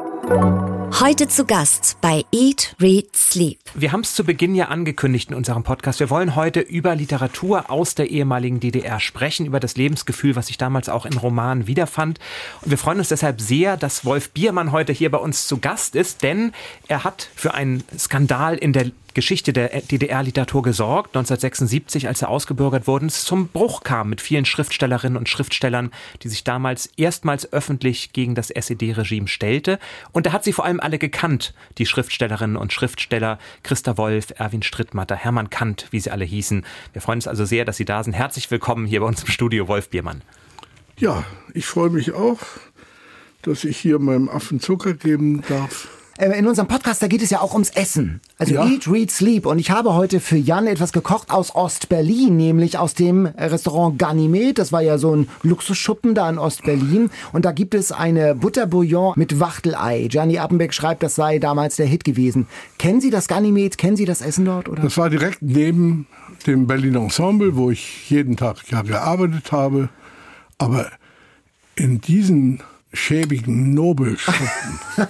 Heute 1.00 1.28
zu 1.28 1.46
Gast 1.46 1.98
bei 2.02 2.24
Eat, 2.32 2.76
Read, 2.80 3.16
Sleep. 3.16 3.60
Wir 3.74 3.92
haben 3.92 4.02
es 4.02 4.16
zu 4.16 4.24
Beginn 4.24 4.56
ja 4.56 4.70
angekündigt 4.70 5.30
in 5.30 5.36
unserem 5.36 5.64
Podcast. 5.64 6.00
Wir 6.00 6.10
wollen 6.10 6.36
heute 6.36 6.60
über 6.60 6.96
Literatur 6.96 7.70
aus 7.70 7.94
der 7.94 8.10
ehemaligen 8.10 8.60
DDR 8.60 9.00
sprechen, 9.00 9.46
über 9.46 9.60
das 9.60 9.76
Lebensgefühl, 9.76 10.36
was 10.36 10.48
sich 10.48 10.58
damals 10.58 10.90
auch 10.90 11.06
in 11.06 11.18
Romanen 11.18 11.68
wiederfand. 11.68 12.20
Und 12.62 12.72
wir 12.72 12.78
freuen 12.78 13.00
uns 13.00 13.10
deshalb 13.10 13.42
sehr, 13.42 13.78
dass 13.78 14.06
Wolf 14.06 14.32
Biermann 14.32 14.72
heute 14.72 14.94
hier 14.94 15.12
bei 15.12 15.20
uns 15.20 15.48
zu 15.48 15.60
Gast 15.60 15.96
ist, 15.96 16.24
denn 16.24 16.52
er 16.88 17.04
hat 17.04 17.30
für 17.36 17.54
einen 17.54 17.84
Skandal 17.98 18.56
in 18.58 18.74
der 18.74 18.92
Geschichte 19.14 19.54
der 19.54 19.70
DDR-Literatur 19.70 20.64
gesorgt, 20.64 21.16
1976, 21.16 22.08
als 22.08 22.22
er 22.22 22.30
ausgebürgert 22.30 22.88
wurde, 22.88 23.06
es 23.06 23.26
zum 23.26 23.48
Bruch 23.48 23.84
kam 23.84 24.10
mit 24.10 24.22
vielen 24.22 24.46
Schriftstellerinnen 24.46 25.18
und 25.18 25.30
Schriftstellern, 25.30 25.92
die 26.24 26.30
sich 26.30 26.44
damals 26.44 26.88
erstmals 26.98 27.52
öffentlich 27.54 28.14
gegen 28.14 28.36
das 28.36 28.50
SED-Regime 28.50 29.28
stellte. 29.28 29.80
Und 30.12 30.26
er 30.26 30.34
hat 30.34 30.44
sie 30.44 30.54
vor 30.54 30.66
allem 30.66 30.80
alle 30.80 30.98
gekannt, 30.98 31.54
die 31.78 31.86
Schriftstellerinnen 31.86 32.58
und 32.58 32.74
Schriftsteller 32.74 33.40
Christa 33.62 33.98
Wolf, 33.98 34.34
Erwin 34.38 34.64
Strittmatter, 34.64 35.16
Hermann 35.16 35.50
Kant, 35.50 35.88
wie 35.92 36.00
sie 36.00 36.12
alle 36.12 36.26
hießen. 36.26 36.66
Wir 36.94 37.02
freuen 37.02 37.18
uns 37.18 37.28
also 37.28 37.46
sehr, 37.46 37.66
dass 37.66 37.78
Sie 37.78 37.86
da 37.86 38.04
sind. 38.04 38.14
Herzlich 38.14 38.50
willkommen 38.50 38.86
hier 38.86 39.02
bei 39.02 39.06
uns 39.06 39.22
im 39.22 39.30
Studio, 39.30 39.68
Wolf 39.68 39.90
Biermann. 39.90 40.22
Ja, 40.98 41.24
ich 41.54 41.66
freue 41.66 41.90
mich 41.90 42.14
auch, 42.14 42.40
dass 43.42 43.64
ich 43.64 43.78
hier 43.78 44.00
meinem 44.00 44.30
Affen 44.30 44.60
Zucker 44.60 44.94
geben 44.94 45.44
darf. 45.48 45.88
Äh, 46.18 46.38
in 46.38 46.46
unserem 46.46 46.68
Podcast, 46.68 47.02
da 47.02 47.08
geht 47.08 47.24
es 47.24 47.32
ja 47.32 47.42
auch 47.42 47.54
ums 47.54 47.72
Essen. 47.72 48.22
Also 48.38 48.54
ja. 48.54 48.68
Eat, 48.68 48.88
Read, 48.88 49.10
Sleep. 49.10 49.46
Und 49.46 49.58
ich 49.58 49.72
habe 49.72 49.96
heute 49.96 50.20
für 50.20 50.38
Jan 50.38 50.68
etwas 50.68 50.94
gekocht 50.94 51.32
aus 51.32 51.56
Ostberlin, 51.56 52.38
nämlich 52.38 52.78
aus 52.78 52.94
dem 52.94 53.26
Restaurant 53.26 53.98
Ganymed. 53.98 54.60
Das 54.60 54.72
war 54.72 54.82
ja 54.82 54.98
so 54.98 55.16
ein 55.16 55.28
Luxusschuppen 55.42 56.14
da 56.14 56.30
in 56.30 56.38
Ostberlin. 56.38 57.10
Und 57.32 57.46
da 57.46 57.52
gibt 57.52 57.74
es 57.74 57.92
eine 57.92 58.36
Butterbouillon 58.36 59.14
mit 59.16 59.40
Wachtelei. 59.40 60.08
Gianni 60.08 60.38
Appenbeck 60.38 60.74
schreibt, 60.74 61.02
das 61.02 61.16
sei 61.16 61.40
damals 61.40 61.78
der 61.78 61.88
Hit 61.88 62.04
gewesen. 62.04 62.48
Kennen 62.78 63.02
Sie 63.02 63.10
das 63.10 63.28
Ganymed? 63.28 63.78
Kennen 63.80 63.98
Sie 63.98 64.06
das 64.06 64.22
Essen 64.22 64.46
dort? 64.46 64.70
Oder? 64.70 64.84
Das 64.84 64.98
war 64.98 65.10
direkt 65.10 65.42
neben 65.42 66.08
dem 66.46 66.68
Berlin 66.68 66.96
Ensemble, 66.96 67.56
wo 67.56 67.72
ich 67.72 68.10
jeden 68.10 68.38
Tag 68.38 68.58
ja 68.70 68.84
gearbeitet 68.84 69.52
habe. 69.52 69.90
Aber 70.60 70.92
in 71.76 72.02
diesen 72.02 72.62
schäbigen 72.94 73.74
Nobelschuppen 73.74 74.48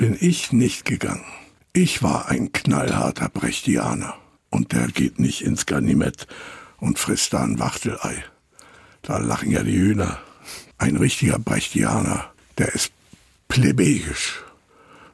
bin 0.00 0.16
ich 0.18 0.50
nicht 0.50 0.86
gegangen. 0.86 1.26
Ich 1.74 2.02
war 2.02 2.30
ein 2.30 2.52
knallharter 2.52 3.28
Brechtianer. 3.28 4.14
Und 4.48 4.72
der 4.72 4.86
geht 4.86 5.20
nicht 5.20 5.42
ins 5.42 5.66
Ganimett 5.66 6.26
und 6.78 6.98
frisst 6.98 7.34
da 7.34 7.42
ein 7.42 7.58
Wachtelei. 7.58 8.24
Da 9.02 9.18
lachen 9.18 9.50
ja 9.50 9.62
die 9.62 9.76
Hühner. 9.76 10.16
Ein 10.78 10.96
richtiger 10.96 11.38
Brechtianer, 11.38 12.30
der 12.56 12.74
ist 12.74 12.92
plebejisch. 13.48 14.42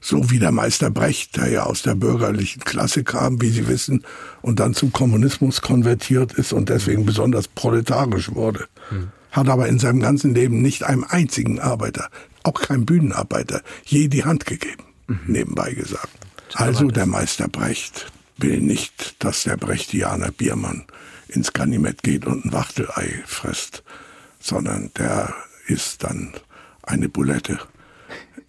So 0.01 0.31
wie 0.31 0.38
der 0.38 0.53
Meister 0.53 0.88
Brecht, 0.88 1.37
der 1.37 1.49
ja 1.49 1.64
aus 1.64 1.83
der 1.83 1.96
bürgerlichen 1.96 2.62
Klasse 2.62 3.03
kam, 3.03 3.42
wie 3.42 3.51
Sie 3.51 3.66
wissen, 3.66 4.05
und 4.40 4.61
dann 4.61 4.72
zum 4.72 4.92
Kommunismus 4.92 5.62
konvertiert 5.62 6.33
ist 6.35 6.53
und 6.53 6.68
deswegen 6.68 7.05
besonders 7.05 7.49
proletarisch 7.49 8.37
wurde. 8.37 8.68
Hm. 8.90 9.09
Hat 9.33 9.49
aber 9.49 9.66
in 9.66 9.81
seinem 9.81 9.99
ganzen 9.99 10.33
Leben 10.33 10.62
nicht 10.62 10.85
einem 10.85 11.03
einzigen 11.03 11.59
Arbeiter, 11.59 12.09
auch 12.46 12.61
keinem 12.61 12.87
Bühnenarbeiter, 12.87 13.62
je 13.85 14.09
die 14.09 14.24
Hand 14.24 14.46
gegeben, 14.46 14.85
mhm. 15.06 15.20
nebenbei 15.26 15.72
gesagt. 15.72 16.09
Also 16.54 16.88
der 16.88 17.06
Meister 17.06 17.48
Brecht 17.48 18.11
will 18.38 18.61
nicht, 18.61 19.22
dass 19.24 19.42
der 19.44 19.56
Brechtianer 19.56 20.30
Biermann 20.30 20.85
ins 21.28 21.52
Ganymed 21.52 22.02
geht 22.02 22.26
und 22.26 22.44
ein 22.44 22.52
Wachtelei 22.52 23.22
frisst, 23.26 23.82
sondern 24.40 24.90
der 24.96 25.35
isst 25.66 26.04
dann 26.04 26.35
eine 26.82 27.09
Boulette 27.09 27.59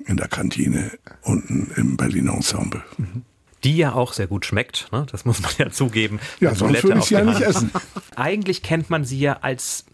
in 0.05 0.17
der 0.17 0.27
Kantine 0.27 0.91
unten 1.21 1.71
im 1.75 1.97
Berlin 1.97 2.27
Ensemble. 2.27 2.83
Die 3.63 3.77
ja 3.77 3.93
auch 3.93 4.13
sehr 4.13 4.27
gut 4.27 4.45
schmeckt, 4.45 4.89
ne? 4.91 5.05
das 5.11 5.25
muss 5.25 5.41
man 5.41 5.51
ja 5.57 5.71
zugeben. 5.71 6.19
Ja, 6.39 6.53
sonst 6.53 6.83
würde 6.83 6.99
ich 6.99 7.05
sie 7.05 7.15
ja 7.15 7.25
nicht 7.25 7.41
essen. 7.41 7.71
Eigentlich 8.15 8.61
kennt 8.61 8.89
man 8.89 9.03
sie 9.03 9.19
ja 9.19 9.39
als 9.41 9.85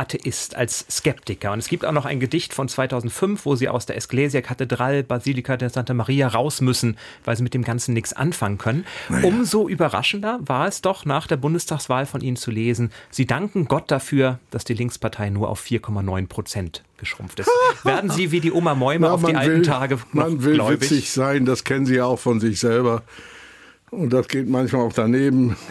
Atheist, 0.00 0.56
als 0.56 0.86
Skeptiker. 0.90 1.52
Und 1.52 1.58
es 1.58 1.68
gibt 1.68 1.84
auch 1.84 1.92
noch 1.92 2.06
ein 2.06 2.20
Gedicht 2.20 2.54
von 2.54 2.68
2005, 2.68 3.44
wo 3.44 3.54
sie 3.54 3.68
aus 3.68 3.84
der 3.84 3.96
Esglesia 3.96 4.40
Kathedral 4.40 5.02
Basilika 5.02 5.58
de 5.58 5.68
Santa 5.68 5.92
Maria 5.92 6.28
raus 6.28 6.62
müssen, 6.62 6.96
weil 7.24 7.36
sie 7.36 7.42
mit 7.42 7.52
dem 7.52 7.62
Ganzen 7.62 7.92
nichts 7.92 8.14
anfangen 8.14 8.56
können. 8.56 8.86
Naja. 9.10 9.26
Umso 9.26 9.68
überraschender 9.68 10.40
war 10.40 10.66
es 10.66 10.80
doch 10.80 11.04
nach 11.04 11.26
der 11.26 11.36
Bundestagswahl 11.36 12.06
von 12.06 12.22
Ihnen 12.22 12.36
zu 12.36 12.50
lesen, 12.50 12.90
Sie 13.10 13.26
danken 13.26 13.66
Gott 13.66 13.90
dafür, 13.90 14.38
dass 14.50 14.64
die 14.64 14.74
Linkspartei 14.74 15.28
nur 15.28 15.50
auf 15.50 15.62
4,9 15.62 16.26
Prozent 16.28 16.82
geschrumpft 16.96 17.40
ist. 17.40 17.50
Werden 17.84 18.10
Sie 18.10 18.30
wie 18.30 18.40
die 18.40 18.52
Oma 18.52 18.74
Mäume 18.74 19.06
Na, 19.06 19.12
auf 19.12 19.24
die 19.24 19.34
alten 19.34 19.62
Tage 19.62 19.96
noch 19.96 20.14
Man 20.14 20.42
will 20.42 20.54
gläubig? 20.54 20.82
witzig 20.90 21.10
sein, 21.10 21.44
das 21.44 21.64
kennen 21.64 21.84
Sie 21.84 21.96
ja 21.96 22.06
auch 22.06 22.18
von 22.18 22.40
sich 22.40 22.58
selber. 22.58 23.02
Und 23.90 24.12
das 24.12 24.28
geht 24.28 24.48
manchmal 24.48 24.82
auch 24.82 24.92
daneben. 24.92 25.56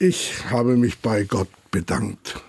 Ich 0.00 0.44
habe 0.48 0.76
mich 0.76 1.00
bei 1.00 1.24
Gott 1.24 1.48
bedankt 1.72 2.40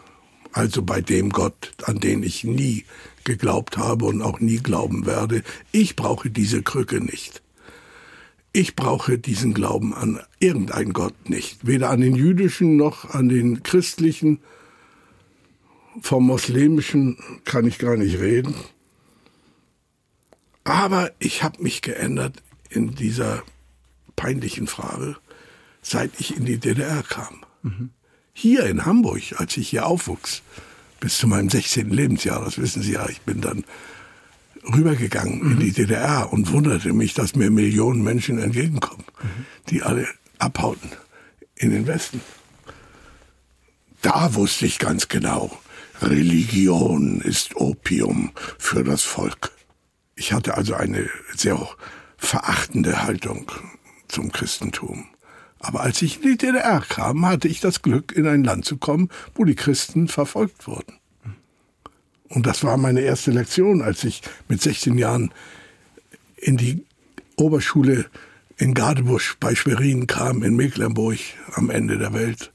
also 0.52 0.82
bei 0.82 1.02
dem 1.02 1.30
Gott, 1.30 1.74
an 1.84 2.00
den 2.00 2.24
ich 2.24 2.44
nie 2.44 2.86
geglaubt 3.24 3.78
habe 3.78 4.06
und 4.06 4.22
auch 4.22 4.40
nie 4.40 4.58
glauben 4.58 5.06
werde. 5.06 5.44
Ich 5.72 5.96
brauche 5.96 6.30
diese 6.30 6.64
Krücke 6.64 7.02
nicht. 7.04 7.42
Ich 8.52 8.76
brauche 8.76 9.20
diesen 9.20 9.54
Glauben 9.54 9.94
an 9.94 10.20
irgendeinen 10.40 10.94
Gott 10.94 11.30
nicht, 11.30 11.68
weder 11.68 11.92
an 11.92 12.02
den 12.02 12.16
jüdischen 12.16 12.78
noch 12.78 13.12
an 13.12 13.30
den 13.30 13.62
christlichen. 13.62 14.40
Vom 16.02 16.26
muslimischen 16.26 17.18
kann 17.46 17.68
ich 17.68 17.78
gar 17.78 17.96
nicht 17.96 18.20
reden. 18.20 18.56
Aber 20.64 21.12
ich 21.20 21.44
habe 21.44 21.62
mich 21.62 21.82
geändert 21.82 22.42
in 22.70 22.96
dieser 22.96 23.44
peinlichen 24.16 24.68
Frage, 24.68 25.18
seit 25.82 26.12
ich 26.20 26.36
in 26.36 26.46
die 26.46 26.58
DDR 26.58 27.04
kam. 27.04 27.44
Mhm 27.62 27.92
hier 28.34 28.65
in 28.65 28.86
Hamburg, 28.86 29.22
als 29.38 29.58
ich 29.58 29.70
hier 29.70 29.86
aufwuchs, 29.86 30.42
bis 31.00 31.18
zu 31.18 31.28
meinem 31.28 31.50
16. 31.50 31.89
Lebensjahr, 31.89 32.44
das 32.44 32.58
wissen 32.58 32.82
Sie 32.82 32.94
ja, 32.94 33.08
ich 33.10 33.22
bin 33.22 33.42
dann 33.42 33.63
rübergegangen 34.63 35.44
mhm. 35.44 35.52
in 35.54 35.60
die 35.60 35.72
DDR 35.72 36.32
und 36.32 36.52
wunderte 36.52 36.94
mich, 36.94 37.13
dass 37.13 37.36
mir 37.36 37.50
Millionen 37.50 38.04
Menschen 38.04 38.39
entgegenkommen, 38.39 39.06
mhm. 39.22 39.46
die 39.70 39.84
alle 39.84 40.08
abhauten 40.38 40.92
in 41.56 41.72
den 41.72 41.88
Westen. 41.88 42.22
Da 44.02 44.34
wusste 44.34 44.65
ich 44.65 44.80
ganz 44.80 45.08
genau, 45.08 45.58
Religion 46.02 47.20
ist 47.22 47.56
Opium 47.58 48.32
für 48.58 48.84
das 48.84 49.04
Volk. 49.04 49.52
Ich 50.15 50.32
hatte 50.32 50.56
also 50.56 50.74
eine 50.74 51.10
sehr 51.36 51.68
verachtende 52.18 53.04
Haltung 53.04 53.52
zum 54.08 54.32
Christentum. 54.32 55.08
Aber 55.60 55.82
als 55.82 56.02
ich 56.02 56.17
in 56.17 56.32
die 56.32 56.38
DDR 56.38 56.82
kam, 56.82 57.26
hatte 57.26 57.48
ich 57.48 57.60
das 57.60 57.82
Glück, 57.82 58.13
in 58.13 58.28
ein 58.28 58.43
Land 58.43 58.65
zu 58.65 58.78
kommen, 58.78 59.10
wo 59.36 59.43
die 59.43 59.56
Christen 59.56 60.08
verfolgt 60.08 60.67
wurden. 60.67 60.93
Und 62.30 62.45
das 62.45 62.63
war 62.63 62.78
meine 62.78 63.02
erste 63.02 63.32
Lektion, 63.32 63.82
als 63.82 64.04
ich 64.04 64.22
mit 64.48 64.62
16 64.62 64.98
Jahren 64.98 65.34
in 66.38 66.58
die 66.58 66.86
Oberschule 67.36 68.06
in 68.58 68.74
Gadebusch 68.74 69.38
bei 69.39 69.56
Schwerin 69.56 70.08
kam, 70.08 70.43
in 70.43 70.56
Mecklenburg 70.56 71.19
am 71.54 71.69
Ende 71.69 71.98
der 71.98 72.13
Welt. 72.13 72.52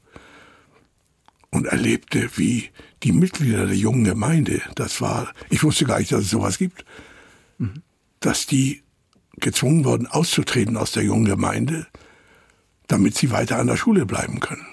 Und 1.51 1.67
erlebte, 1.67 2.31
wie 2.37 2.71
die 3.03 3.13
Mitglieder 3.13 3.67
der 3.67 3.77
jungen 3.77 4.05
Gemeinde, 4.05 4.61
das 4.75 5.01
war, 5.01 5.33
ich 5.51 5.63
wusste 5.63 5.85
gar 5.85 5.99
nicht, 5.99 6.11
dass 6.11 6.23
es 6.23 6.31
sowas 6.31 6.59
gibt, 6.59 6.85
mhm. 7.59 7.83
dass 8.21 8.47
die 8.47 8.83
gezwungen 9.37 9.85
wurden, 9.85 10.07
auszutreten 10.07 10.77
aus 10.77 10.93
der 10.93 11.05
jungen 11.05 11.27
Gemeinde, 11.27 11.87
damit 12.89 13.17
sie 13.17 13.31
weiter 13.31 13.59
an 13.59 13.67
der 13.67 13.77
Schule 13.77 14.07
bleiben 14.07 14.41
können. 14.41 14.67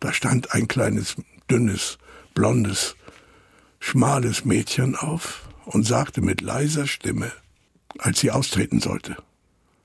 Da 0.00 0.12
stand 0.12 0.52
ein 0.52 0.68
kleines, 0.68 1.16
dünnes, 1.50 1.98
blondes, 2.34 2.96
schmales 3.80 4.44
Mädchen 4.44 4.96
auf 4.96 5.48
und 5.66 5.86
sagte 5.86 6.20
mit 6.20 6.40
leiser 6.40 6.86
Stimme, 6.86 7.30
als 7.98 8.20
sie 8.20 8.30
austreten 8.30 8.80
sollte, 8.80 9.16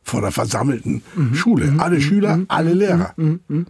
vor 0.04 0.22
der 0.22 0.32
versammelten 0.32 1.04
mhm. 1.16 1.36
Schule, 1.36 1.72
mhm. 1.72 1.80
alle 1.80 2.02
Schüler, 2.02 2.38
mhm. 2.38 2.46
alle 2.48 2.74
Lehrer. 2.74 3.14
Mhm. 3.18 3.40
Mhm. 3.48 3.66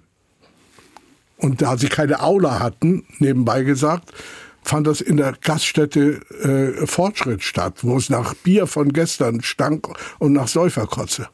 Und 1.38 1.62
da 1.62 1.78
sie 1.78 1.88
keine 1.88 2.22
Aula 2.22 2.60
hatten, 2.60 3.06
nebenbei 3.20 3.64
gesagt, 3.64 4.14
fand 4.62 4.88
das 4.88 5.02
in 5.02 5.18
der 5.18 5.34
Gaststätte 5.42 6.20
äh, 6.44 6.86
Fortschritt 6.86 7.44
statt, 7.44 7.80
wo 7.82 7.98
es 7.98 8.10
nach 8.10 8.34
Bier 8.36 8.68
von 8.68 8.92
gestern 8.92 9.42
stank 9.42 9.88
und 10.20 10.34
nach 10.34 10.48
Säuferkotze. 10.48 11.30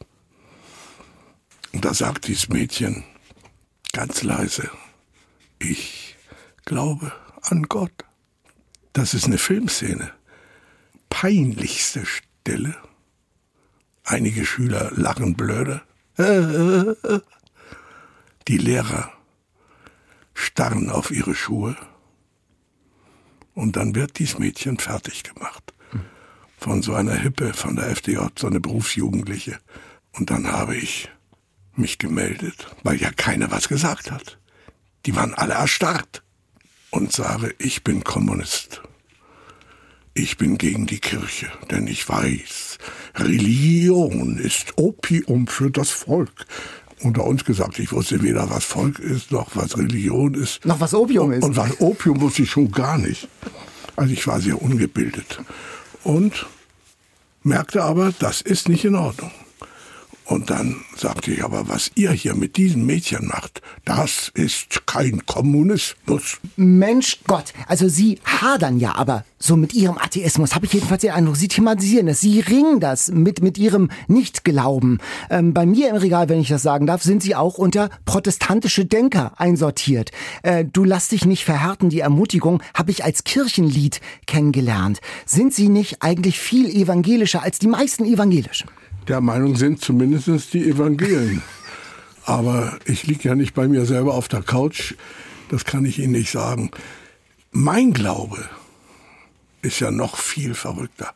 Und 1.76 1.84
da 1.84 1.94
sagt 1.94 2.30
dieses 2.30 2.48
Mädchen 2.48 3.04
ganz 3.92 4.24
leise, 4.24 4.70
ich 5.60 6.16
glaube 6.64 7.12
an 7.42 7.64
Gott. 7.64 7.92
Das 8.94 9.14
ist 9.14 9.26
eine 9.26 9.38
Filmszene. 9.38 10.14
Peinlichste 11.10 12.06
Stille. 12.06 12.78
Einige 14.06 14.46
Schüler 14.46 14.90
lachen 14.96 15.36
blöde. 15.36 15.82
Die 18.48 18.58
Lehrer 18.58 19.12
starren 20.34 20.90
auf 20.90 21.12
ihre 21.12 21.36
Schuhe. 21.36 21.76
Und 23.54 23.76
dann 23.76 23.96
wird 23.96 24.18
dieses 24.18 24.40
Mädchen 24.40 24.80
fertig 24.80 25.24
gemacht. 25.24 25.74
Von 26.58 26.82
so 26.82 26.94
einer 26.94 27.16
Hippe 27.16 27.54
von 27.54 27.76
der 27.76 27.90
FDJ, 27.90 28.20
so 28.40 28.48
eine 28.48 28.62
Berufsjugendliche. 28.62 29.60
Und 30.14 30.30
dann 30.30 30.50
habe 30.50 30.78
ich 30.78 31.10
mich 31.78 31.98
gemeldet, 31.98 32.68
weil 32.84 32.98
ja 32.98 33.12
keiner 33.12 33.52
was 33.52 33.68
gesagt 33.68 34.12
hat. 34.12 34.38
Die 35.06 35.16
waren 35.16 35.34
alle 35.34 35.54
erstarrt 35.54 36.24
und 36.90 37.12
sage, 37.12 37.54
ich 37.60 37.84
bin 37.84 38.04
Kommunist. 38.04 38.82
Ich 40.14 40.38
bin 40.38 40.58
gegen 40.58 40.86
die 40.86 41.00
Kirche, 41.00 41.52
denn 41.70 41.88
ich 41.88 42.08
weiß, 42.08 42.78
Religion 43.16 44.38
ist 44.38 44.78
Opium 44.78 45.48
für 45.48 45.70
das 45.70 45.90
Volk. 45.90 46.46
Unter 47.02 47.26
uns 47.26 47.44
gesagt, 47.44 47.80
ich 47.80 47.92
wusste 47.92 48.24
weder, 48.24 48.50
was 48.50 48.64
Volk 48.64 49.00
ist, 49.00 49.32
noch 49.32 49.56
was 49.56 49.78
Religion 49.78 50.34
ist. 50.34 50.66
Noch 50.66 50.80
was 50.80 50.94
Opium 50.94 51.34
ist. 51.34 51.44
Und 51.44 51.58
was 51.58 51.82
Opium 51.82 52.22
wusste 52.22 52.44
ich 52.44 52.50
schon 52.50 52.72
gar 52.72 52.98
nicht. 52.98 53.28
Also 53.98 54.14
ich 54.14 54.26
war 54.26 54.40
sehr 54.40 54.62
ungebildet. 54.62 55.42
Und 56.04 56.46
merkte 57.44 57.84
aber, 57.84 58.14
das 58.18 58.42
ist 58.42 58.70
nicht 58.70 58.86
in 58.86 58.96
Ordnung. 58.96 59.32
Und 60.26 60.50
dann 60.50 60.78
sagte 60.96 61.32
ich, 61.32 61.44
aber 61.44 61.70
was 61.70 61.92
ihr 61.94 62.12
hier 62.12 62.36
mit 62.36 62.58
diesen 62.58 62.84
Mädchen 62.86 63.28
macht, 63.28 63.62
das 63.86 64.32
ist 64.34 64.88
kein 64.88 65.24
Kommunismus. 65.28 66.40
Mensch 66.56 67.20
Gott, 67.28 67.54
also 67.68 67.88
Sie 67.88 68.20
hadern 68.26 68.80
ja 68.80 68.96
aber 68.96 69.24
so 69.38 69.56
mit 69.56 69.76
Ihrem 69.76 70.00
Atheismus, 70.00 70.56
habe 70.56 70.66
ich 70.66 70.74
jedenfalls 70.74 71.02
den 71.02 71.12
Eindruck. 71.12 71.36
Sie 71.38 71.48
thematisieren 71.48 72.08
das, 72.08 72.22
Sie 72.22 72.40
ringen 72.40 72.80
das 72.80 73.12
mit, 73.12 73.44
mit 73.44 73.60
Ihrem 73.60 73.92
Nichtglauben. 74.08 75.00
Ähm, 75.30 75.54
bei 75.54 75.68
mir 75.68 75.90
im 75.90 75.98
Regal, 75.98 76.28
wenn 76.28 76.40
ich 76.40 76.48
das 76.48 76.64
sagen 76.64 76.88
darf, 76.88 77.04
sind 77.04 77.22
Sie 77.22 77.36
auch 77.36 77.60
unter 77.60 77.92
protestantische 78.06 78.86
Denker 78.86 79.40
einsortiert. 79.40 80.10
Äh, 80.42 80.66
du 80.66 80.86
lass 80.86 81.10
dich 81.10 81.26
nicht 81.26 81.46
verhärten, 81.46 81.90
die 81.90 82.00
Ermutigung 82.00 82.64
habe 82.74 82.90
ich 82.90 83.04
als 83.04 83.26
Kirchenlied 83.26 84.02
kennengelernt. 84.26 85.02
Sind 85.28 85.54
Sie 85.54 85.70
nicht 85.70 86.02
eigentlich 86.02 86.40
viel 86.40 86.68
evangelischer 86.68 87.44
als 87.44 87.60
die 87.60 87.68
meisten 87.68 88.06
Evangelischen? 88.06 88.70
Der 89.08 89.22
Meinung 89.22 89.56
sind, 89.56 89.82
zumindest 89.82 90.54
die 90.54 90.68
Evangelien. 90.68 91.42
Aber 92.26 92.80
ich 92.86 93.06
liege 93.06 93.30
ja 93.30 93.36
nicht 93.36 93.54
bei 93.54 93.68
mir 93.68 93.86
selber 93.86 94.14
auf 94.14 94.28
der 94.28 94.42
Couch, 94.42 94.96
das 95.50 95.64
kann 95.64 95.86
ich 95.86 96.00
Ihnen 96.00 96.14
nicht 96.14 96.32
sagen. 96.32 96.72
Mein 97.52 97.94
Glaube 97.94 98.50
ist 99.62 99.80
ja 99.80 99.92
noch 99.92 100.18
viel 100.18 100.54
verrückter 100.56 101.14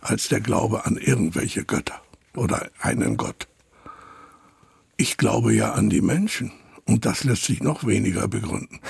als 0.00 0.28
der 0.28 0.40
Glaube 0.40 0.84
an 0.84 0.96
irgendwelche 0.96 1.64
Götter 1.64 2.00
oder 2.34 2.70
einen 2.80 3.16
Gott. 3.16 3.48
Ich 4.96 5.16
glaube 5.16 5.54
ja 5.54 5.72
an 5.72 5.90
die 5.90 6.00
Menschen 6.00 6.52
und 6.86 7.06
das 7.06 7.24
lässt 7.24 7.44
sich 7.44 7.62
noch 7.62 7.86
weniger 7.86 8.28
begründen. 8.28 8.80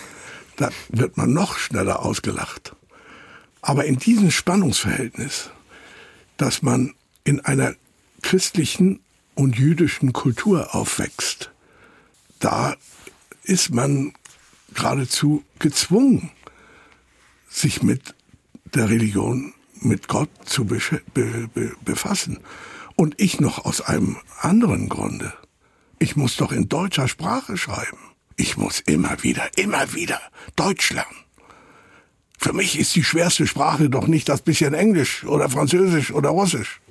Da 0.56 0.70
wird 0.88 1.16
man 1.16 1.32
noch 1.32 1.56
schneller 1.56 2.00
ausgelacht. 2.00 2.74
Aber 3.60 3.84
in 3.84 3.96
diesem 3.96 4.30
Spannungsverhältnis, 4.30 5.50
dass 6.36 6.62
man 6.62 6.94
in 7.24 7.40
einer 7.40 7.74
christlichen 8.22 9.00
und 9.34 9.58
jüdischen 9.58 10.12
Kultur 10.12 10.74
aufwächst, 10.74 11.50
da 12.38 12.76
ist 13.44 13.70
man 13.70 14.12
geradezu 14.74 15.44
gezwungen, 15.58 16.30
sich 17.48 17.82
mit 17.82 18.14
der 18.74 18.88
Religion, 18.88 19.52
mit 19.80 20.08
Gott 20.08 20.30
zu 20.44 20.64
be 20.64 20.80
be 21.14 21.76
befassen. 21.84 22.38
Und 22.96 23.20
ich 23.20 23.40
noch 23.40 23.64
aus 23.64 23.80
einem 23.80 24.16
anderen 24.40 24.88
Grunde. 24.88 25.32
Ich 25.98 26.16
muss 26.16 26.36
doch 26.36 26.52
in 26.52 26.68
deutscher 26.68 27.08
Sprache 27.08 27.56
schreiben. 27.56 27.98
Ich 28.36 28.56
muss 28.56 28.80
immer 28.80 29.22
wieder, 29.22 29.48
immer 29.56 29.94
wieder 29.94 30.20
Deutsch 30.56 30.92
lernen. 30.92 31.16
Für 32.38 32.52
mich 32.52 32.78
ist 32.78 32.94
die 32.96 33.04
schwerste 33.04 33.46
Sprache 33.46 33.88
doch 33.88 34.08
nicht 34.08 34.28
das 34.28 34.42
bisschen 34.42 34.74
Englisch 34.74 35.24
oder 35.24 35.48
Französisch 35.48 36.12
oder 36.12 36.30
Russisch. 36.30 36.81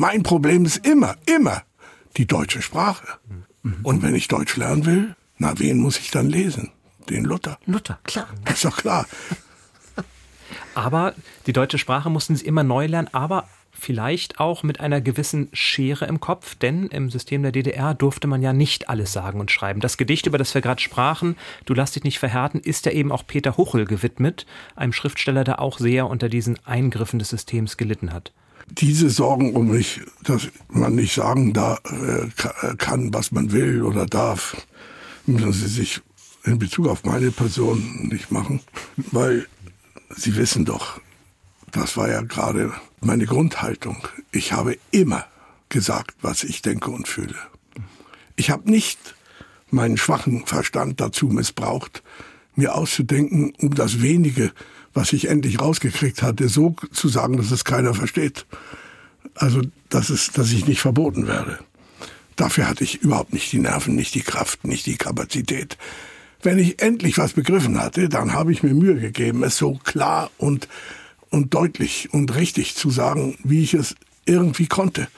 Mein 0.00 0.22
Problem 0.22 0.64
ist 0.64 0.86
immer, 0.86 1.16
immer 1.26 1.62
die 2.16 2.26
deutsche 2.26 2.62
Sprache. 2.62 3.06
Und 3.82 4.00
wenn 4.00 4.14
ich 4.14 4.28
Deutsch 4.28 4.56
lernen 4.56 4.86
will, 4.86 5.14
na, 5.36 5.58
wen 5.58 5.76
muss 5.76 5.98
ich 5.98 6.10
dann 6.10 6.30
lesen? 6.30 6.70
Den 7.10 7.26
Luther. 7.26 7.58
Luther, 7.66 7.98
klar. 8.04 8.26
Ist 8.50 8.64
doch 8.64 8.78
klar. 8.78 9.04
Aber 10.74 11.14
die 11.46 11.52
deutsche 11.52 11.76
Sprache 11.76 12.08
mussten 12.08 12.34
sie 12.34 12.46
immer 12.46 12.62
neu 12.62 12.86
lernen, 12.86 13.10
aber 13.12 13.46
vielleicht 13.72 14.40
auch 14.40 14.62
mit 14.62 14.80
einer 14.80 15.02
gewissen 15.02 15.50
Schere 15.52 16.06
im 16.06 16.18
Kopf, 16.18 16.54
denn 16.54 16.86
im 16.86 17.10
System 17.10 17.42
der 17.42 17.52
DDR 17.52 17.92
durfte 17.92 18.26
man 18.26 18.40
ja 18.40 18.54
nicht 18.54 18.88
alles 18.88 19.12
sagen 19.12 19.38
und 19.38 19.50
schreiben. 19.50 19.80
Das 19.80 19.98
Gedicht, 19.98 20.26
über 20.26 20.38
das 20.38 20.54
wir 20.54 20.62
gerade 20.62 20.80
sprachen, 20.80 21.36
Du 21.66 21.74
lass 21.74 21.92
dich 21.92 22.04
nicht 22.04 22.18
verhärten, 22.18 22.60
ist 22.60 22.86
ja 22.86 22.92
eben 22.92 23.12
auch 23.12 23.26
Peter 23.26 23.58
Huchel 23.58 23.84
gewidmet, 23.84 24.46
einem 24.76 24.94
Schriftsteller, 24.94 25.44
der 25.44 25.60
auch 25.60 25.78
sehr 25.78 26.06
unter 26.06 26.30
diesen 26.30 26.58
Eingriffen 26.64 27.18
des 27.18 27.28
Systems 27.28 27.76
gelitten 27.76 28.14
hat. 28.14 28.32
Diese 28.70 29.10
Sorgen 29.10 29.54
um 29.54 29.68
mich, 29.68 30.00
dass 30.22 30.48
man 30.68 30.94
nicht 30.94 31.14
sagen 31.14 31.52
da, 31.52 31.78
äh, 31.84 32.74
kann, 32.76 33.12
was 33.12 33.32
man 33.32 33.52
will 33.52 33.82
oder 33.82 34.06
darf, 34.06 34.56
müssen 35.26 35.52
Sie 35.52 35.66
sich 35.68 36.00
in 36.44 36.58
Bezug 36.58 36.88
auf 36.88 37.04
meine 37.04 37.30
Person 37.30 38.08
nicht 38.10 38.30
machen, 38.30 38.60
weil 39.10 39.46
Sie 40.16 40.36
wissen 40.36 40.64
doch, 40.64 41.00
das 41.72 41.96
war 41.96 42.08
ja 42.08 42.22
gerade 42.22 42.72
meine 43.00 43.26
Grundhaltung. 43.26 44.06
Ich 44.32 44.52
habe 44.52 44.78
immer 44.90 45.24
gesagt, 45.68 46.16
was 46.22 46.44
ich 46.44 46.62
denke 46.62 46.90
und 46.90 47.08
fühle. 47.08 47.36
Ich 48.36 48.50
habe 48.50 48.70
nicht 48.70 49.14
meinen 49.70 49.96
schwachen 49.96 50.46
Verstand 50.46 51.00
dazu 51.00 51.26
missbraucht, 51.26 52.02
mir 52.56 52.74
auszudenken, 52.74 53.52
um 53.60 53.74
das 53.74 54.02
wenige, 54.02 54.52
was 54.94 55.12
ich 55.12 55.28
endlich 55.28 55.60
rausgekriegt 55.60 56.22
hatte, 56.22 56.48
so 56.48 56.74
zu 56.92 57.08
sagen, 57.08 57.36
dass 57.36 57.50
es 57.50 57.64
keiner 57.64 57.94
versteht. 57.94 58.46
Also, 59.34 59.62
dass, 59.88 60.10
es, 60.10 60.32
dass 60.32 60.52
ich 60.52 60.66
nicht 60.66 60.80
verboten 60.80 61.26
werde. 61.26 61.58
Dafür 62.36 62.68
hatte 62.68 62.84
ich 62.84 63.02
überhaupt 63.02 63.32
nicht 63.32 63.52
die 63.52 63.58
Nerven, 63.58 63.94
nicht 63.94 64.14
die 64.14 64.22
Kraft, 64.22 64.66
nicht 64.66 64.86
die 64.86 64.96
Kapazität. 64.96 65.76
Wenn 66.42 66.58
ich 66.58 66.80
endlich 66.80 67.18
was 67.18 67.34
begriffen 67.34 67.80
hatte, 67.80 68.08
dann 68.08 68.32
habe 68.32 68.52
ich 68.52 68.62
mir 68.62 68.72
Mühe 68.72 68.98
gegeben, 68.98 69.44
es 69.44 69.58
so 69.58 69.74
klar 69.74 70.30
und, 70.38 70.68
und 71.28 71.52
deutlich 71.52 72.08
und 72.12 72.34
richtig 72.34 72.76
zu 72.76 72.90
sagen, 72.90 73.36
wie 73.44 73.62
ich 73.62 73.74
es 73.74 73.94
irgendwie 74.24 74.66
konnte. 74.66 75.08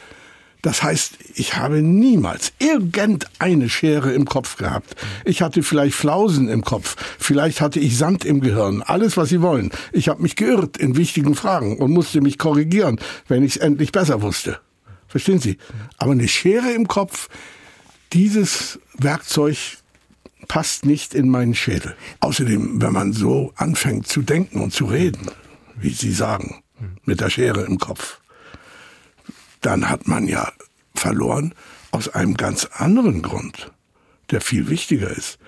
Das 0.62 0.84
heißt, 0.84 1.18
ich 1.34 1.56
habe 1.56 1.82
niemals 1.82 2.52
irgendeine 2.60 3.68
Schere 3.68 4.12
im 4.12 4.24
Kopf 4.24 4.56
gehabt. 4.56 4.94
Ich 5.24 5.42
hatte 5.42 5.64
vielleicht 5.64 5.94
Flausen 5.94 6.48
im 6.48 6.62
Kopf, 6.62 6.96
vielleicht 7.18 7.60
hatte 7.60 7.80
ich 7.80 7.98
Sand 7.98 8.24
im 8.24 8.40
Gehirn, 8.40 8.80
alles, 8.80 9.16
was 9.16 9.28
Sie 9.28 9.42
wollen. 9.42 9.70
Ich 9.92 10.08
habe 10.08 10.22
mich 10.22 10.36
geirrt 10.36 10.76
in 10.76 10.96
wichtigen 10.96 11.34
Fragen 11.34 11.78
und 11.78 11.90
musste 11.90 12.20
mich 12.20 12.38
korrigieren, 12.38 13.00
wenn 13.26 13.42
ich 13.42 13.56
es 13.56 13.62
endlich 13.62 13.90
besser 13.90 14.22
wusste. 14.22 14.60
Verstehen 15.08 15.40
Sie? 15.40 15.58
Aber 15.98 16.12
eine 16.12 16.28
Schere 16.28 16.70
im 16.70 16.86
Kopf, 16.86 17.28
dieses 18.12 18.78
Werkzeug 18.96 19.56
passt 20.46 20.86
nicht 20.86 21.12
in 21.12 21.28
meinen 21.28 21.54
Schädel. 21.54 21.96
Außerdem, 22.20 22.80
wenn 22.80 22.92
man 22.92 23.12
so 23.12 23.52
anfängt 23.56 24.06
zu 24.06 24.22
denken 24.22 24.60
und 24.60 24.72
zu 24.72 24.84
reden, 24.84 25.30
wie 25.76 25.90
Sie 25.90 26.12
sagen, 26.12 26.62
mit 27.04 27.20
der 27.20 27.30
Schere 27.30 27.62
im 27.62 27.78
Kopf, 27.78 28.21
dann 29.62 29.88
hat 29.88 30.06
man 30.08 30.26
ja 30.28 30.52
verloren 30.94 31.54
aus 31.90 32.08
einem 32.08 32.34
ganz 32.34 32.66
anderen 32.72 33.22
Grund, 33.22 33.72
der 34.30 34.40
viel 34.40 34.68
wichtiger 34.68 35.10
ist. 35.10 35.38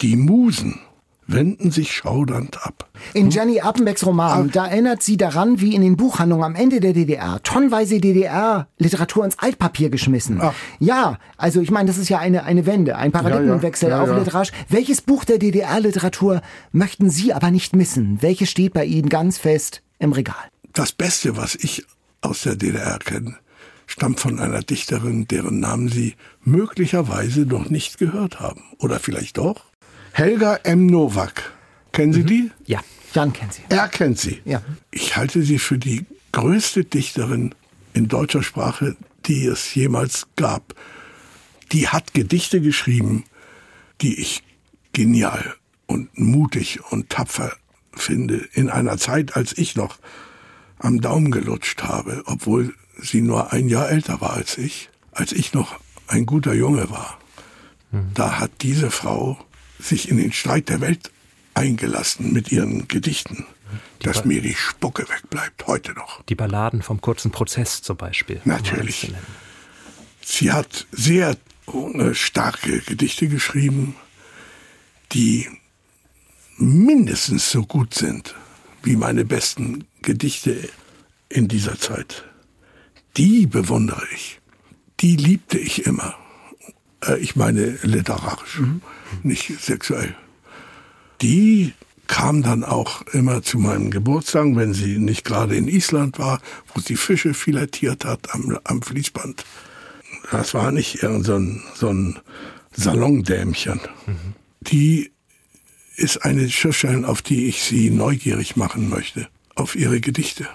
Die 0.00 0.16
Musen 0.16 0.80
wenden 1.26 1.70
sich 1.70 1.92
schaudernd 1.92 2.66
ab. 2.66 2.88
In 3.14 3.30
Jenny 3.30 3.60
Appenbecks 3.60 4.04
Roman, 4.04 4.48
Ah. 4.48 4.50
da 4.52 4.66
erinnert 4.66 5.00
sie 5.02 5.16
daran, 5.16 5.60
wie 5.60 5.76
in 5.76 5.82
den 5.82 5.96
Buchhandlungen 5.96 6.44
am 6.44 6.54
Ende 6.56 6.80
der 6.80 6.92
DDR 6.92 7.40
tonnenweise 7.44 8.00
DDR-Literatur 8.00 9.24
ins 9.24 9.38
Altpapier 9.38 9.90
geschmissen. 9.90 10.38
Ach. 10.40 10.54
Ja, 10.80 11.18
also 11.36 11.60
ich 11.60 11.70
meine, 11.70 11.86
das 11.86 11.98
ist 11.98 12.08
ja 12.08 12.18
eine, 12.18 12.42
eine 12.44 12.66
Wende, 12.66 12.96
ein 12.96 13.12
Paradigmenwechsel 13.12 13.90
Ja, 13.90 13.98
ja. 13.98 14.04
Ja, 14.06 14.12
auf 14.12 14.18
literarisch. 14.18 14.50
Welches 14.68 15.02
Buch 15.02 15.24
der 15.24 15.38
DDR-Literatur 15.38 16.42
möchten 16.72 17.10
Sie 17.10 17.32
aber 17.32 17.50
nicht 17.52 17.76
missen? 17.76 18.20
Welches 18.22 18.50
steht 18.50 18.72
bei 18.74 18.84
Ihnen 18.84 19.08
ganz 19.08 19.38
fest 19.38 19.82
im 20.00 20.12
Regal? 20.12 20.34
Das 20.72 20.90
Beste, 20.90 21.36
was 21.36 21.54
ich 21.54 21.84
aus 22.22 22.42
der 22.42 22.56
DDR 22.56 22.98
kenne, 22.98 23.36
stammt 23.90 24.20
von 24.20 24.38
einer 24.38 24.62
Dichterin, 24.62 25.26
deren 25.26 25.60
Namen 25.60 25.88
Sie 25.88 26.14
möglicherweise 26.44 27.40
noch 27.40 27.68
nicht 27.70 27.98
gehört 27.98 28.40
haben. 28.40 28.62
Oder 28.78 29.00
vielleicht 29.00 29.38
doch? 29.38 29.64
Helga 30.12 30.56
M. 30.62 30.86
Nowak. 30.86 31.52
Kennen 31.92 32.12
Sie 32.12 32.24
die? 32.24 32.50
Ja. 32.66 32.80
Jan 33.14 33.32
kennt 33.32 33.54
Sie. 33.54 33.62
Er 33.68 33.88
kennt 33.88 34.18
sie. 34.18 34.40
Ja. 34.44 34.62
Ich 34.92 35.16
halte 35.16 35.42
sie 35.42 35.58
für 35.58 35.78
die 35.78 36.06
größte 36.30 36.84
Dichterin 36.84 37.54
in 37.92 38.06
deutscher 38.06 38.44
Sprache, 38.44 38.96
die 39.26 39.46
es 39.46 39.74
jemals 39.74 40.28
gab. 40.36 40.74
Die 41.72 41.88
hat 41.88 42.14
Gedichte 42.14 42.60
geschrieben, 42.60 43.24
die 44.00 44.20
ich 44.20 44.44
genial 44.92 45.56
und 45.86 46.16
mutig 46.16 46.80
und 46.90 47.10
tapfer 47.10 47.52
finde. 47.92 48.48
In 48.52 48.70
einer 48.70 48.96
Zeit, 48.98 49.36
als 49.36 49.58
ich 49.58 49.74
noch 49.74 49.98
am 50.78 51.00
Daumen 51.00 51.32
gelutscht 51.32 51.82
habe, 51.82 52.22
obwohl 52.26 52.74
sie 53.02 53.20
nur 53.20 53.52
ein 53.52 53.68
Jahr 53.68 53.90
älter 53.90 54.20
war 54.20 54.34
als 54.34 54.58
ich, 54.58 54.90
als 55.12 55.32
ich 55.32 55.52
noch 55.52 55.78
ein 56.06 56.26
guter 56.26 56.54
Junge 56.54 56.90
war. 56.90 57.18
Da 58.14 58.38
hat 58.38 58.50
diese 58.62 58.90
Frau 58.90 59.36
sich 59.80 60.08
in 60.08 60.16
den 60.16 60.32
Streit 60.32 60.68
der 60.68 60.80
Welt 60.80 61.10
eingelassen 61.54 62.32
mit 62.32 62.52
ihren 62.52 62.86
Gedichten, 62.86 63.46
dass 64.00 64.24
mir 64.24 64.40
die 64.40 64.54
Spucke 64.54 65.08
wegbleibt, 65.08 65.66
heute 65.66 65.92
noch. 65.94 66.22
Die 66.24 66.36
Balladen 66.36 66.82
vom 66.82 67.00
kurzen 67.00 67.32
Prozess 67.32 67.82
zum 67.82 67.96
Beispiel. 67.96 68.40
Natürlich. 68.44 69.12
Sie 70.22 70.52
hat 70.52 70.86
sehr 70.92 71.36
starke 72.12 72.80
Gedichte 72.80 73.28
geschrieben, 73.28 73.96
die 75.12 75.48
mindestens 76.56 77.50
so 77.50 77.64
gut 77.64 77.94
sind 77.94 78.34
wie 78.82 78.96
meine 78.96 79.24
besten 79.24 79.84
Gedichte 80.02 80.68
in 81.28 81.48
dieser 81.48 81.78
Zeit. 81.78 82.24
Die 83.20 83.46
bewundere 83.46 84.02
ich. 84.14 84.40
Die 85.00 85.14
liebte 85.14 85.58
ich 85.58 85.84
immer. 85.84 86.14
Äh, 87.04 87.18
Ich 87.18 87.36
meine 87.36 87.78
literarisch, 87.82 88.62
nicht 89.22 89.60
sexuell. 89.60 90.16
Die 91.20 91.74
kam 92.06 92.42
dann 92.42 92.64
auch 92.64 93.02
immer 93.12 93.42
zu 93.42 93.58
meinem 93.58 93.90
Geburtstag, 93.90 94.56
wenn 94.56 94.72
sie 94.72 94.96
nicht 94.98 95.24
gerade 95.24 95.54
in 95.54 95.68
Island 95.68 96.18
war, 96.18 96.40
wo 96.74 96.80
sie 96.80 96.96
Fische 96.96 97.34
filetiert 97.34 98.06
hat 98.06 98.34
am, 98.34 98.58
am 98.64 98.80
Fließband. 98.80 99.44
Das 100.30 100.54
war 100.54 100.72
nicht 100.72 101.02
irgend 101.02 101.26
so 101.26 101.36
ein, 101.36 102.18
Salondämchen. 102.72 103.80
Die 104.62 105.10
ist 105.96 106.24
eine 106.24 106.48
Schriftstellerin, 106.48 107.04
auf 107.04 107.20
die 107.20 107.48
ich 107.48 107.62
Sie 107.64 107.90
neugierig 107.90 108.56
machen 108.56 108.88
möchte, 108.88 109.28
auf 109.56 109.76
ihre 109.76 110.00
Gedichte. 110.00 110.48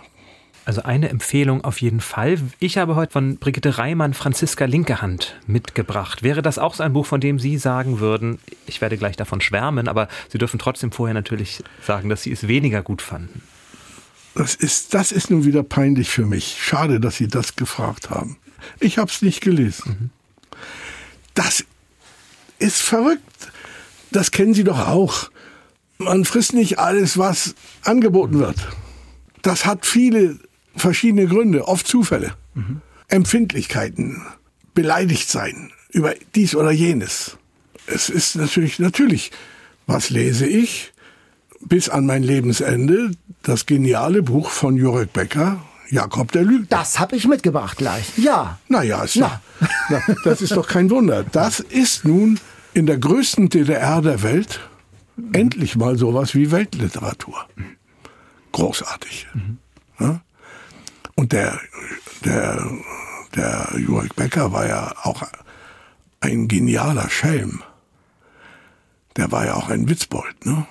Also 0.66 0.82
eine 0.82 1.10
Empfehlung 1.10 1.64
auf 1.64 1.80
jeden 1.80 2.02
Fall. 2.02 2.40
Ich 2.60 2.80
habe 2.80 2.96
heute 2.96 3.14
von 3.14 3.38
Brigitte 3.38 3.78
Reimann 3.78 4.16
Franziska 4.16 4.66
Linke 4.66 5.00
Hand 5.00 5.40
mitgebracht. 5.46 6.24
Wäre 6.24 6.42
das 6.42 6.58
auch 6.58 6.74
so 6.74 6.82
ein 6.82 6.92
Buch, 6.92 7.06
von 7.06 7.22
dem 7.22 7.38
Sie 7.38 7.60
sagen 7.60 8.00
würden, 8.00 8.40
ich 8.66 8.82
werde 8.82 8.98
gleich 8.98 9.16
davon 9.16 9.42
schwärmen, 9.42 9.88
aber 9.88 10.08
Sie 10.28 10.40
dürfen 10.40 10.58
trotzdem 10.58 10.92
vorher 10.92 11.14
natürlich 11.14 11.64
sagen, 11.86 12.10
dass 12.10 12.24
Sie 12.24 12.32
es 12.32 12.48
weniger 12.48 12.82
gut 12.82 13.04
fanden. 13.04 13.44
Das 14.34 14.56
ist, 14.56 14.96
das 14.96 15.12
ist 15.12 15.30
nun 15.30 15.46
wieder 15.46 15.62
peinlich 15.62 16.10
für 16.10 16.26
mich. 16.26 16.58
Schade, 16.60 17.00
dass 17.00 17.18
Sie 17.18 17.28
das 17.28 17.56
gefragt 17.56 18.10
haben. 18.10 18.38
Ich 18.80 18.98
habe 18.98 19.12
es 19.12 19.22
nicht 19.22 19.42
gelesen. 19.42 20.10
Das 21.36 21.64
ist 22.58 22.82
verrückt. 22.82 23.22
Das 24.12 24.32
kennen 24.32 24.56
Sie 24.56 24.64
doch 24.64 24.88
auch. 24.88 25.30
Man 26.00 26.26
frisst 26.26 26.54
nicht 26.54 26.80
alles, 26.80 27.20
was 27.20 27.54
angeboten 27.84 28.40
wird. 28.40 28.58
Das 29.44 29.66
hat 29.68 29.86
viele 29.86 30.40
verschiedene 30.76 31.28
Gründe, 31.28 31.68
oft 31.68 31.88
Zufälle. 31.88 32.34
Empfindlichkeiten, 33.08 34.22
beleidigt 34.74 35.30
sein 35.30 35.72
über 35.92 36.14
dies 36.36 36.56
oder 36.56 36.72
jenes. 36.72 37.38
Es 37.88 38.10
ist 38.10 38.36
natürlich, 38.36 38.80
natürlich, 38.80 39.32
was 39.88 40.10
lese 40.10 40.46
ich? 40.46 40.92
Bis 41.62 41.90
an 41.90 42.06
mein 42.06 42.24
Lebensende 42.24 43.12
das 43.44 43.66
geniale 43.66 44.24
Buch 44.24 44.50
von 44.50 44.76
Jurek 44.76 45.14
Becker, 45.14 45.64
Jakob 45.90 46.32
der 46.32 46.44
Lügner. 46.44 46.68
Das 46.70 47.00
habe 47.00 47.16
ich 47.16 47.28
mitgebracht 47.28 47.78
gleich. 47.78 48.18
Ja. 48.18 48.60
Naja, 48.68 49.04
ist 49.04 49.18
doch, 49.18 49.38
na, 49.90 50.02
das 50.24 50.42
ist 50.42 50.56
doch 50.56 50.68
kein 50.68 50.90
Wunder. 50.90 51.24
Das 51.24 51.60
ist 51.60 52.06
nun 52.06 52.40
in 52.74 52.86
der 52.86 52.98
größten 52.98 53.50
DDR 53.50 54.02
der 54.02 54.22
Welt 54.24 54.60
endlich 55.32 55.76
mal 55.76 55.98
sowas 55.98 56.36
wie 56.36 56.52
Weltliteratur. 56.52 57.48
Großartig. 58.52 59.28
Ja? 60.00 60.22
Und 61.16 61.32
der, 61.32 61.60
der, 62.24 62.70
der 63.36 63.74
Jurek 63.78 64.16
Becker 64.16 64.52
war 64.52 64.68
ja 64.68 64.94
auch 65.04 65.24
ein 66.20 66.48
genialer 66.48 67.10
Schelm. 67.10 67.64
Der 69.16 69.32
war 69.32 69.46
ja 69.46 69.54
auch 69.56 69.70
ein 69.70 69.88
Witzbold. 69.88 70.46
Ne? 70.46 70.66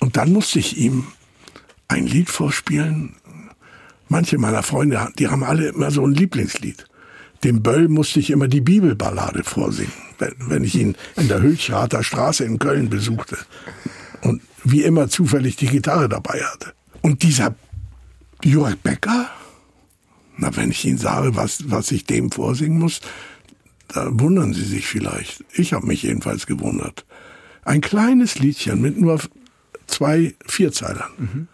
Und 0.00 0.16
dann 0.16 0.32
musste 0.32 0.58
ich 0.58 0.76
ihm 0.76 1.06
ein 1.86 2.06
Lied 2.06 2.28
vorspielen. 2.28 3.14
Manche 4.08 4.38
meiner 4.38 4.62
Freunde, 4.62 5.08
die 5.18 5.28
haben 5.28 5.44
alle 5.44 5.68
immer 5.68 5.90
so 5.90 6.04
ein 6.04 6.12
Lieblingslied. 6.12 6.86
Dem 7.44 7.62
Böll 7.62 7.88
musste 7.88 8.18
ich 8.18 8.30
immer 8.30 8.48
die 8.48 8.60
Bibelballade 8.60 9.44
vorsingen, 9.44 9.92
wenn, 10.18 10.34
wenn 10.48 10.64
ich 10.64 10.74
ihn 10.74 10.96
in 11.16 11.28
der 11.28 11.40
Hülschrater 11.40 12.02
Straße 12.02 12.44
in 12.44 12.58
Köln 12.58 12.90
besuchte. 12.90 13.38
Und 14.22 14.42
wie 14.64 14.82
immer 14.82 15.08
zufällig 15.08 15.54
die 15.56 15.66
Gitarre 15.68 16.08
dabei 16.08 16.42
hatte. 16.42 16.72
Und 17.00 17.22
dieser 17.22 17.54
Jurek 18.42 18.82
Becker, 18.82 19.30
na, 20.38 20.56
wenn 20.56 20.70
ich 20.70 20.84
ihn 20.84 20.98
sage, 20.98 21.36
was, 21.36 21.70
was 21.70 21.90
ich 21.92 22.04
dem 22.04 22.30
vorsingen 22.30 22.78
muss, 22.78 23.00
da 23.88 24.08
wundern 24.10 24.54
Sie 24.54 24.64
sich 24.64 24.86
vielleicht. 24.86 25.44
Ich 25.52 25.72
habe 25.72 25.86
mich 25.86 26.02
jedenfalls 26.02 26.46
gewundert. 26.46 27.04
Ein 27.64 27.80
kleines 27.80 28.38
Liedchen 28.38 28.80
mit 28.80 28.98
nur 28.98 29.20
zwei 29.86 30.34
Vierzeilern. 30.46 31.10
Mhm. 31.18 31.48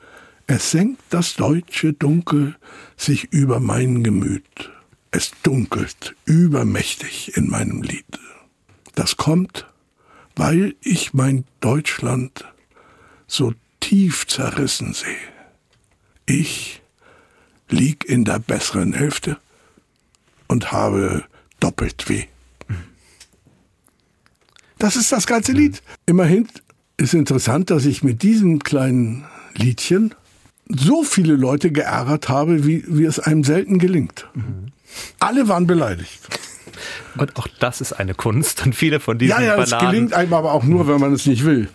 Es 0.47 0.70
senkt 0.70 1.01
das 1.09 1.35
deutsche 1.35 1.95
Dunkel 1.95 2.57
sich 2.97 3.32
über 3.32 3.61
mein 3.61 4.05
Gemüt. 4.05 4.70
Es 5.11 5.32
dunkelt 5.43 6.14
übermächtig 6.26 7.37
in 7.37 7.49
meinem 7.49 7.82
Lied. 7.82 8.05
Das 8.95 9.16
kommt, 9.16 9.66
weil 10.37 10.74
ich 10.80 11.14
mein 11.14 11.45
Deutschland 11.61 12.45
so 13.26 13.55
tief 13.80 14.26
zerrissen 14.26 14.93
sehe. 14.93 15.16
Ich 16.26 16.82
lieg 17.75 18.05
in 18.05 18.25
der 18.25 18.39
besseren 18.39 18.93
Hälfte 18.93 19.37
und 20.49 20.72
habe 20.72 21.25
doppelt 21.61 22.09
weh. 22.09 22.25
Das 24.79 24.97
ist 24.97 25.12
das 25.12 25.27
ganze 25.27 25.53
Lied. 25.53 25.83
Immerhin 26.07 26.49
ist 26.97 27.14
interessant, 27.14 27.70
dass 27.70 27.87
ich 27.87 28.03
mit 28.03 28.22
diesem 28.22 28.59
kleinen 28.59 29.25
Liedchen 29.55 30.14
so 30.68 31.03
viele 31.05 31.37
Leute 31.37 31.70
geärgert 31.70 32.29
habe, 32.29 32.66
wie, 32.66 32.85
wie 32.87 33.05
es 33.05 33.18
einem 33.18 33.45
selten 33.45 33.79
gelingt. 33.79 34.27
Mhm. 34.35 34.72
Alle 35.20 35.49
waren 35.49 35.66
beleidigt. 35.66 36.20
Und 37.17 37.37
auch 37.37 37.47
das 37.59 37.81
ist 37.81 37.93
eine 37.93 38.15
Kunst. 38.15 38.65
Und 38.65 38.75
viele 38.75 39.01
von 39.01 39.19
diesen 39.19 39.31
Ja, 39.31 39.41
ja, 39.41 39.63
es 39.63 39.71
Balladen, 39.71 39.91
gelingt 39.91 40.13
einem 40.15 40.33
aber 40.33 40.53
auch 40.53 40.65
nur, 40.65 40.89
wenn 40.89 41.01
man 41.01 41.13
es 41.13 41.27
nicht 41.27 41.45
will. 41.45 41.69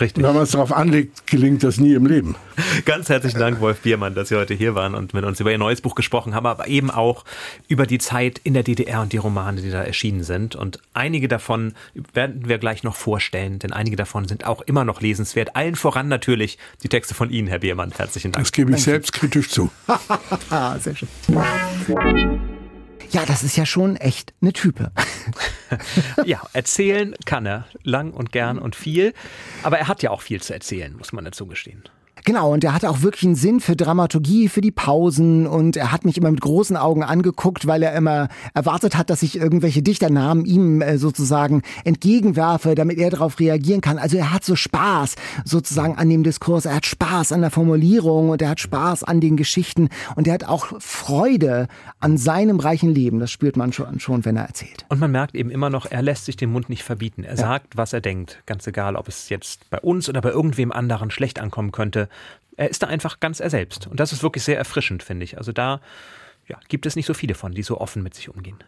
Richtig. 0.00 0.24
Wenn 0.24 0.34
man 0.34 0.44
es 0.44 0.52
darauf 0.52 0.72
anlegt, 0.72 1.26
gelingt 1.26 1.62
das 1.62 1.78
nie 1.78 1.94
im 1.94 2.06
Leben. 2.06 2.36
Ganz 2.84 3.08
herzlichen 3.08 3.38
Dank, 3.38 3.60
Wolf 3.60 3.80
Biermann, 3.80 4.14
dass 4.14 4.28
Sie 4.28 4.36
heute 4.36 4.54
hier 4.54 4.74
waren 4.74 4.94
und 4.94 5.14
mit 5.14 5.24
uns 5.24 5.40
über 5.40 5.50
Ihr 5.50 5.58
neues 5.58 5.80
Buch 5.80 5.94
gesprochen 5.94 6.34
haben, 6.34 6.46
aber 6.46 6.68
eben 6.68 6.90
auch 6.90 7.24
über 7.68 7.86
die 7.86 7.98
Zeit 7.98 8.40
in 8.44 8.54
der 8.54 8.62
DDR 8.62 9.02
und 9.02 9.12
die 9.12 9.16
Romane, 9.16 9.60
die 9.60 9.70
da 9.70 9.82
erschienen 9.82 10.22
sind. 10.22 10.54
Und 10.54 10.78
einige 10.94 11.28
davon 11.28 11.74
werden 12.12 12.48
wir 12.48 12.58
gleich 12.58 12.82
noch 12.82 12.96
vorstellen, 12.96 13.58
denn 13.58 13.72
einige 13.72 13.96
davon 13.96 14.28
sind 14.28 14.46
auch 14.46 14.62
immer 14.62 14.84
noch 14.84 15.00
lesenswert. 15.00 15.56
Allen 15.56 15.76
voran 15.76 16.08
natürlich 16.08 16.58
die 16.82 16.88
Texte 16.88 17.14
von 17.14 17.30
Ihnen, 17.30 17.48
Herr 17.48 17.60
Biermann. 17.60 17.92
Herzlichen 17.96 18.32
Dank. 18.32 18.44
Das 18.44 18.52
gebe 18.52 18.72
ich 18.72 18.82
selbstkritisch 18.82 19.50
zu. 19.50 19.70
Ah, 20.50 20.78
sehr 20.80 20.94
schön. 20.96 21.08
Ja, 23.12 23.26
das 23.26 23.42
ist 23.42 23.56
ja 23.56 23.66
schon 23.66 23.96
echt 23.96 24.32
eine 24.40 24.54
Type. 24.54 24.90
ja, 26.24 26.40
erzählen 26.54 27.14
kann 27.26 27.44
er 27.44 27.66
lang 27.82 28.12
und 28.12 28.32
gern 28.32 28.58
und 28.58 28.74
viel, 28.74 29.12
aber 29.62 29.78
er 29.78 29.88
hat 29.88 30.02
ja 30.02 30.10
auch 30.10 30.22
viel 30.22 30.40
zu 30.40 30.54
erzählen, 30.54 30.96
muss 30.96 31.12
man 31.12 31.26
dazu 31.26 31.46
gestehen. 31.46 31.84
Genau, 32.24 32.52
und 32.52 32.62
er 32.62 32.72
hatte 32.72 32.88
auch 32.88 33.02
wirklich 33.02 33.24
einen 33.24 33.34
Sinn 33.34 33.58
für 33.58 33.74
Dramaturgie, 33.74 34.48
für 34.48 34.60
die 34.60 34.70
Pausen 34.70 35.46
und 35.48 35.76
er 35.76 35.90
hat 35.90 36.04
mich 36.04 36.16
immer 36.16 36.30
mit 36.30 36.40
großen 36.40 36.76
Augen 36.76 37.02
angeguckt, 37.02 37.66
weil 37.66 37.82
er 37.82 37.94
immer 37.94 38.28
erwartet 38.54 38.96
hat, 38.96 39.10
dass 39.10 39.24
ich 39.24 39.36
irgendwelche 39.36 39.82
Dichternamen 39.82 40.44
ihm 40.44 40.82
äh, 40.82 40.98
sozusagen 40.98 41.62
entgegenwerfe, 41.84 42.76
damit 42.76 42.98
er 42.98 43.10
darauf 43.10 43.40
reagieren 43.40 43.80
kann. 43.80 43.98
Also 43.98 44.18
er 44.18 44.32
hat 44.32 44.44
so 44.44 44.54
Spaß 44.54 45.16
sozusagen 45.44 45.96
an 45.96 46.08
dem 46.08 46.22
Diskurs, 46.22 46.64
er 46.64 46.76
hat 46.76 46.86
Spaß 46.86 47.32
an 47.32 47.40
der 47.40 47.50
Formulierung 47.50 48.30
und 48.30 48.40
er 48.40 48.50
hat 48.50 48.60
Spaß 48.60 49.02
an 49.02 49.20
den 49.20 49.36
Geschichten 49.36 49.88
und 50.14 50.28
er 50.28 50.34
hat 50.34 50.44
auch 50.44 50.80
Freude 50.80 51.66
an 51.98 52.18
seinem 52.18 52.60
reichen 52.60 52.94
Leben. 52.94 53.18
Das 53.18 53.32
spürt 53.32 53.56
man 53.56 53.72
schon, 53.72 53.98
schon 53.98 54.24
wenn 54.24 54.36
er 54.36 54.44
erzählt. 54.44 54.86
Und 54.88 55.00
man 55.00 55.10
merkt 55.10 55.34
eben 55.34 55.50
immer 55.50 55.70
noch, 55.70 55.86
er 55.86 56.02
lässt 56.02 56.26
sich 56.26 56.36
den 56.36 56.52
Mund 56.52 56.68
nicht 56.68 56.84
verbieten. 56.84 57.24
Er 57.24 57.30
ja. 57.30 57.36
sagt, 57.36 57.76
was 57.76 57.92
er 57.92 58.00
denkt, 58.00 58.42
ganz 58.46 58.64
egal, 58.68 58.94
ob 58.94 59.08
es 59.08 59.28
jetzt 59.28 59.68
bei 59.70 59.80
uns 59.80 60.08
oder 60.08 60.20
bei 60.20 60.30
irgendwem 60.30 60.70
anderen 60.70 61.10
schlecht 61.10 61.40
ankommen 61.40 61.72
könnte 61.72 62.08
er 62.56 62.68
ist 62.68 62.82
da 62.82 62.86
einfach 62.86 63.20
ganz 63.20 63.40
er 63.40 63.50
selbst. 63.50 63.86
Und 63.86 64.00
das 64.00 64.12
ist 64.12 64.22
wirklich 64.22 64.44
sehr 64.44 64.58
erfrischend, 64.58 65.02
finde 65.02 65.24
ich. 65.24 65.38
Also 65.38 65.52
da 65.52 65.80
ja, 66.48 66.58
gibt 66.68 66.86
es 66.86 66.96
nicht 66.96 67.06
so 67.06 67.14
viele 67.14 67.34
von, 67.34 67.52
die 67.52 67.62
so 67.62 67.80
offen 67.80 68.02
mit 68.02 68.14
sich 68.14 68.28
umgehen. 68.28 68.58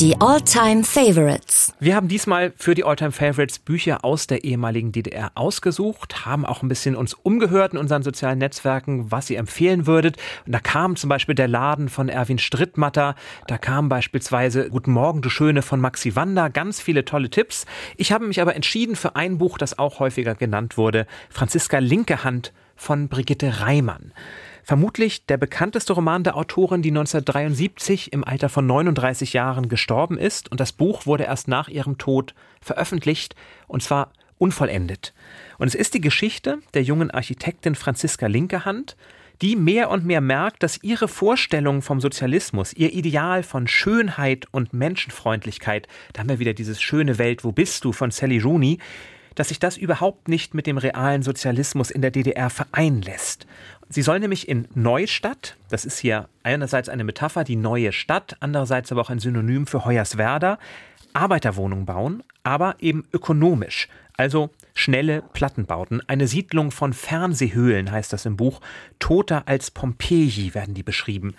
Die 0.00 0.18
All-Time 0.18 0.82
Favorites. 0.82 1.74
Wir 1.78 1.94
haben 1.94 2.08
diesmal 2.08 2.54
für 2.56 2.74
die 2.74 2.84
All-Time 2.84 3.12
Favorites 3.12 3.58
Bücher 3.58 4.02
aus 4.02 4.26
der 4.26 4.44
ehemaligen 4.44 4.92
DDR 4.92 5.30
ausgesucht, 5.34 6.24
haben 6.24 6.46
auch 6.46 6.62
ein 6.62 6.70
bisschen 6.70 6.96
uns 6.96 7.12
umgehört 7.12 7.74
in 7.74 7.78
unseren 7.78 8.02
sozialen 8.02 8.38
Netzwerken, 8.38 9.12
was 9.12 9.28
ihr 9.28 9.38
empfehlen 9.38 9.86
würdet. 9.86 10.16
Und 10.46 10.52
da 10.52 10.58
kam 10.58 10.96
zum 10.96 11.10
Beispiel 11.10 11.34
der 11.34 11.48
Laden 11.48 11.90
von 11.90 12.08
Erwin 12.08 12.38
Strittmatter, 12.38 13.14
da 13.46 13.58
kam 13.58 13.90
beispielsweise 13.90 14.70
Guten 14.70 14.92
Morgen, 14.92 15.20
du 15.20 15.28
Schöne 15.28 15.60
von 15.60 15.80
Maxi 15.80 16.16
Wanda, 16.16 16.48
ganz 16.48 16.80
viele 16.80 17.04
tolle 17.04 17.28
Tipps. 17.28 17.66
Ich 17.98 18.10
habe 18.10 18.26
mich 18.26 18.40
aber 18.40 18.56
entschieden 18.56 18.96
für 18.96 19.16
ein 19.16 19.36
Buch, 19.36 19.58
das 19.58 19.78
auch 19.78 19.98
häufiger 20.00 20.34
genannt 20.34 20.78
wurde, 20.78 21.06
Franziska 21.28 21.78
Linke 21.78 22.24
Hand 22.24 22.54
von 22.74 23.08
Brigitte 23.08 23.60
Reimann. 23.60 24.14
Vermutlich 24.62 25.26
der 25.26 25.36
bekannteste 25.36 25.92
Roman 25.92 26.24
der 26.24 26.36
Autorin, 26.36 26.82
die 26.82 26.90
1973 26.90 28.12
im 28.12 28.24
Alter 28.24 28.48
von 28.48 28.66
39 28.66 29.32
Jahren 29.32 29.68
gestorben 29.68 30.18
ist. 30.18 30.50
Und 30.50 30.60
das 30.60 30.72
Buch 30.72 31.06
wurde 31.06 31.24
erst 31.24 31.48
nach 31.48 31.68
ihrem 31.68 31.98
Tod 31.98 32.34
veröffentlicht, 32.60 33.34
und 33.66 33.82
zwar 33.82 34.12
unvollendet. 34.38 35.12
Und 35.58 35.68
es 35.68 35.74
ist 35.74 35.94
die 35.94 36.00
Geschichte 36.00 36.58
der 36.74 36.82
jungen 36.82 37.10
Architektin 37.10 37.74
Franziska 37.74 38.26
Linkehand, 38.26 38.96
die 39.42 39.56
mehr 39.56 39.90
und 39.90 40.04
mehr 40.04 40.20
merkt, 40.20 40.62
dass 40.62 40.82
ihre 40.82 41.08
Vorstellung 41.08 41.82
vom 41.82 42.00
Sozialismus, 42.00 42.72
ihr 42.74 42.92
Ideal 42.92 43.42
von 43.42 43.66
Schönheit 43.66 44.46
und 44.50 44.72
Menschenfreundlichkeit, 44.72 45.88
da 46.12 46.20
haben 46.20 46.28
wir 46.28 46.38
wieder 46.38 46.52
dieses 46.52 46.80
schöne 46.80 47.18
Welt, 47.18 47.44
wo 47.44 47.52
bist 47.52 47.84
du 47.84 47.92
von 47.92 48.10
Sally 48.10 48.38
Rooney, 48.38 48.78
dass 49.34 49.48
sich 49.48 49.58
das 49.58 49.76
überhaupt 49.76 50.28
nicht 50.28 50.54
mit 50.54 50.66
dem 50.66 50.76
realen 50.76 51.22
Sozialismus 51.22 51.90
in 51.90 52.02
der 52.02 52.10
DDR 52.10 52.50
vereinen 52.50 53.00
lässt. 53.00 53.46
Sie 53.92 54.02
soll 54.02 54.20
nämlich 54.20 54.48
in 54.48 54.68
Neustadt, 54.74 55.56
das 55.68 55.84
ist 55.84 55.98
hier 55.98 56.28
einerseits 56.44 56.88
eine 56.88 57.02
Metapher, 57.02 57.42
die 57.42 57.56
neue 57.56 57.90
Stadt, 57.90 58.36
andererseits 58.38 58.92
aber 58.92 59.00
auch 59.00 59.10
ein 59.10 59.18
Synonym 59.18 59.66
für 59.66 59.84
Hoyerswerda, 59.84 60.60
Arbeiterwohnungen 61.12 61.86
bauen, 61.86 62.22
aber 62.44 62.76
eben 62.78 63.04
ökonomisch. 63.12 63.88
Also 64.16 64.50
schnelle 64.74 65.22
Plattenbauten. 65.32 66.08
Eine 66.08 66.28
Siedlung 66.28 66.70
von 66.70 66.92
Fernsehhöhlen 66.92 67.90
heißt 67.90 68.12
das 68.12 68.26
im 68.26 68.36
Buch. 68.36 68.60
Toter 69.00 69.48
als 69.48 69.72
Pompeji 69.72 70.54
werden 70.54 70.74
die 70.74 70.84
beschrieben. 70.84 71.34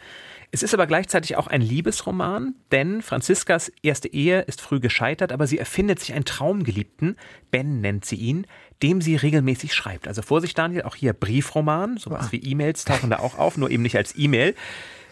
Es 0.53 0.63
ist 0.63 0.73
aber 0.73 0.85
gleichzeitig 0.85 1.37
auch 1.37 1.47
ein 1.47 1.61
Liebesroman, 1.61 2.55
denn 2.73 3.01
Franziskas 3.01 3.71
erste 3.83 4.09
Ehe 4.09 4.41
ist 4.41 4.59
früh 4.59 4.81
gescheitert, 4.81 5.31
aber 5.31 5.47
sie 5.47 5.57
erfindet 5.57 6.01
sich 6.01 6.13
einen 6.13 6.25
Traumgeliebten, 6.25 7.15
Ben 7.51 7.79
nennt 7.79 8.03
sie 8.03 8.17
ihn, 8.17 8.45
dem 8.83 8.99
sie 8.99 9.15
regelmäßig 9.15 9.73
schreibt. 9.73 10.09
Also 10.09 10.21
Vorsicht, 10.21 10.57
Daniel, 10.57 10.81
auch 10.83 10.95
hier 10.95 11.13
Briefroman, 11.13 11.95
sowas 11.95 12.33
wie 12.33 12.43
E-Mails 12.43 12.83
tauchen 12.83 13.09
da 13.09 13.19
auch 13.19 13.37
auf, 13.37 13.55
nur 13.55 13.71
eben 13.71 13.83
nicht 13.83 13.95
als 13.95 14.13
E-Mail. 14.17 14.53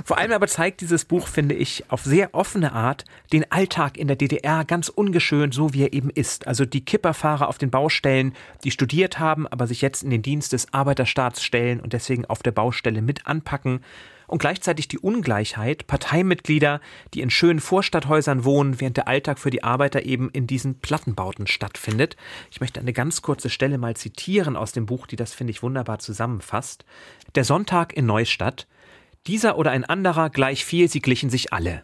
Vor 0.03 0.17
allem 0.17 0.33
aber 0.33 0.47
zeigt 0.47 0.81
dieses 0.81 1.05
Buch, 1.05 1.27
finde 1.27 1.55
ich, 1.55 1.85
auf 1.89 2.03
sehr 2.03 2.33
offene 2.33 2.73
Art 2.73 3.05
den 3.31 3.49
Alltag 3.49 3.97
in 3.97 4.07
der 4.07 4.17
DDR 4.17 4.65
ganz 4.65 4.89
ungeschönt, 4.89 5.53
so 5.53 5.73
wie 5.73 5.83
er 5.83 5.93
eben 5.93 6.09
ist. 6.09 6.47
Also 6.47 6.65
die 6.65 6.83
Kipperfahrer 6.83 7.47
auf 7.47 7.57
den 7.57 7.69
Baustellen, 7.69 8.33
die 8.65 8.71
studiert 8.71 9.19
haben, 9.19 9.47
aber 9.47 9.67
sich 9.67 9.81
jetzt 9.81 10.03
in 10.03 10.09
den 10.09 10.21
Dienst 10.21 10.51
des 10.51 10.73
Arbeiterstaats 10.73 11.43
stellen 11.43 11.79
und 11.79 11.93
deswegen 11.93 12.25
auf 12.25 12.43
der 12.43 12.51
Baustelle 12.51 13.01
mit 13.01 13.25
anpacken 13.25 13.81
und 14.30 14.39
gleichzeitig 14.39 14.88
die 14.88 14.99
Ungleichheit, 14.99 15.88
Parteimitglieder, 15.88 16.82
die 17.13 17.21
in 17.21 17.30
schönen 17.30 17.59
Vorstadthäusern 17.59 18.45
wohnen, 18.45 18.80
während 18.80 18.97
der 18.97 19.07
Alltag 19.07 19.39
für 19.39 19.49
die 19.49 19.63
Arbeiter 19.63 20.05
eben 20.05 20.30
in 20.30 20.47
diesen 20.47 20.80
Plattenbauten 20.80 21.47
stattfindet. 21.47 22.15
Ich 22.51 22.61
möchte 22.61 22.80
eine 22.80 22.93
ganz 22.93 23.21
kurze 23.21 23.49
Stelle 23.49 23.77
mal 23.77 23.95
zitieren 23.95 24.55
aus 24.55 24.71
dem 24.71 24.86
Buch, 24.86 25.07
die 25.07 25.15
das, 25.15 25.34
finde 25.34 25.51
ich, 25.51 25.63
wunderbar 25.63 25.99
zusammenfasst. 25.99 26.86
Der 27.36 27.43
Sonntag 27.43 27.93
in 27.93 28.05
Neustadt. 28.05 28.67
Dieser 29.27 29.57
oder 29.57 29.71
ein 29.71 29.84
anderer 29.84 30.30
gleich 30.30 30.63
viel, 30.63 30.88
sie 30.88 31.01
glichen 31.01 31.30
sich 31.30 31.51
alle. 31.51 31.84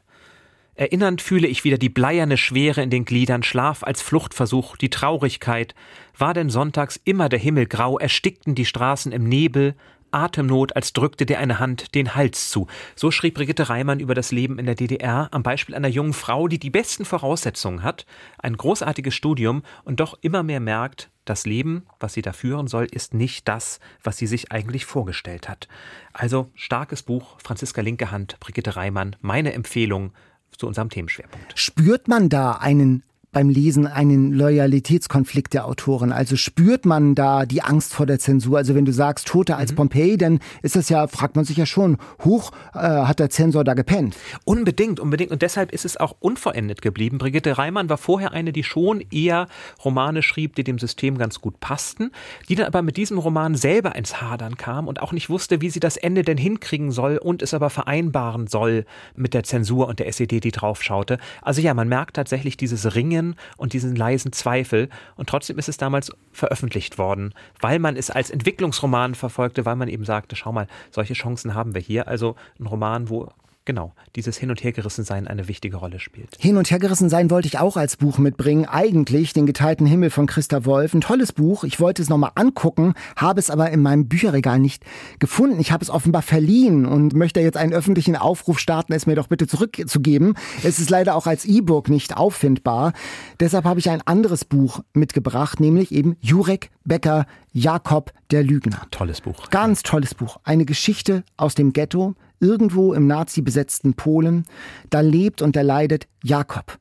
Erinnernd 0.77 1.21
fühle 1.21 1.47
ich 1.47 1.63
wieder 1.63 1.77
die 1.77 1.89
bleierne 1.89 2.35
Schwere 2.35 2.81
in 2.81 2.89
den 2.89 3.05
Gliedern, 3.05 3.43
Schlaf 3.43 3.81
als 3.81 4.01
Fluchtversuch, 4.01 4.75
die 4.75 4.89
Traurigkeit. 4.89 5.73
War 6.17 6.33
denn 6.33 6.49
sonntags 6.49 6.99
immer 7.05 7.29
der 7.29 7.39
Himmel 7.39 7.65
grau, 7.65 7.97
erstickten 7.97 8.55
die 8.55 8.65
Straßen 8.65 9.13
im 9.13 9.23
Nebel, 9.23 9.75
Atemnot, 10.11 10.75
als 10.75 10.93
drückte 10.93 11.25
dir 11.25 11.39
eine 11.39 11.59
Hand 11.59 11.95
den 11.95 12.15
Hals 12.15 12.49
zu. 12.49 12.67
So 12.95 13.11
schrieb 13.11 13.35
Brigitte 13.35 13.69
Reimann 13.69 13.99
über 13.99 14.15
das 14.15 14.31
Leben 14.31 14.59
in 14.59 14.65
der 14.65 14.75
DDR 14.75 15.29
am 15.31 15.43
Beispiel 15.43 15.75
einer 15.75 15.87
jungen 15.87 16.13
Frau, 16.13 16.47
die 16.47 16.59
die 16.59 16.69
besten 16.69 17.05
Voraussetzungen 17.05 17.83
hat, 17.83 18.05
ein 18.37 18.57
großartiges 18.57 19.13
Studium 19.13 19.63
und 19.83 19.99
doch 19.99 20.17
immer 20.21 20.43
mehr 20.43 20.59
merkt, 20.59 21.09
das 21.25 21.45
Leben, 21.45 21.87
was 21.99 22.13
sie 22.13 22.21
da 22.21 22.33
führen 22.33 22.67
soll, 22.67 22.85
ist 22.85 23.13
nicht 23.13 23.47
das, 23.47 23.79
was 24.03 24.17
sie 24.17 24.27
sich 24.27 24.51
eigentlich 24.51 24.85
vorgestellt 24.85 25.49
hat. 25.49 25.67
Also 26.13 26.51
starkes 26.53 27.01
Buch, 27.01 27.39
Franziska 27.43 27.81
Linke 27.81 28.11
Hand, 28.11 28.39
Brigitte 28.39 28.75
Reimann, 28.75 29.15
meine 29.21 29.53
Empfehlung 29.53 30.13
zu 30.55 30.67
unserem 30.67 30.89
Themenschwerpunkt. 30.89 31.57
Spürt 31.57 32.07
man 32.07 32.29
da 32.29 32.53
einen 32.53 33.03
beim 33.35 33.49
Lesen 33.49 33.85
einen 33.85 34.31
Loyalitätskonflikt 34.31 35.53
der 35.53 35.65
Autoren? 35.65 36.13
Also 36.13 36.37
spürt 36.37 36.85
man 36.85 37.15
da 37.15 37.45
die 37.45 37.61
Angst 37.61 37.93
vor 37.93 38.05
der 38.05 38.17
Zensur? 38.17 38.57
Also 38.57 38.75
wenn 38.75 38.85
du 38.85 38.93
sagst 38.93 39.27
Tote 39.27 39.57
als 39.57 39.73
mhm. 39.73 39.75
Pompeii, 39.75 40.17
dann 40.17 40.39
ist 40.61 40.77
das 40.77 40.87
ja, 40.87 41.05
fragt 41.07 41.35
man 41.35 41.43
sich 41.43 41.57
ja 41.57 41.65
schon, 41.65 41.97
hoch 42.23 42.53
äh, 42.73 42.77
hat 42.77 43.19
der 43.19 43.29
Zensor 43.29 43.65
da 43.65 43.73
gepennt? 43.73 44.15
Unbedingt, 44.45 45.01
unbedingt. 45.01 45.31
Und 45.31 45.41
deshalb 45.41 45.73
ist 45.73 45.83
es 45.83 45.97
auch 45.97 46.15
unvollendet 46.21 46.81
geblieben. 46.81 47.17
Brigitte 47.17 47.57
Reimann 47.57 47.89
war 47.89 47.97
vorher 47.97 48.31
eine, 48.31 48.53
die 48.53 48.63
schon 48.63 49.03
eher 49.11 49.47
Romane 49.83 50.23
schrieb, 50.23 50.55
die 50.55 50.63
dem 50.63 50.79
System 50.79 51.17
ganz 51.17 51.41
gut 51.41 51.59
passten, 51.59 52.11
die 52.47 52.55
dann 52.55 52.67
aber 52.67 52.83
mit 52.83 52.95
diesem 52.95 53.17
Roman 53.17 53.55
selber 53.55 53.95
ins 53.95 54.21
Hadern 54.21 54.55
kam 54.55 54.87
und 54.87 55.01
auch 55.01 55.11
nicht 55.11 55.29
wusste, 55.29 55.59
wie 55.59 55.69
sie 55.69 55.81
das 55.81 55.97
Ende 55.97 56.21
denn 56.21 56.37
hinkriegen 56.37 56.91
soll 56.91 57.17
und 57.17 57.41
es 57.41 57.53
aber 57.53 57.69
vereinbaren 57.69 58.47
soll 58.47 58.85
mit 59.13 59.33
der 59.33 59.43
Zensur 59.43 59.89
und 59.89 59.99
der 59.99 60.07
SED, 60.07 60.39
die 60.39 60.51
draufschaute. 60.51 61.17
Also 61.41 61.59
ja, 61.59 61.73
man 61.73 61.89
merkt 61.89 62.15
tatsächlich 62.15 62.55
dieses 62.55 62.95
Ringen 62.95 63.24
Ringen 63.25 63.35
und 63.57 63.73
diesen 63.73 63.95
leisen 63.95 64.31
Zweifel. 64.31 64.89
Und 65.15 65.29
trotzdem 65.29 65.57
ist 65.57 65.69
es 65.69 65.77
damals 65.77 66.11
veröffentlicht 66.31 66.97
worden, 66.97 67.33
weil 67.59 67.79
man 67.79 67.95
es 67.95 68.09
als 68.09 68.29
Entwicklungsroman 68.29 69.15
verfolgte, 69.15 69.65
weil 69.65 69.75
man 69.75 69.87
eben 69.87 70.05
sagte, 70.05 70.35
schau 70.35 70.51
mal, 70.51 70.67
solche 70.91 71.13
Chancen 71.13 71.53
haben 71.53 71.73
wir 71.73 71.81
hier. 71.81 72.07
Also 72.07 72.35
ein 72.59 72.67
Roman, 72.67 73.09
wo 73.09 73.29
genau, 73.65 73.93
dieses 74.15 74.37
Hin- 74.37 74.49
und 74.49 74.63
Hergerissensein 74.63 75.27
eine 75.27 75.47
wichtige 75.47 75.77
Rolle 75.77 75.99
spielt. 75.99 76.35
Hin- 76.39 76.57
und 76.57 76.69
Hergerissensein 76.69 77.29
wollte 77.29 77.47
ich 77.47 77.59
auch 77.59 77.77
als 77.77 77.97
Buch 77.97 78.17
mitbringen. 78.17 78.65
Eigentlich 78.65 79.33
den 79.33 79.45
geteilten 79.45 79.85
Himmel 79.85 80.09
von 80.09 80.27
Christa 80.27 80.65
Wolf. 80.65 80.93
Ein 80.93 81.01
tolles 81.01 81.33
Buch. 81.33 81.63
Ich 81.63 81.79
wollte 81.79 82.01
es 82.01 82.09
nochmal 82.09 82.31
angucken, 82.35 82.93
habe 83.15 83.39
es 83.39 83.49
aber 83.49 83.71
in 83.71 83.81
meinem 83.81 84.07
Bücherregal 84.07 84.59
nicht 84.59 84.83
gefunden. 85.19 85.59
Ich 85.59 85.71
habe 85.71 85.83
es 85.83 85.89
offenbar 85.89 86.21
verliehen 86.21 86.85
und 86.85 87.13
möchte 87.13 87.39
jetzt 87.41 87.57
einen 87.57 87.73
öffentlichen 87.73 88.15
Aufruf 88.15 88.59
starten, 88.59 88.93
es 88.93 89.05
mir 89.05 89.15
doch 89.15 89.27
bitte 89.27 89.47
zurückzugeben. 89.47 90.35
Es 90.63 90.79
ist 90.79 90.89
leider 90.89 91.15
auch 91.15 91.27
als 91.27 91.45
E-Book 91.45 91.89
nicht 91.89 92.15
auffindbar. 92.15 92.93
Deshalb 93.39 93.65
habe 93.65 93.79
ich 93.79 93.89
ein 93.89 94.01
anderes 94.05 94.45
Buch 94.45 94.81
mitgebracht, 94.93 95.59
nämlich 95.59 95.91
eben 95.91 96.15
Jurek 96.21 96.69
Becker 96.85 97.25
Jakob 97.51 98.11
der 98.31 98.43
Lügner. 98.43 98.81
Tolles 98.91 99.21
Buch. 99.21 99.49
Ganz 99.49 99.81
tolles 99.81 100.13
Buch. 100.13 100.37
Eine 100.43 100.65
Geschichte 100.65 101.23
aus 101.37 101.55
dem 101.55 101.73
Ghetto 101.73 102.15
irgendwo 102.39 102.93
im 102.93 103.07
nazi-besetzten 103.07 103.93
Polen, 103.93 104.45
da 104.89 105.01
lebt 105.01 105.41
und 105.41 105.55
erleidet 105.55 106.07
Jakob. 106.23 106.77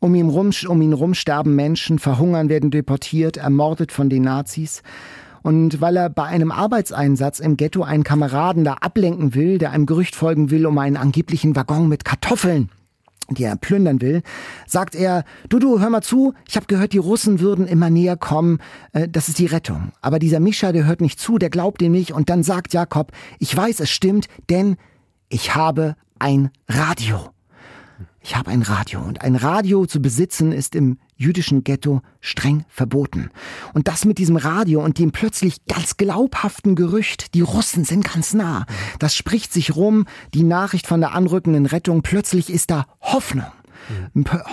Um 0.00 0.14
ihn, 0.14 0.28
rum, 0.28 0.50
um 0.68 0.80
ihn 0.80 0.92
rum 0.92 1.14
sterben 1.14 1.56
Menschen, 1.56 1.98
verhungern, 1.98 2.48
werden 2.48 2.70
deportiert, 2.70 3.36
ermordet 3.36 3.90
von 3.90 4.08
den 4.08 4.22
Nazis. 4.22 4.82
Und 5.42 5.80
weil 5.80 5.96
er 5.96 6.10
bei 6.10 6.24
einem 6.24 6.52
Arbeitseinsatz 6.52 7.40
im 7.40 7.56
Ghetto 7.56 7.82
einen 7.82 8.04
Kameraden 8.04 8.64
da 8.64 8.74
ablenken 8.74 9.34
will, 9.34 9.58
der 9.58 9.72
einem 9.72 9.86
Gerücht 9.86 10.14
folgen 10.14 10.50
will 10.50 10.66
um 10.66 10.78
einen 10.78 10.96
angeblichen 10.96 11.56
Waggon 11.56 11.88
mit 11.88 12.04
Kartoffeln, 12.04 12.70
die 13.30 13.44
er 13.44 13.56
plündern 13.56 14.00
will, 14.00 14.22
sagt 14.66 14.94
er, 14.94 15.24
du, 15.48 15.58
du, 15.58 15.80
hör 15.80 15.90
mal 15.90 16.02
zu, 16.02 16.34
ich 16.48 16.56
habe 16.56 16.66
gehört, 16.66 16.92
die 16.92 16.98
Russen 16.98 17.40
würden 17.40 17.66
immer 17.66 17.90
näher 17.90 18.16
kommen, 18.16 18.58
äh, 18.92 19.08
das 19.08 19.28
ist 19.28 19.38
die 19.38 19.46
Rettung. 19.46 19.92
Aber 20.00 20.18
dieser 20.18 20.40
Mischa, 20.40 20.72
der 20.72 20.86
hört 20.86 21.00
nicht 21.00 21.20
zu, 21.20 21.38
der 21.38 21.50
glaubt 21.50 21.82
ihm 21.82 21.92
nicht 21.92 22.12
und 22.12 22.30
dann 22.30 22.42
sagt 22.42 22.72
Jakob, 22.72 23.12
ich 23.38 23.56
weiß, 23.56 23.80
es 23.80 23.90
stimmt, 23.90 24.28
denn 24.48 24.76
ich 25.28 25.54
habe 25.54 25.96
ein 26.18 26.50
Radio. 26.68 27.30
Ich 28.20 28.36
habe 28.36 28.50
ein 28.50 28.62
Radio 28.62 29.00
und 29.00 29.22
ein 29.22 29.36
Radio 29.36 29.86
zu 29.86 30.02
besitzen 30.02 30.52
ist 30.52 30.74
im 30.74 30.98
jüdischen 31.16 31.64
Ghetto 31.64 32.02
streng 32.20 32.64
verboten. 32.68 33.30
Und 33.72 33.88
das 33.88 34.04
mit 34.04 34.18
diesem 34.18 34.36
Radio 34.36 34.84
und 34.84 34.98
dem 34.98 35.12
plötzlich 35.12 35.64
ganz 35.66 35.96
glaubhaften 35.96 36.74
Gerücht, 36.74 37.34
die 37.34 37.40
Russen 37.40 37.84
sind 37.84 38.04
ganz 38.04 38.34
nah. 38.34 38.66
Das 38.98 39.14
spricht 39.14 39.52
sich 39.52 39.76
rum, 39.76 40.06
die 40.34 40.42
Nachricht 40.42 40.86
von 40.86 41.00
der 41.00 41.14
anrückenden 41.14 41.66
Rettung, 41.66 42.02
plötzlich 42.02 42.50
ist 42.50 42.70
da 42.70 42.86
Hoffnung. 43.00 43.46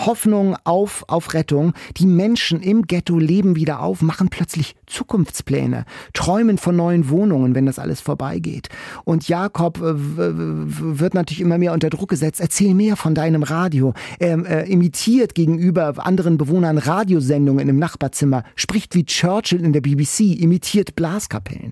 Hoffnung 0.05 0.55
auf, 0.63 1.03
auf 1.07 1.33
Rettung. 1.33 1.73
Die 1.97 2.05
Menschen 2.05 2.61
im 2.61 2.83
Ghetto 2.83 3.19
leben 3.19 3.55
wieder 3.55 3.81
auf, 3.81 4.01
machen 4.01 4.29
plötzlich 4.29 4.75
Zukunftspläne, 4.87 5.85
träumen 6.13 6.57
von 6.57 6.75
neuen 6.75 7.09
Wohnungen, 7.09 7.55
wenn 7.55 7.65
das 7.65 7.79
alles 7.79 8.01
vorbeigeht. 8.01 8.69
Und 9.03 9.27
Jakob 9.27 9.77
äh, 9.77 9.93
wird 9.95 11.13
natürlich 11.13 11.41
immer 11.41 11.57
mehr 11.57 11.73
unter 11.73 11.89
Druck 11.89 12.09
gesetzt. 12.09 12.39
Erzähl 12.39 12.73
mehr 12.73 12.95
von 12.95 13.15
deinem 13.15 13.43
Radio. 13.43 13.93
Er 14.19 14.37
äh, 14.45 14.71
imitiert 14.71 15.35
gegenüber 15.35 15.93
anderen 16.05 16.37
Bewohnern 16.37 16.77
Radiosendungen 16.77 17.69
im 17.69 17.77
Nachbarzimmer, 17.77 18.43
spricht 18.55 18.95
wie 18.95 19.05
Churchill 19.05 19.63
in 19.63 19.73
der 19.73 19.81
BBC, 19.81 20.39
imitiert 20.39 20.95
Blaskapellen. 20.95 21.71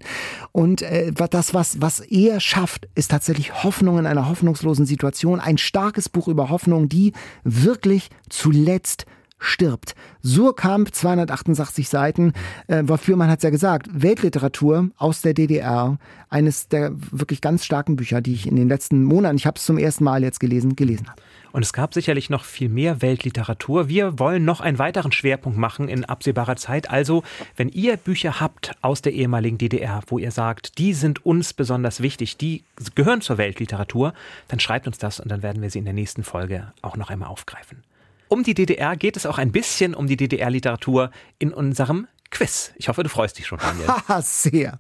Und 0.52 0.82
äh, 0.82 1.12
das, 1.12 1.54
was, 1.54 1.82
was 1.82 2.00
er 2.00 2.40
schafft, 2.40 2.88
ist 2.96 3.12
tatsächlich 3.12 3.64
Hoffnung 3.64 4.00
in 4.00 4.06
einer 4.06 4.30
hoffnungslosen 4.30 4.86
Situation. 4.86 5.40
Ein 5.40 5.58
starkes 5.58 6.10
Buch 6.10 6.28
über 6.28 6.50
Hoffnung, 6.50 6.90
die 6.90 7.14
wirklich 7.44 8.10
zuletzt 8.30 9.06
stirbt. 9.44 9.96
Surkamp, 10.22 10.94
268 10.94 11.90
Seiten, 11.90 12.34
äh, 12.68 12.84
wofür 12.86 13.16
man 13.16 13.30
hat 13.30 13.40
es 13.40 13.44
ja 13.44 13.50
gesagt, 13.50 13.88
Weltliteratur 13.92 14.90
aus 14.98 15.22
der 15.22 15.34
DDR, 15.34 15.98
eines 16.30 16.68
der 16.68 16.92
wirklich 17.12 17.42
ganz 17.42 17.66
starken 17.66 17.96
Bücher, 17.96 18.22
die 18.22 18.34
ich 18.34 18.48
in 18.48 18.56
den 18.56 18.70
letzten 18.70 19.04
Monaten, 19.04 19.36
ich 19.36 19.46
habe 19.46 19.58
es 19.58 19.66
zum 19.66 19.78
ersten 19.78 20.04
Mal 20.04 20.24
jetzt 20.24 20.40
gelesen, 20.40 20.76
gelesen 20.76 21.10
habe. 21.10 21.22
Und 21.54 21.62
es 21.62 21.72
gab 21.72 21.94
sicherlich 21.94 22.32
noch 22.32 22.46
viel 22.46 22.68
mehr 22.68 23.04
Weltliteratur. 23.04 23.88
Wir 23.88 24.18
wollen 24.18 24.44
noch 24.44 24.60
einen 24.60 24.80
weiteren 24.80 25.12
Schwerpunkt 25.12 25.58
machen 25.58 25.88
in 25.88 26.04
absehbarer 26.04 26.56
Zeit. 26.56 26.90
Also, 26.90 27.24
wenn 27.56 27.70
ihr 27.70 27.96
Bücher 27.96 28.40
habt 28.40 28.72
aus 28.82 29.04
der 29.04 29.14
ehemaligen 29.14 29.60
DDR, 29.60 30.02
wo 30.08 30.18
ihr 30.18 30.32
sagt, 30.32 30.80
die 30.80 30.94
sind 30.94 31.24
uns 31.28 31.54
besonders 31.54 32.02
wichtig, 32.02 32.38
die 32.38 32.64
gehören 32.96 33.22
zur 33.22 33.38
Weltliteratur, 33.38 34.16
dann 34.48 34.60
schreibt 34.60 34.88
uns 34.88 34.98
das 34.98 35.20
und 35.20 35.30
dann 35.30 35.44
werden 35.44 35.62
wir 35.62 35.70
sie 35.70 35.78
in 35.78 35.86
der 35.86 35.94
nächsten 35.94 36.24
Folge 36.24 36.74
auch 36.82 36.98
noch 36.98 37.12
einmal 37.12 37.30
aufgreifen. 37.30 37.84
Um 38.28 38.44
die 38.44 38.54
DDR 38.54 38.96
geht 38.96 39.18
es 39.18 39.26
auch 39.26 39.38
ein 39.38 39.52
bisschen 39.52 39.94
um 39.94 40.08
die 40.08 40.18
DDR-Literatur 40.18 41.12
in 41.40 41.54
unserem 41.54 42.08
Quiz. 42.32 42.74
Ich 42.78 42.90
hoffe, 42.90 43.04
du 43.04 43.10
freust 43.10 43.38
dich 43.38 43.48
schon, 43.48 43.60
Daniel. 43.60 43.88
Haha, 44.08 44.22
sehr. 44.22 44.80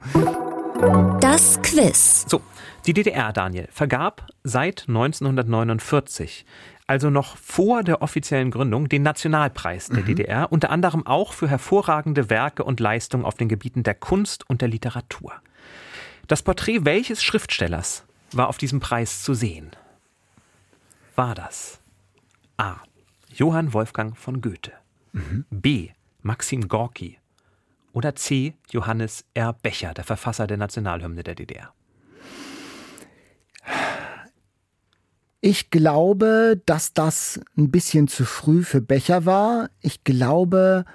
Das 1.21 1.61
Quiz. 1.61 2.25
So, 2.27 2.41
die 2.85 2.93
DDR, 2.93 3.31
Daniel, 3.31 3.67
vergab 3.71 4.27
seit 4.43 4.85
1949 4.87 6.45
also 6.87 7.09
noch 7.09 7.37
vor 7.37 7.83
der 7.83 8.01
offiziellen 8.01 8.51
Gründung, 8.51 8.89
den 8.89 9.03
Nationalpreis 9.03 9.87
der 9.87 10.01
mhm. 10.01 10.05
DDR, 10.05 10.51
unter 10.51 10.69
anderem 10.69 11.07
auch 11.07 11.33
für 11.33 11.47
hervorragende 11.47 12.29
Werke 12.29 12.63
und 12.63 12.79
Leistungen 12.79 13.25
auf 13.25 13.35
den 13.35 13.49
Gebieten 13.49 13.83
der 13.83 13.95
Kunst 13.95 14.49
und 14.49 14.61
der 14.61 14.67
Literatur. 14.67 15.33
Das 16.27 16.41
Porträt 16.41 16.85
welches 16.85 17.23
Schriftstellers 17.23 18.05
war 18.31 18.47
auf 18.47 18.57
diesem 18.57 18.79
Preis 18.79 19.23
zu 19.23 19.33
sehen? 19.33 19.71
War 21.15 21.35
das 21.35 21.79
A. 22.57 22.75
Johann 23.35 23.73
Wolfgang 23.73 24.15
von 24.15 24.41
Goethe. 24.41 24.71
Mhm. 25.11 25.45
B. 25.49 25.89
Maxim 26.21 26.67
Gorki. 26.67 27.17
Oder 27.91 28.15
C. 28.15 28.55
Johannes 28.69 29.25
R. 29.33 29.53
Becher, 29.53 29.93
der 29.93 30.03
Verfasser 30.03 30.47
der 30.47 30.57
Nationalhymne 30.57 31.23
der 31.23 31.35
DDR. 31.35 31.73
Ich 35.41 35.71
glaube, 35.71 36.61
dass 36.65 36.93
das 36.93 37.41
ein 37.57 37.69
bisschen 37.69 38.07
zu 38.07 38.23
früh 38.23 38.63
für 38.63 38.81
Becher 38.81 39.25
war. 39.25 39.69
Ich 39.81 40.03
glaube, 40.03 40.85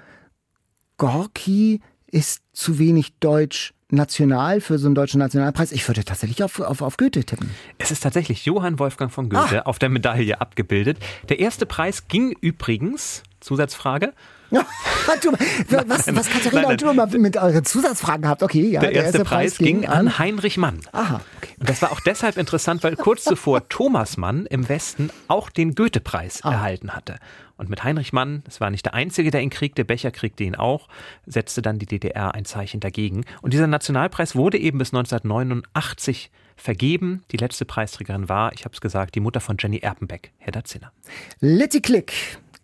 Gorki 0.97 1.81
ist 2.07 2.41
zu 2.53 2.79
wenig 2.79 3.19
deutsch 3.19 3.73
national 3.91 4.61
für 4.61 4.77
so 4.77 4.87
einen 4.87 4.95
deutschen 4.95 5.19
Nationalpreis? 5.19 5.71
Ich 5.71 5.87
würde 5.87 6.03
tatsächlich 6.03 6.43
auf, 6.43 6.59
auf, 6.59 6.81
auf 6.81 6.97
Goethe 6.97 7.23
tippen. 7.23 7.49
Es 7.77 7.91
ist 7.91 8.01
tatsächlich 8.01 8.45
Johann 8.45 8.79
Wolfgang 8.79 9.11
von 9.11 9.29
Goethe 9.29 9.65
ah. 9.65 9.67
auf 9.67 9.79
der 9.79 9.89
Medaille 9.89 10.39
abgebildet. 10.39 10.97
Der 11.29 11.39
erste 11.39 11.65
Preis 11.65 12.07
ging 12.07 12.35
übrigens, 12.41 13.23
Zusatzfrage, 13.39 14.13
du, 14.51 15.31
was, 15.87 16.07
nein, 16.07 16.15
was 16.15 16.29
Katharina 16.29 16.67
nein, 16.67 16.77
nein. 16.79 16.99
und 16.99 17.13
du 17.13 17.19
mit 17.19 17.37
euren 17.37 17.65
Zusatzfragen 17.65 18.27
habt. 18.27 18.43
Okay, 18.43 18.69
ja. 18.69 18.81
Der, 18.81 18.91
der 18.91 19.03
erste, 19.03 19.19
erste, 19.19 19.29
Preis, 19.29 19.57
ging 19.57 19.85
an, 19.85 20.07
an 20.07 20.19
Heinrich 20.19 20.57
Mann. 20.57 20.79
Aha, 20.91 21.21
okay. 21.37 21.53
Und 21.59 21.69
das 21.69 21.81
war 21.81 21.91
auch 21.91 21.99
deshalb 22.01 22.37
interessant, 22.37 22.83
weil 22.83 22.95
kurz 22.95 23.23
zuvor 23.23 23.67
Thomas 23.69 24.17
Mann 24.17 24.45
im 24.45 24.69
Westen 24.69 25.09
auch 25.27 25.49
den 25.49 25.75
Goethe-Preis 25.75 26.41
ah. 26.43 26.51
erhalten 26.51 26.95
hatte. 26.95 27.17
Und 27.59 27.69
mit 27.69 27.83
Heinrich 27.83 28.13
Mann, 28.13 28.41
das 28.45 28.61
war 28.61 28.69
nicht 28.69 28.85
der 28.85 28.93
Einzige, 28.93 29.31
der 29.31 29.41
ihn 29.41 29.49
kriegte, 29.49 29.83
Becher 29.83 30.11
kriegte 30.11 30.45
ihn 30.45 30.55
auch, 30.55 30.87
setzte 31.25 31.61
dann 31.61 31.77
die 31.77 31.85
DDR 31.85 32.33
ein 32.33 32.45
Zeichen 32.45 32.79
dagegen. 32.79 33.25
Und 33.41 33.53
dieser 33.53 33.67
Nationalpreis 33.67 34.33
wurde 34.33 34.57
eben 34.57 34.77
bis 34.77 34.93
1989 34.93 36.31
vergeben. 36.55 37.23
Die 37.31 37.37
letzte 37.37 37.65
Preisträgerin 37.65 38.29
war, 38.29 38.53
ich 38.53 38.63
habe 38.63 38.73
es 38.73 38.79
gesagt, 38.79 39.13
die 39.15 39.19
Mutter 39.19 39.41
von 39.41 39.57
Jenny 39.59 39.79
Erpenbeck, 39.79 40.31
Hedda 40.37 40.63
Zinner. 40.63 40.93
Litty 41.41 41.81
Klick, 41.81 42.13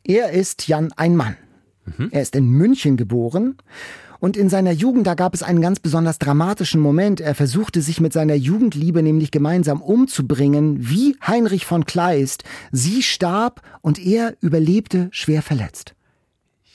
er 0.05 0.31
ist 0.31 0.69
Jan 0.69 0.93
ein 0.93 1.17
Mann. 1.17 1.35
Mhm. 1.83 2.07
Er 2.11 2.21
ist 2.21 2.33
in 2.33 2.45
München 2.45 2.95
geboren 2.95 3.57
Und 4.19 4.37
in 4.37 4.49
seiner 4.49 4.71
Jugend, 4.71 5.07
da 5.07 5.13
gab 5.13 5.33
es 5.33 5.43
einen 5.43 5.61
ganz 5.61 5.79
besonders 5.79 6.19
dramatischen 6.19 6.81
Moment. 6.81 7.21
Er 7.21 7.35
versuchte 7.35 7.81
sich 7.81 7.99
mit 7.99 8.13
seiner 8.13 8.35
Jugendliebe 8.35 9.03
nämlich 9.03 9.31
gemeinsam 9.31 9.81
umzubringen, 9.81 10.89
wie 10.89 11.15
Heinrich 11.25 11.65
von 11.65 11.85
Kleist. 11.85 12.43
Sie 12.71 13.03
starb 13.03 13.61
und 13.81 13.99
er 13.99 14.35
überlebte 14.41 15.09
schwer 15.11 15.41
verletzt. 15.41 15.95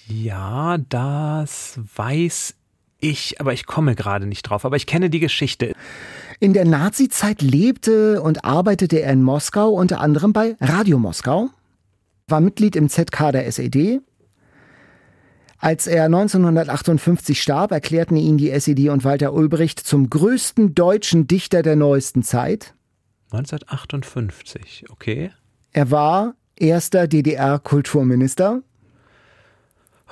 Ja, 0.06 0.78
das 0.88 1.78
weiß 1.96 2.54
ich, 2.98 3.40
aber 3.40 3.52
ich 3.52 3.66
komme 3.66 3.94
gerade 3.94 4.26
nicht 4.26 4.42
drauf. 4.42 4.64
Aber 4.64 4.76
ich 4.76 4.86
kenne 4.86 5.10
die 5.10 5.20
Geschichte. 5.20 5.74
In 6.38 6.52
der 6.52 6.64
Nazizeit 6.64 7.42
lebte 7.42 8.22
und 8.22 8.44
arbeitete 8.44 9.00
er 9.00 9.12
in 9.12 9.22
Moskau, 9.22 9.70
unter 9.70 10.00
anderem 10.00 10.32
bei 10.32 10.56
Radio 10.60 10.98
Moskau, 10.98 11.50
war 12.28 12.40
Mitglied 12.40 12.76
im 12.76 12.88
ZK 12.88 13.32
der 13.32 13.46
SED, 13.46 14.00
als 15.60 15.86
er 15.86 16.04
1958 16.06 17.40
starb, 17.40 17.70
erklärten 17.70 18.16
ihn 18.16 18.38
die 18.38 18.50
SED 18.50 18.88
und 18.88 19.04
Walter 19.04 19.34
Ulbricht 19.34 19.78
zum 19.78 20.08
größten 20.08 20.74
deutschen 20.74 21.26
Dichter 21.26 21.62
der 21.62 21.76
neuesten 21.76 22.22
Zeit. 22.22 22.74
1958, 23.30 24.86
okay. 24.90 25.30
Er 25.72 25.90
war 25.90 26.34
erster 26.56 27.06
DDR-Kulturminister. 27.06 28.62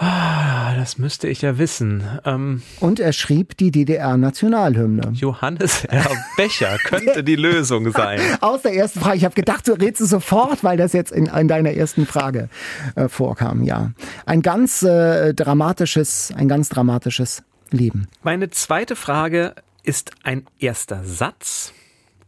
Ah, 0.01 0.76
das 0.76 0.96
müsste 0.99 1.26
ich 1.26 1.42
ja 1.42 1.59
wissen. 1.59 2.05
Ähm, 2.24 2.62
Und 2.78 3.01
er 3.01 3.12
schrieb 3.12 3.57
die 3.57 3.72
DDR-Nationalhymne. 3.72 5.11
Johannes 5.14 5.84
R. 5.86 6.07
Becher 6.36 6.78
könnte 6.84 7.24
die 7.24 7.34
Lösung 7.34 7.90
sein. 7.90 8.20
Aus 8.40 8.62
der 8.62 8.74
ersten 8.74 9.01
Frage. 9.01 9.16
Ich 9.16 9.24
habe 9.24 9.34
gedacht, 9.34 9.66
du 9.66 9.72
redest 9.72 10.03
es 10.03 10.11
sofort, 10.11 10.62
weil 10.62 10.76
das 10.76 10.92
jetzt 10.92 11.11
in, 11.11 11.26
in 11.26 11.49
deiner 11.49 11.72
ersten 11.72 12.07
Frage 12.07 12.49
äh, 12.94 13.09
vorkam. 13.09 13.64
Ja, 13.64 13.90
ein 14.28 14.42
ganz 14.42 14.82
äh, 14.82 15.32
dramatisches, 15.34 16.32
ein 16.36 16.48
ganz 16.48 16.68
dramatisches 16.68 17.42
Leben. 17.70 18.08
Meine 18.22 18.50
zweite 18.50 18.94
Frage 18.94 19.54
ist 19.82 20.12
ein 20.22 20.46
erster 20.58 21.02
Satz. 21.04 21.72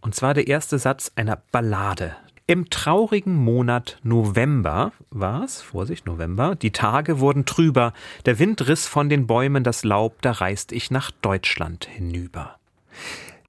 Und 0.00 0.14
zwar 0.14 0.32
der 0.32 0.46
erste 0.48 0.78
Satz 0.78 1.12
einer 1.14 1.42
Ballade. 1.52 2.16
Im 2.46 2.70
traurigen 2.70 3.36
Monat 3.36 3.98
November 4.02 4.92
war 5.10 5.44
es, 5.44 5.60
Vorsicht, 5.60 6.06
November, 6.06 6.56
die 6.56 6.72
Tage 6.72 7.20
wurden 7.20 7.44
trüber, 7.44 7.92
der 8.26 8.38
Wind 8.38 8.66
riss 8.66 8.86
von 8.88 9.08
den 9.08 9.26
Bäumen 9.26 9.62
das 9.62 9.84
Laub, 9.84 10.20
da 10.22 10.32
reist 10.32 10.72
ich 10.72 10.90
nach 10.90 11.10
Deutschland 11.10 11.84
hinüber. 11.84 12.56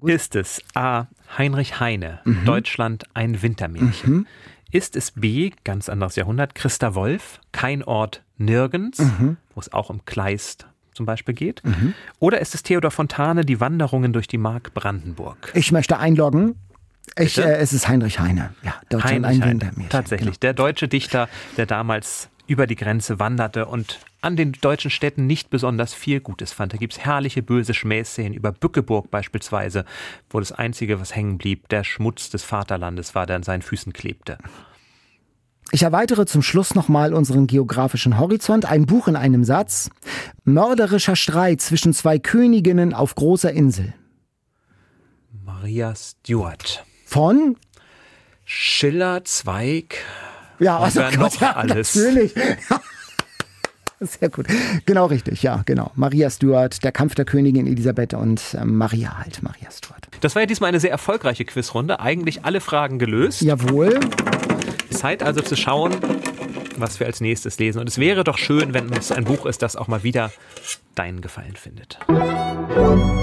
Ist 0.04 0.36
es 0.36 0.62
A. 0.76 1.08
Heinrich 1.38 1.80
Heine, 1.80 2.20
Mhm. 2.26 2.46
Deutschland 2.46 3.06
ein 3.14 3.42
Wintermärchen? 3.42 4.28
Ist 4.72 4.96
es 4.96 5.12
B. 5.12 5.52
Ganz 5.64 5.90
anderes 5.90 6.16
Jahrhundert, 6.16 6.54
Christa 6.54 6.94
Wolf, 6.94 7.40
kein 7.52 7.84
Ort 7.84 8.24
nirgends, 8.42 9.00
Mhm. 9.00 9.38
wo 9.56 9.60
es 9.62 9.72
auch 9.74 9.90
um 9.90 10.04
Kleist 10.06 10.68
zum 10.94 11.06
Beispiel 11.06 11.34
geht? 11.34 11.62
Oder 12.20 12.42
ist 12.42 12.54
es 12.56 12.64
Theodor 12.64 12.92
Fontane, 12.92 13.46
die 13.46 13.60
Wanderungen 13.62 14.12
durch 14.14 14.28
die 14.28 14.38
Mark 14.38 14.74
Brandenburg? 14.74 15.52
Ich 15.56 15.72
möchte 15.72 15.98
einloggen. 16.00 16.56
Ich, 17.18 17.38
äh, 17.38 17.56
es 17.58 17.74
ist 17.74 17.88
Heinrich 17.88 18.20
Heine. 18.20 18.54
Ja, 18.64 18.76
Deutschland 18.90 19.26
Heinrich 19.26 19.38
ein 19.38 19.42
Heine. 19.42 19.52
Wintermärchen. 19.54 19.90
Tatsächlich. 19.90 20.30
Genau. 20.32 20.40
Der 20.42 20.54
deutsche 20.54 20.88
Dichter, 20.88 21.30
der 21.58 21.66
damals 21.66 22.30
über 22.48 22.68
die 22.68 22.76
Grenze 22.76 23.20
wanderte 23.20 23.66
und 23.66 24.00
an 24.22 24.36
den 24.36 24.52
deutschen 24.52 24.92
Städten 24.92 25.26
nicht 25.26 25.50
besonders 25.50 25.94
viel 25.94 26.20
Gutes 26.20 26.52
fand. 26.54 26.74
Da 26.74 26.78
gibt's 26.78 27.00
herrliche 27.00 27.42
böse 27.42 27.74
Schmähszenen 27.74 28.34
über 28.34 28.52
Bückeburg 28.52 29.10
beispielsweise, 29.10 29.86
wo 30.30 30.40
das 30.40 30.52
Einzige, 30.52 31.00
was 31.00 31.16
hängen 31.16 31.38
blieb, 31.38 31.70
der 31.70 31.84
Schmutz 31.84 32.30
des 32.30 32.44
Vaterlandes 32.44 33.16
war, 33.16 33.26
der 33.26 33.38
an 33.38 33.44
seinen 33.44 33.62
Füßen 33.64 33.94
klebte. 33.94 34.38
Ich 35.74 35.84
erweitere 35.84 36.26
zum 36.26 36.42
Schluss 36.42 36.76
nochmal 36.76 37.14
unseren 37.14 37.48
geografischen 37.48 38.20
Horizont. 38.20 38.66
Ein 38.66 38.86
Buch 38.86 39.08
in 39.08 39.16
einem 39.16 39.46
Satz. 39.46 39.90
Mörderischer 40.44 41.16
Streit 41.16 41.62
zwischen 41.62 41.94
zwei 41.94 42.20
Königinnen 42.20 42.94
auf 42.94 43.16
großer 43.16 43.52
Insel. 43.54 43.94
Maria 45.46 45.94
Stuart. 45.96 46.84
Von? 47.06 47.56
Schiller, 48.44 49.24
Zweig. 49.24 50.00
Ja, 50.60 50.78
also 50.80 51.00
wer 51.00 51.18
noch 51.18 51.40
ja, 51.40 51.56
alles? 51.56 51.96
Natürlich. 51.96 52.34
Sehr 54.02 54.30
gut. 54.30 54.48
Genau 54.86 55.06
richtig, 55.06 55.44
ja, 55.44 55.62
genau. 55.66 55.92
Maria 55.96 56.30
Stuart, 56.30 56.84
der 56.84 56.92
Kampf 56.92 57.16
der 57.16 57.24
Königin 57.24 57.68
Elisabeth 57.68 58.14
und 58.16 58.42
ähm, 58.60 58.76
Maria 58.78 59.20
halt, 59.20 59.42
Maria 59.44 59.70
Stuart. 59.72 60.08
Das 60.22 60.36
war 60.36 60.42
ja 60.42 60.48
diesmal 60.48 60.70
eine 60.70 60.80
sehr 60.80 60.92
erfolgreiche 60.92 61.46
Quizrunde. 61.46 62.00
Eigentlich 62.00 62.44
alle 62.44 62.62
Fragen 62.62 62.98
gelöst. 62.98 63.42
Jawohl. 63.42 64.00
Zeit 64.92 65.24
also 65.24 65.42
zu 65.42 65.56
schauen, 65.56 65.96
was 66.78 67.00
wir 67.00 67.08
als 67.08 67.22
nächstes 67.22 67.58
lesen. 67.60 67.80
Und 67.80 67.90
es 67.90 67.98
wäre 67.98 68.24
doch 68.24 68.38
schön, 68.38 68.74
wenn 68.74 68.92
es 68.94 69.12
ein 69.12 69.24
Buch 69.24 69.46
ist, 69.46 69.62
das 69.62 69.76
auch 69.76 69.88
mal 69.88 70.04
wieder 70.04 70.32
deinen 70.96 71.22
Gefallen 71.22 71.56
findet. 71.56 72.00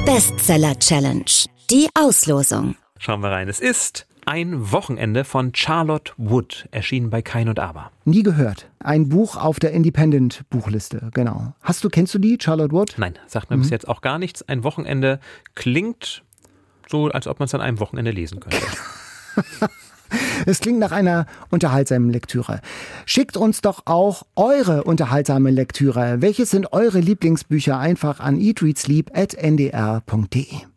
Bestseller 0.04 0.78
Challenge. 0.78 1.24
Die 1.70 1.88
Auslosung. 1.94 2.76
Schauen 2.98 3.20
wir 3.20 3.30
rein. 3.30 3.48
Es 3.48 3.60
ist 3.60 4.06
ein 4.24 4.72
Wochenende 4.72 5.24
von 5.24 5.54
Charlotte 5.54 6.12
Wood, 6.18 6.68
erschienen 6.70 7.08
bei 7.08 7.22
Kein 7.22 7.48
und 7.48 7.58
Aber. 7.58 7.92
Nie 8.04 8.22
gehört. 8.22 8.68
Ein 8.78 9.08
Buch 9.08 9.36
auf 9.36 9.58
der 9.58 9.72
Independent-Buchliste, 9.72 11.10
genau. 11.14 11.54
Hast 11.62 11.82
du, 11.82 11.88
kennst 11.88 12.14
du 12.14 12.18
die, 12.18 12.36
Charlotte 12.38 12.72
Wood? 12.72 12.94
Nein, 12.98 13.18
sagt 13.26 13.50
mir 13.50 13.56
bis 13.56 13.70
jetzt 13.70 13.88
auch 13.88 14.02
gar 14.02 14.18
nichts. 14.18 14.42
Ein 14.42 14.64
Wochenende 14.64 15.20
klingt 15.54 16.24
so, 16.88 17.06
als 17.08 17.26
ob 17.26 17.38
man 17.38 17.46
es 17.46 17.54
an 17.54 17.60
einem 17.60 17.80
Wochenende 17.80 18.10
lesen 18.10 18.40
könnte. 18.40 18.58
Es 20.46 20.60
klingt 20.60 20.78
nach 20.78 20.92
einer 20.92 21.26
unterhaltsamen 21.50 22.10
Lektüre. 22.10 22.60
Schickt 23.06 23.36
uns 23.36 23.60
doch 23.60 23.82
auch 23.86 24.22
eure 24.36 24.84
unterhaltsame 24.84 25.50
Lektüre. 25.50 26.22
Welches 26.22 26.50
sind 26.50 26.72
eure 26.72 27.00
Lieblingsbücher? 27.00 27.76
Einfach 27.78 28.20
an 28.20 28.40
eatreadsleep.ndr.de. 28.40 30.67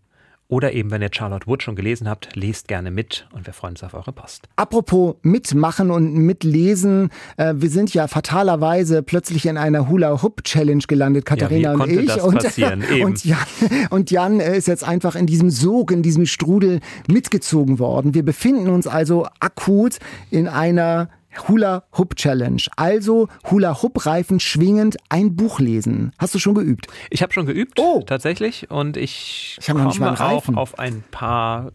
Oder 0.52 0.74
eben, 0.74 0.92
wenn 0.92 1.02
ihr 1.02 1.10
Charlotte 1.14 1.48
Wood 1.48 1.64
schon 1.64 1.78
gelesen 1.78 2.10
habt, 2.10 2.36
lest 2.36 2.68
gerne 2.68 2.92
mit 2.92 3.26
und 3.32 3.48
wir 3.48 3.54
freuen 3.54 3.72
uns 3.72 3.84
auf 3.86 3.94
eure 3.94 4.12
Post. 4.12 4.50
Apropos 4.58 5.16
mitmachen 5.22 5.92
und 5.92 6.14
mitlesen, 6.14 7.10
äh, 7.38 7.54
wir 7.56 7.70
sind 7.70 7.94
ja 7.94 8.10
fatalerweise 8.10 9.02
plötzlich 9.02 9.46
in 9.46 9.58
einer 9.58 9.88
Hula-Hoop-Challenge 9.88 10.84
gelandet, 10.90 11.26
Katharina 11.26 11.74
wie 11.76 11.82
und 11.82 11.90
ich. 12.04 12.22
und, 12.22 12.44
passieren? 12.44 12.84
Eben. 12.92 13.06
und 13.06 13.24
Jan, 13.24 13.38
und 13.92 14.12
Jan 14.12 14.42
äh, 14.42 14.58
ist 14.58 14.68
jetzt 14.68 14.84
einfach 14.84 15.16
in 15.16 15.26
diesem 15.26 15.52
Sog, 15.52 15.90
in 15.90 16.04
diesem 16.04 16.26
Strudel 16.26 16.82
mitgezogen 17.08 17.80
worden. 17.80 18.14
Wir 18.14 18.26
befinden 18.26 18.68
uns 18.68 18.88
also 18.88 19.28
akut 19.40 20.00
in 20.32 20.50
einer 20.50 21.08
Hula-Hoop-Challenge. 21.48 22.62
Also 22.76 23.28
Hula-Hoop-Reifen 23.50 24.40
schwingend 24.40 24.98
ein 25.10 25.36
Buch 25.36 25.60
lesen. 25.60 26.12
Hast 26.18 26.36
du 26.36 26.40
schon 26.40 26.56
geübt? 26.56 26.88
Ich 27.10 27.22
habe 27.22 27.34
schon 27.34 27.46
geübt, 27.46 27.80
Oh. 27.80 28.04
tatsächlich, 28.06 28.70
und 28.70 28.98
ich, 28.98 29.58
Ich 29.60 29.68
komme 29.68 29.88
auch 29.88 30.48
auf 30.56 30.80
ein 30.80 31.04
paar 31.12 31.72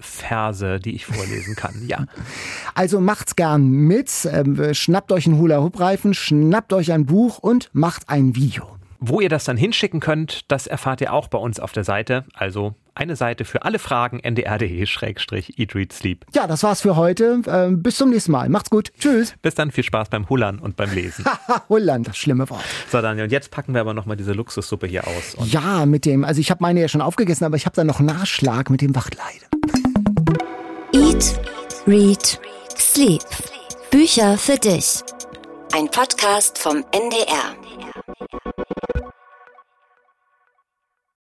Verse, 0.00 0.80
die 0.80 0.94
ich 0.94 1.06
vorlesen 1.06 1.54
kann. 1.54 1.74
Ja. 1.86 2.06
Also 2.74 3.00
macht's 3.00 3.36
gern 3.36 3.68
mit, 3.70 4.10
ähm, 4.30 4.72
schnappt 4.74 5.12
euch 5.12 5.26
einen 5.26 5.38
Hula-Hoop-Reifen, 5.38 6.14
schnappt 6.14 6.72
euch 6.72 6.90
ein 6.92 7.04
Buch 7.06 7.38
und 7.38 7.68
macht 7.72 8.08
ein 8.08 8.34
Video. 8.34 8.66
Wo 9.04 9.20
ihr 9.20 9.28
das 9.28 9.42
dann 9.42 9.56
hinschicken 9.56 9.98
könnt, 9.98 10.48
das 10.48 10.68
erfahrt 10.68 11.00
ihr 11.00 11.12
auch 11.12 11.26
bei 11.26 11.36
uns 11.36 11.58
auf 11.58 11.72
der 11.72 11.82
Seite. 11.82 12.24
Also 12.34 12.76
eine 12.94 13.16
Seite 13.16 13.44
für 13.44 13.64
alle 13.64 13.80
Fragen 13.80 14.20
ndr.de-eatreadsleep. 14.20 16.24
Ja, 16.32 16.46
das 16.46 16.62
war's 16.62 16.82
für 16.82 16.94
heute. 16.94 17.42
Ähm, 17.48 17.82
bis 17.82 17.96
zum 17.96 18.10
nächsten 18.10 18.30
Mal. 18.30 18.48
Macht's 18.48 18.70
gut. 18.70 18.92
Tschüss. 19.00 19.34
Bis 19.42 19.56
dann, 19.56 19.72
viel 19.72 19.82
Spaß 19.82 20.08
beim 20.08 20.28
Hullern 20.28 20.60
und 20.60 20.76
beim 20.76 20.94
Lesen. 20.94 21.24
Holland, 21.68 22.06
das 22.06 22.16
schlimme 22.16 22.48
Wort. 22.48 22.62
So, 22.92 23.02
Daniel, 23.02 23.24
und 23.24 23.32
jetzt 23.32 23.50
packen 23.50 23.74
wir 23.74 23.80
aber 23.80 23.92
nochmal 23.92 24.16
diese 24.16 24.34
Luxussuppe 24.34 24.86
hier 24.86 25.04
aus. 25.04 25.34
Und 25.34 25.52
Ja, 25.52 25.84
mit 25.84 26.06
dem, 26.06 26.24
also 26.24 26.40
ich 26.40 26.52
habe 26.52 26.62
meine 26.62 26.80
ja 26.80 26.86
schon 26.86 27.00
aufgegessen, 27.00 27.44
aber 27.44 27.56
ich 27.56 27.66
habe 27.66 27.74
da 27.74 27.82
noch 27.82 27.98
Nachschlag 27.98 28.70
mit 28.70 28.82
dem 28.82 28.94
Wachtleide. 28.94 29.46
Eat, 30.92 31.40
Read, 31.88 32.38
Sleep. 32.78 33.20
Bücher 33.90 34.38
für 34.38 34.58
dich. 34.58 35.00
Ein 35.74 35.90
Podcast 35.90 36.56
vom 36.56 36.84
NDR. 36.92 37.56